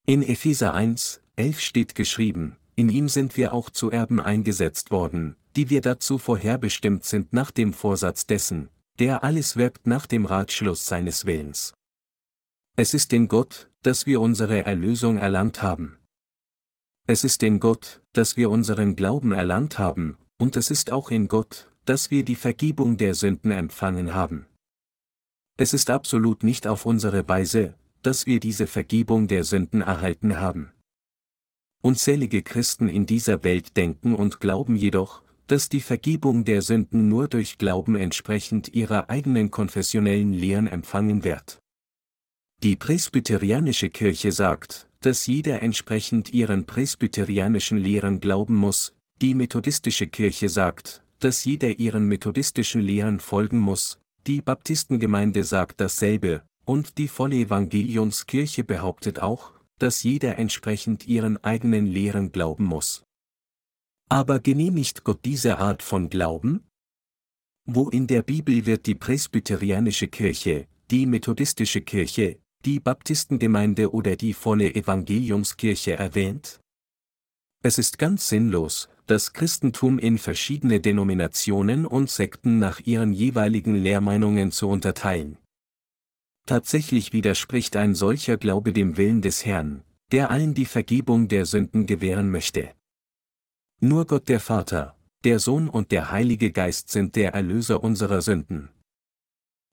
In 0.06 0.22
Epheser 0.22 0.74
1, 0.74 1.22
11 1.34 1.60
steht 1.60 1.94
geschrieben, 1.96 2.56
in 2.76 2.88
ihm 2.88 3.08
sind 3.08 3.36
wir 3.36 3.52
auch 3.52 3.70
zu 3.70 3.90
Erben 3.90 4.20
eingesetzt 4.20 4.92
worden, 4.92 5.34
die 5.56 5.70
wir 5.70 5.80
dazu 5.80 6.18
vorherbestimmt 6.18 7.04
sind 7.04 7.32
nach 7.32 7.50
dem 7.50 7.72
Vorsatz 7.72 8.26
dessen, 8.26 8.68
der 8.98 9.24
alles 9.24 9.56
wirkt 9.56 9.86
nach 9.86 10.06
dem 10.06 10.24
Ratschluss 10.24 10.86
seines 10.86 11.26
Willens. 11.26 11.74
Es 12.76 12.94
ist 12.94 13.12
in 13.12 13.28
Gott, 13.28 13.70
dass 13.82 14.06
wir 14.06 14.20
unsere 14.20 14.64
Erlösung 14.64 15.18
erlangt 15.18 15.62
haben. 15.62 15.98
Es 17.06 17.24
ist 17.24 17.42
in 17.42 17.60
Gott, 17.60 18.02
dass 18.12 18.36
wir 18.36 18.50
unseren 18.50 18.96
Glauben 18.96 19.32
erlangt 19.32 19.78
haben, 19.78 20.18
und 20.38 20.56
es 20.56 20.70
ist 20.70 20.90
auch 20.90 21.10
in 21.10 21.28
Gott, 21.28 21.70
dass 21.84 22.10
wir 22.10 22.24
die 22.24 22.34
Vergebung 22.34 22.96
der 22.96 23.14
Sünden 23.14 23.50
empfangen 23.50 24.12
haben. 24.12 24.46
Es 25.56 25.72
ist 25.72 25.88
absolut 25.88 26.42
nicht 26.42 26.66
auf 26.66 26.84
unsere 26.84 27.28
Weise, 27.28 27.74
dass 28.02 28.26
wir 28.26 28.40
diese 28.40 28.66
Vergebung 28.66 29.28
der 29.28 29.44
Sünden 29.44 29.80
erhalten 29.80 30.38
haben. 30.38 30.72
Unzählige 31.82 32.42
Christen 32.42 32.88
in 32.88 33.06
dieser 33.06 33.44
Welt 33.44 33.76
denken 33.76 34.14
und 34.14 34.40
glauben 34.40 34.76
jedoch, 34.76 35.22
dass 35.46 35.68
die 35.68 35.80
Vergebung 35.80 36.44
der 36.44 36.62
Sünden 36.62 37.08
nur 37.08 37.28
durch 37.28 37.58
Glauben 37.58 37.94
entsprechend 37.96 38.74
ihrer 38.74 39.10
eigenen 39.10 39.50
konfessionellen 39.50 40.32
Lehren 40.32 40.66
empfangen 40.66 41.24
wird. 41.24 41.60
Die 42.62 42.76
presbyterianische 42.76 43.90
Kirche 43.90 44.32
sagt, 44.32 44.88
dass 45.00 45.26
jeder 45.26 45.62
entsprechend 45.62 46.32
ihren 46.32 46.64
presbyterianischen 46.64 47.78
Lehren 47.78 48.20
glauben 48.20 48.54
muss, 48.54 48.94
die 49.20 49.34
methodistische 49.34 50.06
Kirche 50.06 50.48
sagt, 50.48 51.02
dass 51.20 51.44
jeder 51.44 51.78
ihren 51.78 52.08
methodistischen 52.08 52.80
Lehren 52.80 53.20
folgen 53.20 53.58
muss, 53.58 53.98
die 54.26 54.42
Baptistengemeinde 54.42 55.44
sagt 55.44 55.80
dasselbe, 55.80 56.42
und 56.64 56.98
die 56.98 57.08
volle 57.08 57.36
Evangeliumskirche 57.36 58.64
behauptet 58.64 59.20
auch, 59.20 59.52
dass 59.78 60.02
jeder 60.02 60.38
entsprechend 60.38 61.06
ihren 61.06 61.42
eigenen 61.44 61.86
Lehren 61.86 62.32
glauben 62.32 62.64
muss. 62.64 63.05
Aber 64.08 64.38
genehmigt 64.38 65.02
Gott 65.02 65.24
diese 65.24 65.58
Art 65.58 65.82
von 65.82 66.08
Glauben? 66.08 66.64
Wo 67.64 67.88
in 67.88 68.06
der 68.06 68.22
Bibel 68.22 68.64
wird 68.64 68.86
die 68.86 68.94
presbyterianische 68.94 70.06
Kirche, 70.06 70.68
die 70.90 71.06
methodistische 71.06 71.80
Kirche, 71.80 72.38
die 72.64 72.78
Baptistengemeinde 72.78 73.92
oder 73.92 74.14
die 74.14 74.32
volle 74.32 74.72
Evangeliumskirche 74.72 75.94
erwähnt? 75.94 76.60
Es 77.64 77.78
ist 77.78 77.98
ganz 77.98 78.28
sinnlos, 78.28 78.88
das 79.06 79.32
Christentum 79.32 79.98
in 79.98 80.18
verschiedene 80.18 80.80
Denominationen 80.80 81.84
und 81.84 82.08
Sekten 82.08 82.60
nach 82.60 82.78
ihren 82.80 83.12
jeweiligen 83.12 83.74
Lehrmeinungen 83.74 84.52
zu 84.52 84.68
unterteilen. 84.68 85.38
Tatsächlich 86.46 87.12
widerspricht 87.12 87.74
ein 87.74 87.96
solcher 87.96 88.36
Glaube 88.36 88.72
dem 88.72 88.96
Willen 88.96 89.20
des 89.20 89.44
Herrn, 89.44 89.82
der 90.12 90.30
allen 90.30 90.54
die 90.54 90.64
Vergebung 90.64 91.26
der 91.26 91.44
Sünden 91.44 91.86
gewähren 91.86 92.30
möchte. 92.30 92.70
Nur 93.80 94.06
Gott 94.06 94.28
der 94.28 94.40
Vater, 94.40 94.96
der 95.24 95.38
Sohn 95.38 95.68
und 95.68 95.92
der 95.92 96.10
Heilige 96.10 96.50
Geist 96.50 96.88
sind 96.88 97.14
der 97.14 97.34
Erlöser 97.34 97.84
unserer 97.84 98.22
Sünden. 98.22 98.70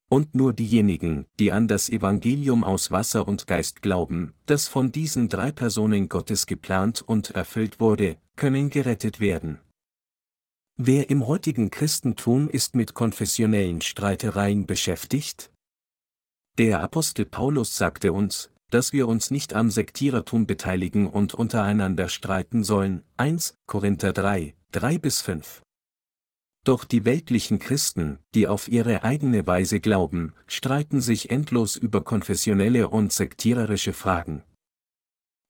Und 0.09 0.35
nur 0.35 0.51
diejenigen, 0.51 1.25
die 1.39 1.51
an 1.51 1.67
das 1.67 1.89
Evangelium 1.89 2.63
aus 2.63 2.91
Wasser 2.91 3.27
und 3.27 3.47
Geist 3.47 3.81
glauben, 3.81 4.33
das 4.45 4.67
von 4.67 4.91
diesen 4.91 5.29
drei 5.29 5.51
Personen 5.51 6.09
Gottes 6.09 6.45
geplant 6.45 7.01
und 7.01 7.31
erfüllt 7.31 7.79
wurde, 7.79 8.17
können 8.35 8.69
gerettet 8.69 9.19
werden. 9.19 9.59
Wer 10.75 11.09
im 11.09 11.25
heutigen 11.25 11.71
Christentum 11.71 12.49
ist 12.49 12.75
mit 12.75 12.93
konfessionellen 12.93 13.79
Streitereien 13.81 14.65
beschäftigt? 14.65 15.51
Der 16.57 16.81
Apostel 16.81 17.25
Paulus 17.25 17.77
sagte 17.77 18.11
uns, 18.11 18.51
dass 18.73 18.91
wir 18.91 19.07
uns 19.07 19.29
nicht 19.29 19.53
am 19.53 19.69
Sektierertum 19.69 20.47
beteiligen 20.47 21.05
und 21.05 21.35
untereinander 21.35 22.09
streiten 22.09 22.63
sollen. 22.63 23.03
1 23.17 23.55
Korinther 23.67 24.13
3, 24.13 24.55
3 24.71 24.97
bis 24.97 25.21
5. 25.21 25.61
Doch 26.65 26.83
die 26.83 27.05
weltlichen 27.05 27.59
Christen, 27.59 28.17
die 28.33 28.47
auf 28.47 28.67
ihre 28.67 29.03
eigene 29.03 29.45
Weise 29.45 29.79
glauben, 29.79 30.33
streiten 30.47 31.01
sich 31.01 31.29
endlos 31.29 31.75
über 31.75 32.03
konfessionelle 32.03 32.89
und 32.89 33.13
sektiererische 33.13 33.93
Fragen. 33.93 34.41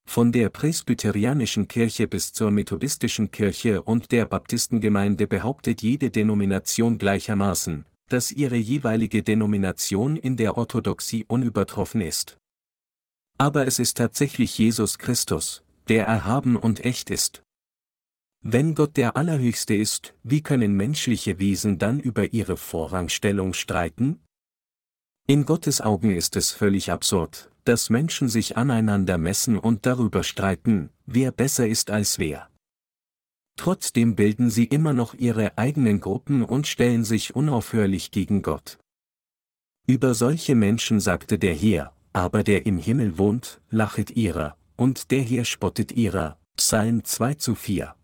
Von 0.06 0.34
der 0.34 0.50
presbyterianischen 0.50 1.70
Kirche 1.70 2.10
bis 2.10 2.34
zur 2.34 2.52
methodistischen 2.52 3.32
Kirche 3.32 3.84
und 3.84 4.12
der 4.12 4.26
Baptistengemeinde 4.26 5.28
behauptet 5.28 5.82
jede 5.82 6.10
Denomination 6.10 6.98
gleichermaßen, 6.98 7.86
dass 8.10 8.34
ihre 8.34 8.58
jeweilige 8.58 9.24
Denomination 9.24 10.18
in 10.18 10.36
der 10.36 10.58
Orthodoxie 10.58 11.24
unübertroffen 11.26 12.02
ist. 12.02 12.38
Aber 13.38 13.68
es 13.68 13.80
ist 13.80 13.98
tatsächlich 13.98 14.58
Jesus 14.58 14.98
Christus, 14.98 15.64
der 15.88 16.06
erhaben 16.06 16.56
und 16.56 16.86
echt 16.86 17.10
ist. 17.10 17.44
Wenn 18.42 18.76
Gott 18.76 18.98
der 18.98 19.16
Allerhöchste 19.16 19.74
ist, 19.74 20.14
wie 20.24 20.42
können 20.42 20.74
menschliche 20.74 21.40
Wesen 21.40 21.80
dann 21.80 22.00
über 22.00 22.34
ihre 22.34 22.58
Vorrangstellung 22.58 23.54
streiten? 23.54 24.20
In 25.28 25.46
Gottes 25.46 25.80
Augen 25.80 26.14
ist 26.14 26.36
es 26.36 26.52
völlig 26.52 26.92
absurd, 26.92 27.50
dass 27.64 27.90
Menschen 27.90 28.28
sich 28.28 28.58
aneinander 28.58 29.18
messen 29.18 29.58
und 29.58 29.86
darüber 29.86 30.24
streiten, 30.24 30.90
wer 31.06 31.32
besser 31.32 31.68
ist 31.68 31.90
als 31.90 32.20
wer. 32.20 32.50
Trotzdem 33.56 34.16
bilden 34.16 34.50
sie 34.50 34.66
immer 34.66 34.92
noch 34.92 35.14
ihre 35.14 35.58
eigenen 35.58 36.02
Gruppen 36.02 36.44
und 36.44 36.68
stellen 36.68 37.06
sich 37.06 37.36
unaufhörlich 37.36 38.12
gegen 38.12 38.42
Gott. 38.42 38.80
Über 39.88 40.16
solche 40.16 40.56
Menschen 40.56 41.00
sagte 41.00 41.40
der 41.40 41.54
Herr, 41.54 41.93
aber 42.14 42.44
der 42.44 42.66
im 42.66 42.78
Himmel 42.78 43.18
wohnt, 43.18 43.60
lachet 43.70 44.12
ihrer, 44.12 44.56
und 44.78 45.12
der 45.12 45.22
hier 45.22 45.46
spottet 45.46 45.92
ihrer. 45.92 46.40
Psalm 46.56 47.04
2 47.04 47.34
zu 47.34 47.56
4. 47.56 47.96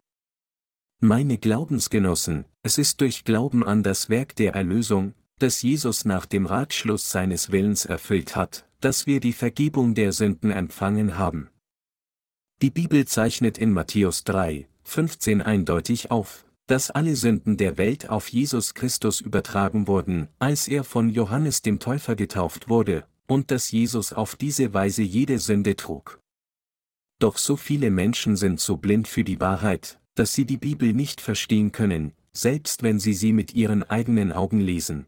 Meine 1.02 1.38
Glaubensgenossen, 1.38 2.46
es 2.64 2.80
ist 2.80 3.00
durch 3.00 3.24
Glauben 3.24 3.64
an 3.64 3.84
das 3.84 4.10
Werk 4.10 4.36
der 4.36 4.56
Erlösung, 4.56 5.14
das 5.38 5.62
Jesus 5.62 6.04
nach 6.04 6.26
dem 6.26 6.48
Ratschluss 6.48 7.12
seines 7.12 7.52
Willens 7.52 7.86
erfüllt 7.86 8.36
hat, 8.36 8.66
dass 8.82 9.06
wir 9.06 9.20
die 9.20 9.34
Vergebung 9.34 9.94
der 9.94 10.12
Sünden 10.12 10.52
empfangen 10.52 11.18
haben. 11.18 11.50
Die 12.62 12.72
Bibel 12.72 13.06
zeichnet 13.06 13.58
in 13.58 13.72
Matthäus 13.72 14.24
3, 14.24 14.68
15 14.84 15.42
eindeutig 15.42 16.10
auf, 16.10 16.46
dass 16.66 16.92
alle 16.92 17.16
Sünden 17.16 17.56
der 17.56 17.78
Welt 17.78 18.10
auf 18.10 18.28
Jesus 18.28 18.74
Christus 18.74 19.22
übertragen 19.22 19.88
wurden, 19.88 20.28
als 20.40 20.68
er 20.68 20.84
von 20.84 21.10
Johannes 21.10 21.62
dem 21.62 21.80
Täufer 21.80 22.16
getauft 22.16 22.68
wurde, 22.68 23.06
und 23.30 23.52
dass 23.52 23.72
Jesus 23.72 24.12
auf 24.12 24.36
diese 24.36 24.74
Weise 24.74 25.04
jede 25.04 25.40
Sünde 25.40 25.76
trug. 25.76 26.20
Doch 27.20 27.38
so 27.38 27.56
viele 27.56 27.92
Menschen 27.92 28.36
sind 28.36 28.60
so 28.60 28.78
blind 28.78 29.08
für 29.08 29.24
die 29.24 29.40
Wahrheit, 29.40 30.00
dass 30.16 30.34
sie 30.34 30.46
die 30.46 30.58
Bibel 30.58 30.94
nicht 30.94 31.22
verstehen 31.22 31.72
können, 31.72 32.14
selbst 32.34 32.82
wenn 32.82 33.00
sie 33.00 33.14
sie 33.14 33.32
mit 33.32 33.54
ihren 33.54 33.84
eigenen 33.84 34.32
Augen 34.32 34.60
lesen. 34.60 35.06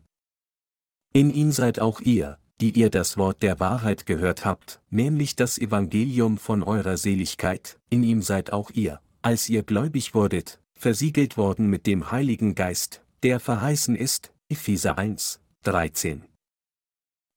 In 1.13 1.33
ihn 1.33 1.51
seid 1.51 1.79
auch 1.79 1.99
ihr, 1.99 2.37
die 2.61 2.71
ihr 2.71 2.91
das 2.91 3.17
Wort 3.17 3.41
der 3.41 3.59
Wahrheit 3.59 4.05
gehört 4.05 4.45
habt, 4.45 4.81
nämlich 4.91 5.35
das 5.35 5.57
Evangelium 5.57 6.37
von 6.37 6.61
eurer 6.61 6.97
Seligkeit, 6.97 7.79
in 7.89 8.03
ihm 8.03 8.21
seid 8.21 8.53
auch 8.53 8.69
ihr, 8.69 9.01
als 9.23 9.49
ihr 9.49 9.63
gläubig 9.63 10.13
wurdet, 10.13 10.61
versiegelt 10.77 11.37
worden 11.37 11.67
mit 11.69 11.87
dem 11.87 12.11
Heiligen 12.11 12.53
Geist, 12.53 13.01
der 13.23 13.39
verheißen 13.39 13.95
ist, 13.95 14.31
Epheser 14.47 14.97
1, 14.97 15.39
13. 15.63 16.30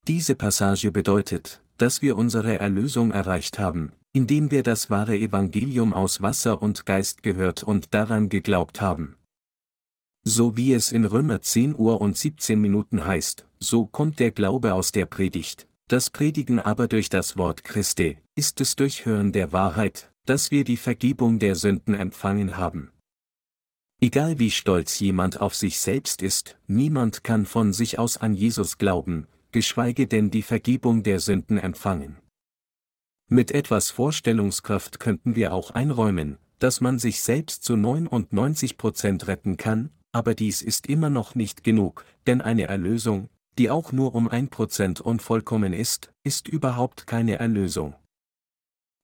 Diese 0.07 0.35
Passage 0.35 0.93
bedeutet, 0.93 1.63
dass 1.79 2.03
wir 2.03 2.19
unsere 2.19 2.59
Erlösung 2.59 3.11
erreicht 3.11 3.59
haben, 3.59 3.93
indem 4.13 4.51
wir 4.51 4.63
das 4.63 4.91
wahre 4.91 5.17
Evangelium 5.17 5.95
aus 5.95 6.21
Wasser 6.21 6.61
und 6.61 6.85
Geist 6.85 7.23
gehört 7.23 7.63
und 7.63 7.95
daran 7.95 8.29
geglaubt 8.29 8.83
haben. 8.83 9.17
So 10.23 10.59
wie 10.59 10.75
es 10.75 10.93
in 10.93 11.07
Römer 11.07 11.41
10 11.41 11.75
Uhr 11.75 12.03
und 12.03 12.19
17 12.19 12.61
Minuten 12.61 13.07
heißt, 13.07 13.47
so 13.59 13.87
kommt 13.87 14.21
der 14.21 14.31
Glaube 14.31 14.75
aus 14.75 14.93
der 14.93 15.07
Predigt, 15.07 15.69
das 15.89 16.11
Predigen 16.11 16.61
aber 16.61 16.87
durch 16.87 17.09
das 17.09 17.39
Wort 17.39 17.65
Christi, 17.65 18.19
ist 18.35 18.61
es 18.61 18.77
durch 18.77 19.07
Hören 19.07 19.33
der 19.33 19.53
Wahrheit, 19.53 20.13
dass 20.27 20.51
wir 20.51 20.65
die 20.65 20.77
Vergebung 20.77 21.39
der 21.39 21.55
Sünden 21.55 21.95
empfangen 21.95 22.59
haben. 22.59 22.91
Egal 24.03 24.39
wie 24.39 24.51
stolz 24.51 24.99
jemand 25.01 25.41
auf 25.41 25.55
sich 25.55 25.81
selbst 25.81 26.21
ist, 26.21 26.59
niemand 26.67 27.25
kann 27.25 27.47
von 27.47 27.73
sich 27.73 27.99
aus 27.99 28.19
an 28.19 28.35
Jesus 28.35 28.77
glauben, 28.77 29.29
geschweige 29.55 30.09
denn 30.09 30.33
die 30.33 30.43
Vergebung 30.43 31.05
der 31.05 31.21
Sünden 31.21 31.59
empfangen. 31.59 32.17
Mit 33.29 33.53
etwas 33.53 33.93
Vorstellungskraft 33.93 34.99
könnten 34.99 35.37
wir 35.37 35.55
auch 35.55 35.71
einräumen, 35.71 36.39
dass 36.59 36.81
man 36.81 36.99
sich 36.99 37.23
selbst 37.23 37.63
zu 37.63 37.77
99 37.77 38.77
Prozent 38.77 39.29
retten 39.29 39.57
kann, 39.57 39.91
aber 40.11 40.35
dies 40.35 40.61
ist 40.61 40.89
immer 40.89 41.09
noch 41.09 41.37
nicht 41.37 41.63
genug, 41.63 42.05
denn 42.27 42.41
eine 42.41 42.65
Erlösung, 42.65 43.29
die 43.57 43.71
auch 43.71 43.93
nur 43.93 44.17
um 44.17 44.27
ein 44.27 44.49
Prozent 44.49 45.01
unvollkommen 45.01 45.73
ist, 45.73 46.13
ist 46.25 46.49
überhaupt 46.49 47.07
keine 47.07 47.39
Erlösung. 47.39 47.95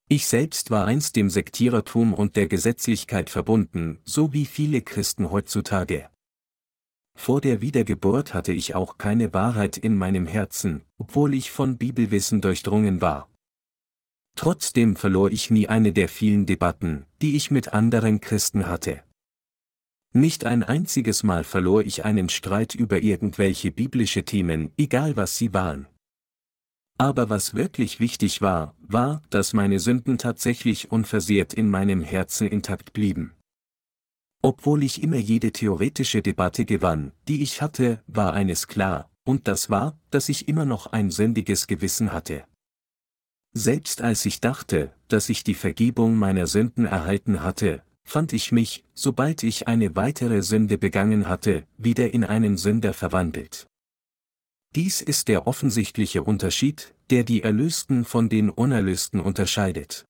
Ich 0.09 0.27
selbst 0.27 0.69
war 0.69 0.85
einst 0.85 1.15
dem 1.15 1.29
Sektierertum 1.29 2.13
und 2.13 2.35
der 2.35 2.47
Gesetzlichkeit 2.47 3.29
verbunden, 3.29 3.99
so 4.03 4.33
wie 4.33 4.45
viele 4.45 4.81
Christen 4.81 5.31
heutzutage. 5.31 6.10
Vor 7.13 7.41
der 7.41 7.61
Wiedergeburt 7.61 8.33
hatte 8.33 8.51
ich 8.53 8.75
auch 8.75 8.97
keine 8.97 9.33
Wahrheit 9.33 9.77
in 9.77 9.95
meinem 9.95 10.25
Herzen, 10.25 10.83
obwohl 10.97 11.33
ich 11.33 11.51
von 11.51 11.77
Bibelwissen 11.77 12.41
durchdrungen 12.41 13.01
war. 13.01 13.29
Trotzdem 14.35 14.95
verlor 14.95 15.31
ich 15.31 15.51
nie 15.51 15.67
eine 15.67 15.91
der 15.91 16.09
vielen 16.09 16.45
Debatten, 16.45 17.05
die 17.21 17.35
ich 17.35 17.51
mit 17.51 17.73
anderen 17.73 18.21
Christen 18.21 18.67
hatte. 18.67 19.03
Nicht 20.13 20.45
ein 20.45 20.63
einziges 20.63 21.23
Mal 21.23 21.43
verlor 21.43 21.83
ich 21.83 22.03
einen 22.03 22.27
Streit 22.27 22.75
über 22.75 23.01
irgendwelche 23.01 23.71
biblische 23.71 24.25
Themen, 24.25 24.71
egal 24.77 25.15
was 25.15 25.37
sie 25.37 25.53
waren. 25.53 25.87
Aber 26.97 27.29
was 27.29 27.55
wirklich 27.55 27.99
wichtig 27.99 28.41
war, 28.41 28.75
war, 28.79 29.21
dass 29.29 29.53
meine 29.53 29.79
Sünden 29.79 30.17
tatsächlich 30.17 30.91
unversehrt 30.91 31.53
in 31.53 31.69
meinem 31.69 32.01
Herzen 32.01 32.47
intakt 32.47 32.93
blieben. 32.93 33.33
Obwohl 34.41 34.83
ich 34.83 35.03
immer 35.03 35.17
jede 35.17 35.51
theoretische 35.51 36.21
Debatte 36.21 36.65
gewann, 36.65 37.11
die 37.27 37.43
ich 37.43 37.61
hatte, 37.61 38.01
war 38.07 38.33
eines 38.33 38.67
klar, 38.67 39.11
und 39.23 39.47
das 39.47 39.69
war, 39.69 39.99
dass 40.09 40.29
ich 40.29 40.47
immer 40.47 40.65
noch 40.65 40.87
ein 40.87 41.11
sündiges 41.11 41.67
Gewissen 41.67 42.11
hatte. 42.11 42.43
Selbst 43.53 44.01
als 44.01 44.25
ich 44.25 44.41
dachte, 44.41 44.93
dass 45.09 45.29
ich 45.29 45.43
die 45.43 45.53
Vergebung 45.53 46.15
meiner 46.15 46.47
Sünden 46.47 46.85
erhalten 46.85 47.43
hatte, 47.43 47.83
fand 48.03 48.33
ich 48.33 48.51
mich, 48.51 48.83
sobald 48.93 49.43
ich 49.43 49.67
eine 49.67 49.95
weitere 49.95 50.41
Sünde 50.41 50.77
begangen 50.77 51.27
hatte, 51.27 51.67
wieder 51.77 52.13
in 52.13 52.23
einen 52.23 52.57
Sünder 52.57 52.93
verwandelt. 52.93 53.67
Dies 54.73 55.01
ist 55.01 55.27
der 55.27 55.47
offensichtliche 55.47 56.23
Unterschied, 56.23 56.95
der 57.09 57.25
die 57.25 57.43
Erlösten 57.43 58.05
von 58.05 58.29
den 58.29 58.49
Unerlösten 58.49 59.19
unterscheidet. 59.19 60.05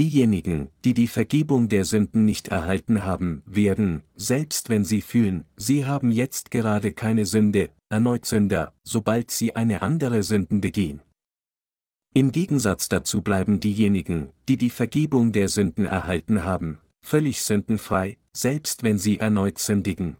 Diejenigen, 0.00 0.70
die 0.82 0.94
die 0.94 1.08
Vergebung 1.08 1.68
der 1.68 1.84
Sünden 1.84 2.24
nicht 2.24 2.48
erhalten 2.48 3.04
haben, 3.04 3.42
werden, 3.44 4.02
selbst 4.16 4.70
wenn 4.70 4.82
sie 4.82 5.02
fühlen, 5.02 5.44
sie 5.58 5.84
haben 5.84 6.10
jetzt 6.10 6.50
gerade 6.50 6.92
keine 6.92 7.26
Sünde, 7.26 7.68
erneut 7.90 8.24
Sünder, 8.24 8.72
sobald 8.82 9.30
sie 9.30 9.54
eine 9.54 9.82
andere 9.82 10.22
Sünden 10.22 10.62
begehen. 10.62 11.02
Im 12.14 12.32
Gegensatz 12.32 12.88
dazu 12.88 13.20
bleiben 13.20 13.60
diejenigen, 13.60 14.30
die 14.48 14.56
die 14.56 14.70
Vergebung 14.70 15.32
der 15.32 15.50
Sünden 15.50 15.84
erhalten 15.84 16.44
haben, 16.44 16.78
völlig 17.02 17.42
sündenfrei, 17.42 18.16
selbst 18.32 18.82
wenn 18.82 18.96
sie 18.96 19.18
erneut 19.18 19.58
sündigen. 19.58 20.16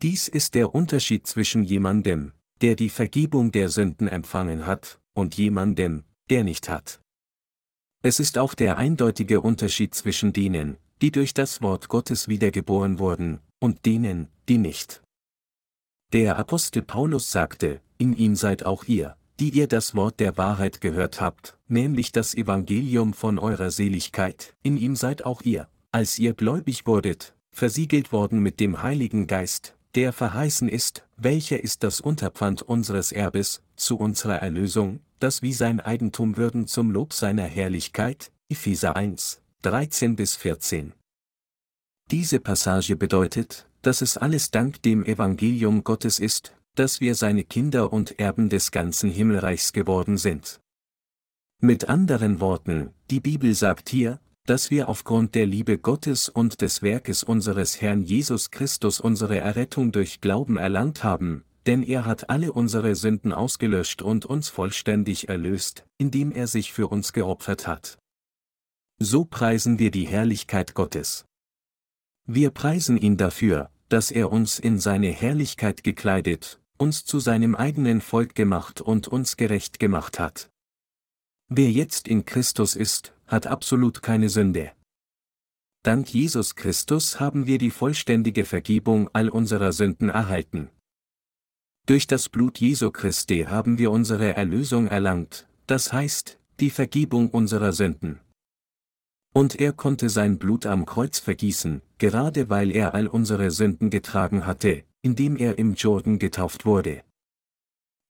Dies 0.00 0.28
ist 0.28 0.54
der 0.54 0.74
Unterschied 0.74 1.26
zwischen 1.26 1.62
jemandem, 1.62 2.32
der 2.62 2.74
die 2.74 2.88
Vergebung 2.88 3.52
der 3.52 3.68
Sünden 3.68 4.08
empfangen 4.08 4.64
hat, 4.64 4.98
und 5.12 5.36
jemandem, 5.36 6.04
der 6.30 6.42
nicht 6.42 6.70
hat. 6.70 7.01
Es 8.04 8.18
ist 8.18 8.36
auch 8.36 8.54
der 8.54 8.78
eindeutige 8.78 9.40
Unterschied 9.40 9.94
zwischen 9.94 10.32
denen, 10.32 10.76
die 11.00 11.12
durch 11.12 11.34
das 11.34 11.62
Wort 11.62 11.88
Gottes 11.88 12.26
wiedergeboren 12.26 12.98
wurden, 12.98 13.38
und 13.60 13.86
denen, 13.86 14.26
die 14.48 14.58
nicht. 14.58 15.02
Der 16.12 16.36
Apostel 16.36 16.82
Paulus 16.82 17.30
sagte, 17.30 17.80
in 17.98 18.16
ihm 18.16 18.34
seid 18.34 18.66
auch 18.66 18.84
ihr, 18.84 19.16
die 19.38 19.50
ihr 19.50 19.68
das 19.68 19.94
Wort 19.94 20.18
der 20.18 20.36
Wahrheit 20.36 20.80
gehört 20.80 21.20
habt, 21.20 21.56
nämlich 21.68 22.10
das 22.10 22.34
Evangelium 22.34 23.14
von 23.14 23.38
eurer 23.38 23.70
Seligkeit, 23.70 24.54
in 24.64 24.76
ihm 24.76 24.96
seid 24.96 25.24
auch 25.24 25.42
ihr, 25.42 25.68
als 25.92 26.18
ihr 26.18 26.34
gläubig 26.34 26.86
wurdet, 26.86 27.36
versiegelt 27.52 28.12
worden 28.12 28.40
mit 28.40 28.58
dem 28.58 28.82
Heiligen 28.82 29.28
Geist, 29.28 29.76
der 29.94 30.12
verheißen 30.12 30.68
ist, 30.68 31.04
welcher 31.16 31.62
ist 31.62 31.84
das 31.84 32.00
Unterpfand 32.00 32.62
unseres 32.62 33.12
Erbes, 33.12 33.62
zu 33.76 33.96
unserer 33.96 34.36
Erlösung, 34.36 35.00
das 35.22 35.40
wie 35.40 35.52
sein 35.52 35.78
Eigentum 35.78 36.36
würden 36.36 36.66
zum 36.66 36.90
Lob 36.90 37.12
seiner 37.12 37.44
Herrlichkeit, 37.44 38.32
Epheser 38.48 38.96
1, 38.96 39.40
13 39.62 40.16
bis 40.16 40.34
14. 40.34 40.94
Diese 42.10 42.40
Passage 42.40 42.96
bedeutet, 42.96 43.68
dass 43.82 44.02
es 44.02 44.16
alles 44.16 44.50
dank 44.50 44.82
dem 44.82 45.04
Evangelium 45.04 45.84
Gottes 45.84 46.18
ist, 46.18 46.54
dass 46.74 47.00
wir 47.00 47.14
seine 47.14 47.44
Kinder 47.44 47.92
und 47.92 48.18
Erben 48.18 48.48
des 48.48 48.72
ganzen 48.72 49.10
Himmelreichs 49.10 49.72
geworden 49.72 50.18
sind. 50.18 50.60
Mit 51.60 51.88
anderen 51.88 52.40
Worten, 52.40 52.90
die 53.10 53.20
Bibel 53.20 53.54
sagt 53.54 53.88
hier, 53.88 54.18
dass 54.44 54.72
wir 54.72 54.88
aufgrund 54.88 55.36
der 55.36 55.46
Liebe 55.46 55.78
Gottes 55.78 56.28
und 56.28 56.60
des 56.62 56.82
Werkes 56.82 57.22
unseres 57.22 57.80
Herrn 57.80 58.02
Jesus 58.02 58.50
Christus 58.50 58.98
unsere 58.98 59.38
Errettung 59.38 59.92
durch 59.92 60.20
Glauben 60.20 60.56
erlangt 60.56 61.04
haben, 61.04 61.44
denn 61.66 61.82
er 61.82 62.04
hat 62.04 62.30
alle 62.30 62.52
unsere 62.52 62.94
Sünden 62.96 63.32
ausgelöscht 63.32 64.02
und 64.02 64.24
uns 64.24 64.48
vollständig 64.48 65.28
erlöst, 65.28 65.84
indem 65.98 66.32
er 66.32 66.46
sich 66.46 66.72
für 66.72 66.88
uns 66.88 67.12
geopfert 67.12 67.66
hat. 67.66 67.98
So 68.98 69.24
preisen 69.24 69.78
wir 69.78 69.90
die 69.90 70.06
Herrlichkeit 70.06 70.74
Gottes. 70.74 71.24
Wir 72.26 72.50
preisen 72.50 72.96
ihn 72.96 73.16
dafür, 73.16 73.70
dass 73.88 74.10
er 74.10 74.30
uns 74.30 74.58
in 74.58 74.78
seine 74.78 75.08
Herrlichkeit 75.08 75.82
gekleidet, 75.82 76.60
uns 76.78 77.04
zu 77.04 77.20
seinem 77.20 77.54
eigenen 77.54 78.00
Volk 78.00 78.34
gemacht 78.34 78.80
und 78.80 79.08
uns 79.08 79.36
gerecht 79.36 79.78
gemacht 79.78 80.18
hat. 80.18 80.50
Wer 81.48 81.70
jetzt 81.70 82.08
in 82.08 82.24
Christus 82.24 82.76
ist, 82.76 83.12
hat 83.26 83.46
absolut 83.46 84.02
keine 84.02 84.28
Sünde. 84.28 84.72
Dank 85.82 86.14
Jesus 86.14 86.54
Christus 86.54 87.18
haben 87.18 87.46
wir 87.46 87.58
die 87.58 87.70
vollständige 87.70 88.44
Vergebung 88.44 89.10
all 89.12 89.28
unserer 89.28 89.72
Sünden 89.72 90.08
erhalten. 90.08 90.70
Durch 91.86 92.06
das 92.06 92.28
Blut 92.28 92.58
Jesu 92.58 92.92
Christi 92.92 93.46
haben 93.48 93.76
wir 93.76 93.90
unsere 93.90 94.36
Erlösung 94.36 94.86
erlangt, 94.86 95.48
das 95.66 95.92
heißt, 95.92 96.38
die 96.60 96.70
Vergebung 96.70 97.28
unserer 97.30 97.72
Sünden. 97.72 98.20
Und 99.34 99.58
er 99.58 99.72
konnte 99.72 100.08
sein 100.08 100.38
Blut 100.38 100.64
am 100.66 100.86
Kreuz 100.86 101.18
vergießen, 101.18 101.82
gerade 101.98 102.48
weil 102.50 102.70
er 102.70 102.94
all 102.94 103.08
unsere 103.08 103.50
Sünden 103.50 103.90
getragen 103.90 104.46
hatte, 104.46 104.84
indem 105.00 105.36
er 105.36 105.58
im 105.58 105.74
Jordan 105.74 106.20
getauft 106.20 106.66
wurde. 106.66 107.02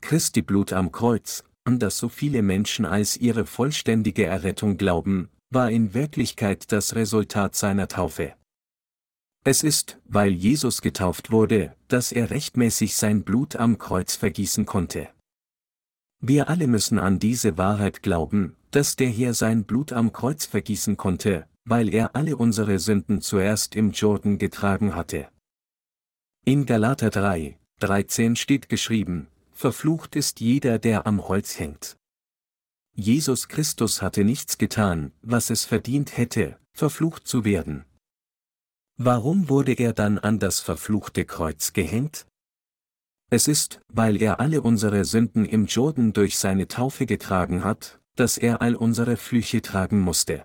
Christi 0.02 0.42
Blut 0.42 0.74
am 0.74 0.92
Kreuz, 0.92 1.44
an 1.64 1.78
das 1.78 1.96
so 1.96 2.10
viele 2.10 2.42
Menschen 2.42 2.84
als 2.84 3.16
ihre 3.16 3.46
vollständige 3.46 4.26
Errettung 4.26 4.76
glauben, 4.76 5.30
war 5.48 5.70
in 5.70 5.94
Wirklichkeit 5.94 6.72
das 6.72 6.94
Resultat 6.94 7.54
seiner 7.54 7.88
Taufe. 7.88 8.34
Es 9.44 9.64
ist, 9.64 9.98
weil 10.06 10.30
Jesus 10.30 10.82
getauft 10.82 11.32
wurde, 11.32 11.74
dass 11.88 12.12
er 12.12 12.30
rechtmäßig 12.30 12.94
sein 12.94 13.24
Blut 13.24 13.56
am 13.56 13.76
Kreuz 13.78 14.14
vergießen 14.14 14.66
konnte. 14.66 15.08
Wir 16.20 16.48
alle 16.48 16.68
müssen 16.68 17.00
an 17.00 17.18
diese 17.18 17.58
Wahrheit 17.58 18.02
glauben, 18.02 18.56
dass 18.70 18.94
der 18.94 19.08
Herr 19.08 19.34
sein 19.34 19.64
Blut 19.64 19.92
am 19.92 20.12
Kreuz 20.12 20.46
vergießen 20.46 20.96
konnte, 20.96 21.48
weil 21.64 21.92
er 21.92 22.14
alle 22.14 22.36
unsere 22.36 22.78
Sünden 22.78 23.20
zuerst 23.20 23.74
im 23.74 23.90
Jordan 23.90 24.38
getragen 24.38 24.94
hatte. 24.94 25.28
In 26.44 26.64
Galater 26.64 27.10
3, 27.10 27.58
13 27.80 28.36
steht 28.36 28.68
geschrieben, 28.68 29.26
Verflucht 29.52 30.14
ist 30.14 30.40
jeder, 30.40 30.78
der 30.78 31.06
am 31.06 31.26
Holz 31.26 31.58
hängt. 31.58 31.96
Jesus 32.94 33.48
Christus 33.48 34.02
hatte 34.02 34.22
nichts 34.22 34.58
getan, 34.58 35.12
was 35.22 35.50
es 35.50 35.64
verdient 35.64 36.16
hätte, 36.16 36.58
verflucht 36.72 37.26
zu 37.26 37.44
werden. 37.44 37.84
Warum 38.98 39.48
wurde 39.48 39.72
er 39.72 39.92
dann 39.92 40.18
an 40.18 40.38
das 40.38 40.60
verfluchte 40.60 41.24
Kreuz 41.24 41.72
gehängt? 41.72 42.26
Es 43.30 43.48
ist, 43.48 43.80
weil 43.88 44.20
er 44.20 44.40
alle 44.40 44.60
unsere 44.60 45.04
Sünden 45.04 45.46
im 45.46 45.66
Jordan 45.66 46.12
durch 46.12 46.38
seine 46.38 46.68
Taufe 46.68 47.06
getragen 47.06 47.64
hat, 47.64 47.98
dass 48.16 48.36
er 48.36 48.60
all 48.60 48.74
unsere 48.74 49.16
Flüche 49.16 49.62
tragen 49.62 50.00
musste. 50.00 50.44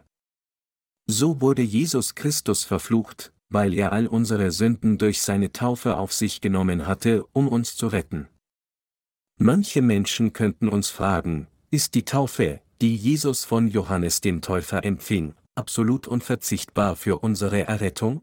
So 1.05 1.41
wurde 1.41 1.61
Jesus 1.61 2.15
Christus 2.15 2.63
verflucht, 2.63 3.33
weil 3.49 3.73
er 3.73 3.91
all 3.91 4.07
unsere 4.07 4.51
Sünden 4.51 4.97
durch 4.97 5.21
seine 5.21 5.51
Taufe 5.51 5.97
auf 5.97 6.13
sich 6.13 6.41
genommen 6.41 6.87
hatte, 6.87 7.25
um 7.33 7.47
uns 7.47 7.75
zu 7.75 7.87
retten. 7.87 8.27
Manche 9.37 9.81
Menschen 9.81 10.33
könnten 10.33 10.67
uns 10.67 10.89
fragen, 10.89 11.47
ist 11.69 11.95
die 11.95 12.05
Taufe, 12.05 12.61
die 12.81 12.95
Jesus 12.95 13.45
von 13.45 13.67
Johannes 13.67 14.21
dem 14.21 14.41
Täufer 14.41 14.83
empfing, 14.83 15.35
absolut 15.55 16.07
unverzichtbar 16.07 16.95
für 16.95 17.19
unsere 17.19 17.67
Errettung? 17.67 18.21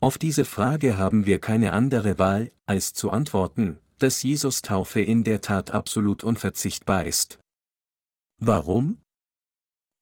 Auf 0.00 0.16
diese 0.16 0.44
Frage 0.44 0.96
haben 0.96 1.26
wir 1.26 1.40
keine 1.40 1.72
andere 1.72 2.18
Wahl, 2.18 2.52
als 2.66 2.92
zu 2.92 3.10
antworten, 3.10 3.78
dass 3.98 4.22
Jesus 4.22 4.62
Taufe 4.62 5.00
in 5.00 5.24
der 5.24 5.40
Tat 5.40 5.72
absolut 5.72 6.22
unverzichtbar 6.22 7.04
ist. 7.04 7.40
Warum? 8.38 8.98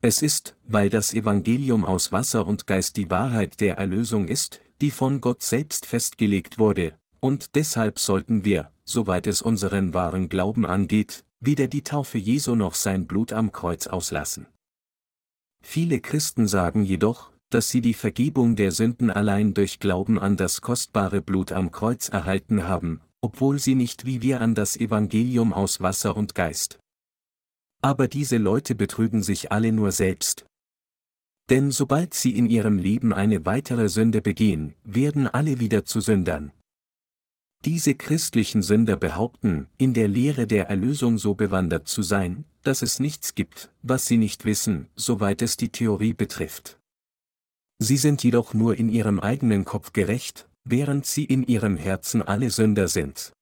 Es 0.03 0.21
ist, 0.21 0.55
weil 0.65 0.91
das 0.91 1.15
Evangelium 1.15 1.87
aus 1.87 2.13
Wasser 2.13 2.47
und 2.47 2.67
Geist 2.67 2.99
die 2.99 3.11
Wahrheit 3.11 3.61
der 3.61 3.79
Erlösung 3.79 4.29
ist, 4.29 4.61
die 4.83 4.91
von 4.91 5.23
Gott 5.23 5.43
selbst 5.43 5.87
festgelegt 5.87 6.59
wurde, 6.59 6.99
und 7.21 7.55
deshalb 7.55 7.99
sollten 7.99 8.45
wir, 8.45 8.71
soweit 8.85 9.27
es 9.27 9.41
unseren 9.41 9.95
wahren 9.95 10.29
Glauben 10.29 10.67
angeht, 10.67 11.25
weder 11.41 11.69
die 11.69 11.83
Taufe 11.83 12.19
Jesu 12.19 12.55
noch 12.55 12.75
sein 12.75 13.07
Blut 13.07 13.33
am 13.33 13.51
Kreuz 13.51 13.87
auslassen. 13.87 14.47
Viele 15.63 16.01
Christen 16.01 16.47
sagen 16.47 16.85
jedoch, 16.85 17.33
dass 17.51 17.69
sie 17.71 17.81
die 17.81 17.95
Vergebung 17.95 18.57
der 18.57 18.73
Sünden 18.73 19.11
allein 19.11 19.55
durch 19.55 19.79
Glauben 19.79 20.19
an 20.19 20.37
das 20.37 20.61
kostbare 20.61 21.23
Blut 21.23 21.53
am 21.53 21.71
Kreuz 21.71 22.09
erhalten 22.09 22.67
haben, 22.67 23.01
obwohl 23.21 23.59
sie 23.59 23.75
nicht 23.75 24.05
wie 24.05 24.23
wir 24.23 24.41
an 24.41 24.55
das 24.55 24.77
Evangelium 24.77 25.53
aus 25.53 25.81
Wasser 25.81 26.17
und 26.17 26.35
Geist. 26.35 26.79
Aber 27.83 28.09
diese 28.09 28.39
Leute 28.39 28.75
betrügen 28.75 29.23
sich 29.23 29.53
alle 29.53 29.73
nur 29.73 29.93
selbst. 29.93 30.45
Denn 31.49 31.71
sobald 31.71 32.15
sie 32.15 32.37
in 32.37 32.47
ihrem 32.47 32.79
Leben 32.79 33.13
eine 33.13 33.47
weitere 33.47 33.89
Sünde 33.89 34.21
begehen, 34.21 34.75
werden 34.83 35.29
alle 35.29 35.61
wieder 35.61 35.85
zu 35.85 36.01
Sündern. 36.01 36.51
Diese 37.65 37.95
christlichen 37.95 38.63
Sünder 38.63 38.97
behaupten, 38.97 39.69
in 39.79 39.95
der 39.95 40.09
Lehre 40.09 40.47
der 40.47 40.69
Erlösung 40.69 41.19
so 41.19 41.35
bewandert 41.35 41.89
zu 41.89 42.03
sein, 42.03 42.45
dass 42.63 42.83
es 42.83 43.01
nichts 43.01 43.35
gibt, 43.35 43.71
was 43.83 44.07
sie 44.07 44.19
nicht 44.19 44.45
wissen, 44.45 44.89
soweit 44.97 45.41
es 45.43 45.57
die 45.57 45.71
Theorie 45.71 46.13
betrifft. 46.13 46.79
Sie 47.79 47.97
sind 47.97 48.23
jedoch 48.23 48.55
nur 48.55 48.77
in 48.77 48.89
ihrem 48.89 49.21
eigenen 49.21 49.65
Kopf 49.65 49.93
gerecht, 49.93 50.49
während 50.65 51.07
sie 51.07 51.25
in 51.25 51.43
ihrem 51.43 51.77
Herzen 51.77 52.23
alle 52.23 52.51
Sünder 52.51 52.89
sind. 52.89 53.33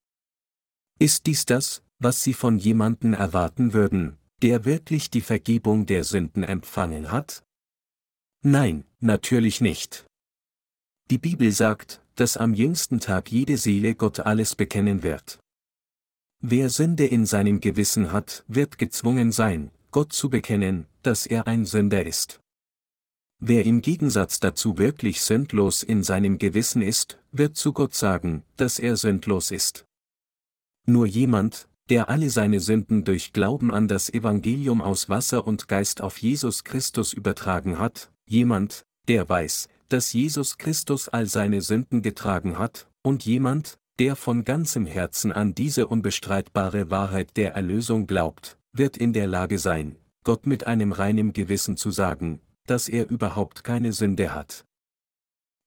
Ist 0.98 1.26
dies 1.26 1.46
das, 1.46 1.82
was 1.98 2.22
sie 2.22 2.34
von 2.34 2.58
jemanden 2.58 3.14
erwarten 3.14 3.72
würden, 3.72 4.16
der 4.42 4.64
wirklich 4.64 5.10
die 5.10 5.20
Vergebung 5.20 5.86
der 5.86 6.04
Sünden 6.04 6.42
empfangen 6.42 7.10
hat? 7.10 7.44
Nein, 8.42 8.84
natürlich 9.00 9.60
nicht. 9.60 10.04
Die 11.10 11.18
Bibel 11.18 11.50
sagt, 11.52 12.02
dass 12.14 12.36
am 12.36 12.54
jüngsten 12.54 13.00
Tag 13.00 13.30
jede 13.30 13.56
Seele 13.56 13.94
Gott 13.94 14.20
alles 14.20 14.54
bekennen 14.54 15.02
wird. 15.02 15.38
Wer 16.40 16.68
Sünde 16.68 17.06
in 17.06 17.24
seinem 17.26 17.60
Gewissen 17.60 18.12
hat, 18.12 18.44
wird 18.48 18.78
gezwungen 18.78 19.32
sein, 19.32 19.70
Gott 19.90 20.12
zu 20.12 20.28
bekennen, 20.28 20.86
dass 21.02 21.26
er 21.26 21.46
ein 21.46 21.64
Sünder 21.64 22.04
ist. 22.04 22.40
Wer 23.40 23.66
im 23.66 23.82
Gegensatz 23.82 24.40
dazu 24.40 24.78
wirklich 24.78 25.20
sündlos 25.20 25.82
in 25.82 26.02
seinem 26.02 26.38
Gewissen 26.38 26.82
ist, 26.82 27.18
wird 27.32 27.56
zu 27.56 27.72
Gott 27.72 27.94
sagen, 27.94 28.44
dass 28.56 28.78
er 28.78 28.96
sündlos 28.96 29.50
ist. 29.50 29.86
Nur 30.86 31.06
jemand, 31.06 31.68
der 31.90 32.08
alle 32.08 32.30
seine 32.30 32.60
Sünden 32.60 33.04
durch 33.04 33.32
Glauben 33.32 33.72
an 33.72 33.88
das 33.88 34.12
Evangelium 34.12 34.80
aus 34.80 35.08
Wasser 35.08 35.46
und 35.46 35.68
Geist 35.68 36.00
auf 36.00 36.18
Jesus 36.18 36.64
Christus 36.64 37.12
übertragen 37.12 37.78
hat, 37.78 38.10
jemand, 38.26 38.84
der 39.08 39.28
weiß, 39.28 39.68
dass 39.88 40.12
Jesus 40.12 40.56
Christus 40.56 41.08
all 41.08 41.26
seine 41.26 41.60
Sünden 41.60 42.02
getragen 42.02 42.58
hat, 42.58 42.88
und 43.02 43.26
jemand, 43.26 43.78
der 43.98 44.16
von 44.16 44.44
ganzem 44.44 44.86
Herzen 44.86 45.30
an 45.30 45.54
diese 45.54 45.86
unbestreitbare 45.86 46.90
Wahrheit 46.90 47.36
der 47.36 47.54
Erlösung 47.54 48.06
glaubt, 48.06 48.58
wird 48.72 48.96
in 48.96 49.12
der 49.12 49.26
Lage 49.26 49.58
sein, 49.58 49.96
Gott 50.24 50.46
mit 50.46 50.66
einem 50.66 50.92
reinen 50.92 51.32
Gewissen 51.32 51.76
zu 51.76 51.90
sagen, 51.90 52.40
dass 52.66 52.88
er 52.88 53.10
überhaupt 53.10 53.64
keine 53.64 53.92
Sünde 53.92 54.34
hat. 54.34 54.64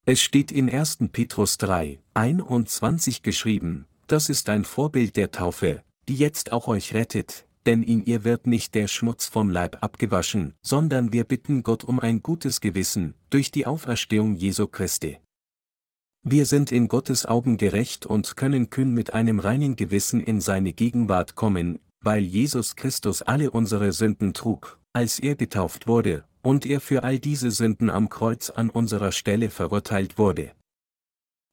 Es 0.05 0.21
steht 0.21 0.51
in 0.51 0.69
1. 0.69 0.99
Petrus 1.11 1.57
3, 1.57 1.99
21 2.13 3.23
geschrieben, 3.23 3.85
das 4.07 4.29
ist 4.29 4.47
ein 4.49 4.63
Vorbild 4.63 5.17
der 5.17 5.31
Taufe, 5.31 5.83
die 6.07 6.15
jetzt 6.15 6.53
auch 6.53 6.67
euch 6.67 6.93
rettet, 6.93 7.45
denn 7.65 7.83
in 7.83 8.05
ihr 8.05 8.23
wird 8.23 8.47
nicht 8.47 8.73
der 8.75 8.87
Schmutz 8.87 9.25
vom 9.25 9.49
Leib 9.49 9.83
abgewaschen, 9.83 10.53
sondern 10.61 11.11
wir 11.11 11.25
bitten 11.25 11.63
Gott 11.63 11.83
um 11.83 11.99
ein 11.99 12.23
gutes 12.23 12.61
Gewissen, 12.61 13.13
durch 13.29 13.51
die 13.51 13.67
Auferstehung 13.67 14.35
Jesu 14.35 14.67
Christi. 14.67 15.19
Wir 16.23 16.45
sind 16.45 16.71
in 16.71 16.87
Gottes 16.87 17.25
Augen 17.25 17.57
gerecht 17.57 18.05
und 18.05 18.37
können 18.37 18.69
kühn 18.69 18.93
mit 18.93 19.13
einem 19.13 19.39
reinen 19.39 19.75
Gewissen 19.75 20.21
in 20.21 20.39
seine 20.39 20.71
Gegenwart 20.71 21.35
kommen, 21.35 21.79
weil 22.01 22.23
Jesus 22.23 22.77
Christus 22.77 23.21
alle 23.21 23.51
unsere 23.51 23.91
Sünden 23.91 24.33
trug, 24.33 24.79
als 24.93 25.19
er 25.19 25.35
getauft 25.35 25.87
wurde, 25.87 26.23
und 26.47 26.65
er 26.65 26.79
für 26.79 27.03
all 27.03 27.19
diese 27.19 27.51
Sünden 27.51 27.89
am 27.89 28.07
Kreuz 28.07 28.49
an 28.49 28.69
unserer 28.69 29.11
Stelle 29.11 29.49
verurteilt 29.49 30.17
wurde. 30.17 30.53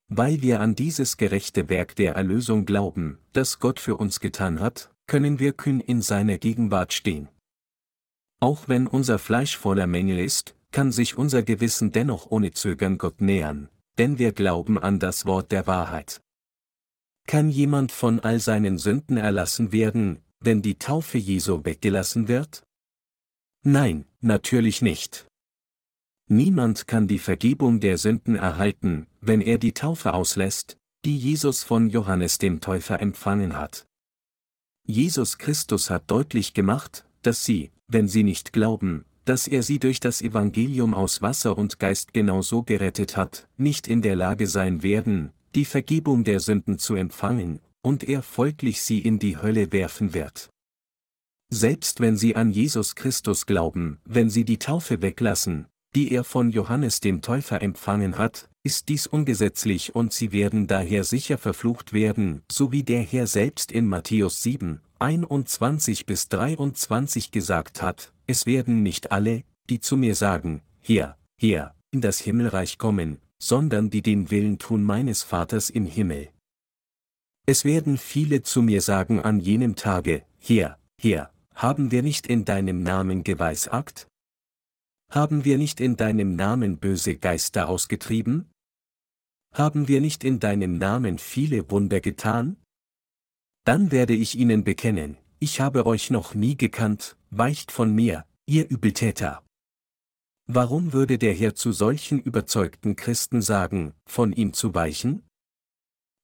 Weil 0.07 0.40
wir 0.40 0.61
an 0.61 0.76
dieses 0.76 1.16
gerechte 1.16 1.68
Werk 1.68 1.97
der 1.97 2.14
Erlösung 2.14 2.64
glauben, 2.64 3.18
das 3.32 3.59
Gott 3.59 3.80
für 3.80 3.97
uns 3.97 4.20
getan 4.20 4.61
hat, 4.61 4.95
können 5.09 5.40
wir 5.40 5.53
kühn 5.53 5.80
in 5.80 6.01
seiner 6.01 6.38
Gegenwart 6.38 6.92
stehen. 6.92 7.28
Auch 8.38 8.68
wenn 8.68 8.86
unser 8.86 9.18
Fleisch 9.18 9.57
voller 9.57 9.88
Mängel 9.88 10.20
ist, 10.20 10.55
kann 10.70 10.92
sich 10.92 11.18
unser 11.18 11.42
Gewissen 11.42 11.90
dennoch 11.90 12.30
ohne 12.30 12.53
Zögern 12.53 12.97
Gott 12.97 13.20
nähern, 13.20 13.68
denn 13.99 14.20
wir 14.20 14.30
glauben 14.30 14.78
an 14.78 15.01
das 15.01 15.26
Wort 15.26 15.51
der 15.51 15.66
Wahrheit. 15.66 16.20
Kann 17.26 17.51
jemand 17.51 17.90
von 17.90 18.20
all 18.20 18.38
seinen 18.38 18.78
Sünden 18.78 19.16
erlassen 19.16 19.72
werden, 19.72 20.20
wenn 20.38 20.62
die 20.62 20.78
Taufe 20.78 21.18
Jesu 21.18 21.64
weggelassen 21.64 22.28
wird? 22.28 22.62
Nein, 23.66 24.05
natürlich 24.25 24.83
nicht. 24.83 25.27
Niemand 26.29 26.87
kann 26.87 27.07
die 27.07 27.18
Vergebung 27.18 27.81
der 27.81 27.99
Sünden 27.99 28.35
erhalten, 28.35 29.07
wenn 29.20 29.41
er 29.41 29.59
die 29.59 29.72
Taufe 29.72 30.14
auslässt, 30.14 30.79
die 31.05 31.16
Jesus 31.16 31.62
von 31.62 31.91
Johannes 31.91 32.39
dem 32.39 32.61
Täufer 32.61 33.01
empfangen 33.01 33.59
hat. 33.59 33.87
Jesus 34.87 35.39
Christus 35.39 35.91
hat 35.91 36.11
deutlich 36.11 36.55
gemacht, 36.55 37.07
dass 37.22 37.45
sie, 37.45 37.70
wenn 37.89 38.09
sie 38.09 38.22
nicht 38.22 38.53
glauben, 38.53 39.05
dass 39.25 39.47
er 39.47 39.62
sie 39.62 39.79
durch 39.79 40.01
das 40.01 40.22
Evangelium 40.22 40.95
aus 40.95 41.22
Wasser 41.22 41.57
und 41.57 41.79
Geist 41.79 42.12
genauso 42.12 42.62
gerettet 42.62 43.16
hat, 43.16 43.49
nicht 43.57 43.87
in 43.89 44.03
der 44.03 44.16
Lage 44.16 44.47
sein 44.47 44.83
werden, 44.83 45.33
die 45.55 45.64
Vergebung 45.64 46.25
der 46.25 46.41
Sünden 46.41 46.79
zu 46.79 46.95
empfangen, 46.95 47.61
und 47.83 48.03
er 48.05 48.22
folglich 48.22 48.83
sie 48.83 48.99
in 48.99 49.18
die 49.18 49.37
Hölle 49.37 49.72
werfen 49.72 50.14
wird. 50.14 50.51
Selbst 51.51 52.01
wenn 52.01 52.16
sie 52.16 52.36
an 52.36 52.51
Jesus 52.51 52.95
Christus 52.95 53.47
glauben, 53.47 53.99
wenn 54.05 54.30
sie 54.30 54.45
die 54.45 54.59
Taufe 54.59 55.03
weglassen, 55.03 55.66
die 55.95 56.12
er 56.12 56.24
von 56.24 56.51
Johannes 56.51 57.01
dem 57.01 57.22
Täufer 57.22 57.62
empfangen 57.62 58.18
hat, 58.18 58.49
ist 58.64 58.88
dies 58.88 59.07
ungesetzlich 59.07 59.95
und 59.95 60.12
sie 60.12 60.32
werden 60.32 60.66
daher 60.66 61.05
sicher 61.05 61.38
verflucht 61.38 61.92
werden, 61.92 62.42
so 62.51 62.72
wie 62.72 62.82
der 62.82 63.03
Herr 63.03 63.26
selbst 63.26 63.70
in 63.70 63.86
Matthäus 63.86 64.42
7, 64.42 64.80
21 64.99 66.07
bis 66.07 66.28
23 66.28 67.30
gesagt 67.30 67.82
hat, 67.82 68.12
es 68.26 68.47
werden 68.47 68.82
nicht 68.82 69.12
alle, 69.12 69.45
die 69.68 69.80
zu 69.80 69.97
mir 69.97 70.14
sagen, 70.14 70.62
hier, 70.80 71.16
hier, 71.36 71.74
in 71.90 72.01
das 72.01 72.18
Himmelreich 72.18 72.78
kommen, 72.78 73.18
sondern 73.38 73.90
die 73.90 74.03
den 74.03 74.30
Willen 74.30 74.59
tun 74.59 74.82
meines 74.82 75.22
Vaters 75.22 75.68
im 75.68 75.84
Himmel. 75.84 76.30
Es 77.47 77.66
werden 77.66 77.99
viele 77.99 78.42
zu 78.42 78.62
mir 78.62 78.80
sagen 78.80 79.20
an 79.20 79.38
jenem 79.38 79.76
Tage, 79.76 80.24
hier, 80.38 80.78
hier, 80.99 81.30
haben 81.55 81.90
wir 81.90 82.02
nicht 82.02 82.26
in 82.26 82.44
deinem 82.44 82.82
Namen 82.82 83.24
geweissagt? 83.24 84.09
Haben 85.11 85.44
wir 85.44 85.59
nicht 85.59 85.80
in 85.80 85.96
deinem 85.96 86.34
Namen 86.34 86.78
böse 86.78 87.16
Geister 87.16 87.68
ausgetrieben? 87.68 88.50
Haben 89.52 89.86
wir 89.86 90.00
nicht 90.00 90.24
in 90.24 90.40
deinem 90.40 90.78
Namen 90.78 91.18
viele 91.18 91.70
Wunder 91.70 92.00
getan? 92.00 92.57
Dann 93.64 93.92
werde 93.92 94.14
ich 94.14 94.36
ihnen 94.36 94.64
bekennen, 94.64 95.16
ich 95.38 95.61
habe 95.61 95.86
euch 95.86 96.11
noch 96.11 96.34
nie 96.34 96.57
gekannt, 96.57 97.16
weicht 97.30 97.70
von 97.70 97.94
mir, 97.94 98.24
ihr 98.46 98.68
Übeltäter. 98.68 99.42
Warum 100.46 100.92
würde 100.92 101.18
der 101.18 101.32
Herr 101.32 101.55
zu 101.55 101.72
solchen 101.72 102.18
überzeugten 102.18 102.96
Christen 102.96 103.40
sagen, 103.40 103.94
von 104.05 104.32
ihm 104.32 104.52
zu 104.52 104.74
weichen? 104.74 105.22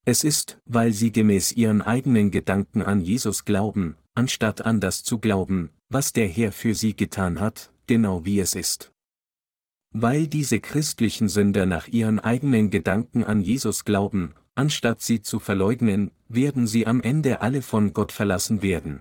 Es 0.05 0.25
ist, 0.25 0.61
weil 0.65 0.93
sie 0.93 1.13
gemäß 1.13 1.53
ihren 1.53 1.83
eigenen 1.83 2.31
Gedanken 2.31 2.83
an 2.83 3.01
Jesus 3.01 3.45
glauben, 3.45 3.97
anstatt 4.15 4.65
an 4.65 4.81
das 4.81 5.03
zu 5.03 5.19
glauben, 5.19 5.71
was 5.89 6.13
der 6.13 6.29
Herr 6.29 6.53
für 6.53 6.75
sie 6.75 6.95
getan 6.95 7.41
hat, 7.41 7.73
genau 7.87 8.25
wie 8.25 8.41
es 8.41 8.55
ist. 8.55 8.93
Weil 9.93 10.29
diese 10.29 10.61
christlichen 10.61 11.29
Sünder 11.29 11.67
nach 11.67 11.89
ihren 11.89 12.21
eigenen 12.21 12.71
Gedanken 12.71 13.25
an 13.25 13.41
Jesus 13.41 13.85
glauben, 13.85 14.35
anstatt 14.55 15.01
sie 15.01 15.21
zu 15.23 15.41
verleugnen, 15.41 16.13
werden 16.29 16.67
sie 16.67 16.87
am 16.87 17.01
Ende 17.01 17.41
alle 17.41 17.63
von 17.63 17.93
Gott 17.93 18.13
verlassen 18.13 18.63
werden. 18.63 19.01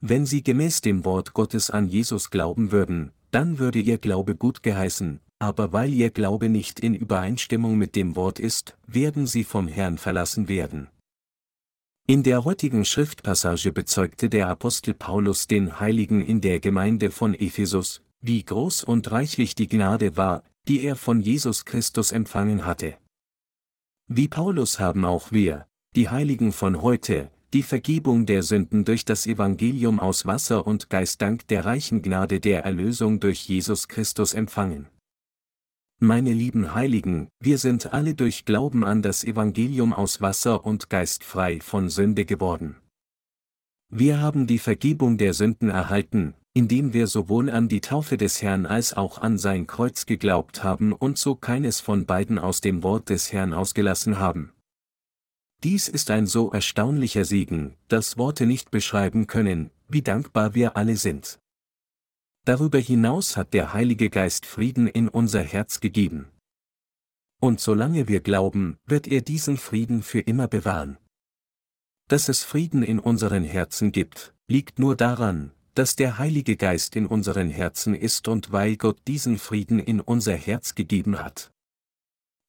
Wenn 0.00 0.26
sie 0.26 0.42
gemäß 0.42 0.80
dem 0.80 1.04
Wort 1.04 1.32
Gottes 1.32 1.70
an 1.70 1.88
Jesus 1.88 2.30
glauben 2.30 2.72
würden, 2.72 3.12
dann 3.30 3.58
würde 3.58 3.78
ihr 3.78 3.98
Glaube 3.98 4.36
gut 4.36 4.62
geheißen, 4.62 5.20
aber 5.38 5.72
weil 5.72 5.92
ihr 5.92 6.10
Glaube 6.10 6.48
nicht 6.48 6.80
in 6.80 6.94
Übereinstimmung 6.94 7.76
mit 7.76 7.94
dem 7.94 8.16
Wort 8.16 8.38
ist, 8.38 8.76
werden 8.86 9.26
sie 9.26 9.44
vom 9.44 9.68
Herrn 9.68 9.98
verlassen 9.98 10.48
werden. 10.48 10.88
In 12.10 12.22
der 12.22 12.46
heutigen 12.46 12.86
Schriftpassage 12.86 13.70
bezeugte 13.70 14.30
der 14.30 14.48
Apostel 14.48 14.94
Paulus 14.94 15.46
den 15.46 15.78
Heiligen 15.78 16.24
in 16.24 16.40
der 16.40 16.58
Gemeinde 16.58 17.10
von 17.10 17.34
Ephesus, 17.34 18.00
wie 18.22 18.42
groß 18.42 18.82
und 18.82 19.10
reichlich 19.12 19.54
die 19.54 19.68
Gnade 19.68 20.16
war, 20.16 20.42
die 20.68 20.84
er 20.84 20.96
von 20.96 21.20
Jesus 21.20 21.66
Christus 21.66 22.10
empfangen 22.10 22.64
hatte. 22.64 22.96
Wie 24.06 24.26
Paulus 24.26 24.80
haben 24.80 25.04
auch 25.04 25.32
wir, 25.32 25.66
die 25.96 26.08
Heiligen 26.08 26.52
von 26.52 26.80
heute, 26.80 27.30
die 27.52 27.62
Vergebung 27.62 28.24
der 28.24 28.42
Sünden 28.42 28.86
durch 28.86 29.04
das 29.04 29.26
Evangelium 29.26 30.00
aus 30.00 30.24
Wasser 30.24 30.66
und 30.66 30.88
Geist 30.88 31.20
dank 31.20 31.46
der 31.48 31.66
reichen 31.66 32.00
Gnade 32.00 32.40
der 32.40 32.64
Erlösung 32.64 33.20
durch 33.20 33.46
Jesus 33.46 33.86
Christus 33.86 34.32
empfangen. 34.32 34.88
Meine 36.00 36.32
lieben 36.32 36.74
Heiligen, 36.74 37.26
wir 37.40 37.58
sind 37.58 37.92
alle 37.92 38.14
durch 38.14 38.44
Glauben 38.44 38.84
an 38.84 39.02
das 39.02 39.24
Evangelium 39.24 39.92
aus 39.92 40.20
Wasser 40.20 40.64
und 40.64 40.90
Geist 40.90 41.24
frei 41.24 41.58
von 41.60 41.88
Sünde 41.88 42.24
geworden. 42.24 42.76
Wir 43.90 44.20
haben 44.20 44.46
die 44.46 44.60
Vergebung 44.60 45.18
der 45.18 45.34
Sünden 45.34 45.70
erhalten, 45.70 46.34
indem 46.54 46.92
wir 46.92 47.08
sowohl 47.08 47.50
an 47.50 47.66
die 47.66 47.80
Taufe 47.80 48.16
des 48.16 48.40
Herrn 48.42 48.64
als 48.64 48.94
auch 48.94 49.18
an 49.18 49.38
sein 49.38 49.66
Kreuz 49.66 50.06
geglaubt 50.06 50.62
haben 50.62 50.92
und 50.92 51.18
so 51.18 51.34
keines 51.34 51.80
von 51.80 52.06
beiden 52.06 52.38
aus 52.38 52.60
dem 52.60 52.84
Wort 52.84 53.08
des 53.08 53.32
Herrn 53.32 53.52
ausgelassen 53.52 54.20
haben. 54.20 54.52
Dies 55.64 55.88
ist 55.88 56.12
ein 56.12 56.28
so 56.28 56.52
erstaunlicher 56.52 57.24
Segen, 57.24 57.74
dass 57.88 58.16
Worte 58.16 58.46
nicht 58.46 58.70
beschreiben 58.70 59.26
können, 59.26 59.70
wie 59.88 60.02
dankbar 60.02 60.54
wir 60.54 60.76
alle 60.76 60.96
sind. 60.96 61.40
Darüber 62.44 62.78
hinaus 62.78 63.36
hat 63.36 63.54
der 63.54 63.72
Heilige 63.72 64.10
Geist 64.10 64.46
Frieden 64.46 64.86
in 64.86 65.08
unser 65.08 65.42
Herz 65.42 65.80
gegeben. 65.80 66.28
Und 67.40 67.60
solange 67.60 68.08
wir 68.08 68.20
glauben, 68.20 68.78
wird 68.86 69.06
er 69.06 69.20
diesen 69.20 69.56
Frieden 69.56 70.02
für 70.02 70.20
immer 70.20 70.48
bewahren. 70.48 70.98
Dass 72.08 72.28
es 72.28 72.42
Frieden 72.42 72.82
in 72.82 72.98
unseren 72.98 73.44
Herzen 73.44 73.92
gibt, 73.92 74.34
liegt 74.48 74.78
nur 74.78 74.96
daran, 74.96 75.52
dass 75.74 75.94
der 75.94 76.18
Heilige 76.18 76.56
Geist 76.56 76.96
in 76.96 77.06
unseren 77.06 77.50
Herzen 77.50 77.94
ist 77.94 78.26
und 78.26 78.50
weil 78.50 78.76
Gott 78.76 78.98
diesen 79.06 79.38
Frieden 79.38 79.78
in 79.78 80.00
unser 80.00 80.34
Herz 80.34 80.74
gegeben 80.74 81.20
hat. 81.22 81.52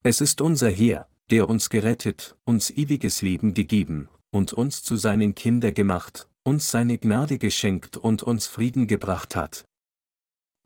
Es 0.01 0.21
ist 0.21 0.41
unser 0.41 0.71
Herr, 0.71 1.07
der 1.29 1.47
uns 1.47 1.69
gerettet, 1.69 2.35
uns 2.45 2.71
ewiges 2.71 3.21
Leben 3.21 3.53
gegeben, 3.53 4.09
und 4.31 4.53
uns 4.53 4.81
zu 4.81 4.95
seinen 4.95 5.35
Kinder 5.35 5.71
gemacht, 5.71 6.27
uns 6.43 6.71
seine 6.71 6.97
Gnade 6.97 7.37
geschenkt 7.37 7.97
und 7.97 8.23
uns 8.23 8.47
Frieden 8.47 8.87
gebracht 8.87 9.35
hat. 9.35 9.65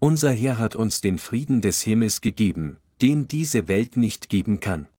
Unser 0.04 0.34
Herr 0.34 0.58
hat 0.58 0.76
uns 0.76 1.00
den 1.00 1.18
Frieden 1.18 1.62
des 1.62 1.82
Himmels 1.82 2.20
gegeben, 2.20 2.76
den 3.02 3.30
diese 3.30 3.70
Welt 3.70 3.96
nicht 3.96 4.28
geben 4.28 4.60
kann. 4.60 4.90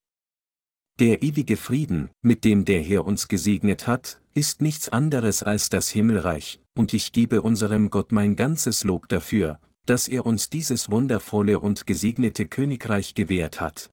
Der 0.98 1.22
ewige 1.22 1.58
Frieden, 1.58 2.08
mit 2.22 2.42
dem 2.42 2.64
der 2.64 2.80
Herr 2.80 3.04
uns 3.04 3.28
gesegnet 3.28 3.86
hat, 3.86 4.22
ist 4.32 4.62
nichts 4.62 4.88
anderes 4.88 5.42
als 5.42 5.68
das 5.68 5.90
Himmelreich, 5.90 6.58
und 6.74 6.94
ich 6.94 7.12
gebe 7.12 7.42
unserem 7.42 7.90
Gott 7.90 8.12
mein 8.12 8.34
ganzes 8.34 8.82
Lob 8.82 9.06
dafür, 9.10 9.60
dass 9.84 10.08
er 10.08 10.24
uns 10.24 10.48
dieses 10.48 10.90
wundervolle 10.90 11.60
und 11.60 11.86
gesegnete 11.86 12.46
Königreich 12.46 13.12
gewährt 13.14 13.60
hat. 13.60 13.90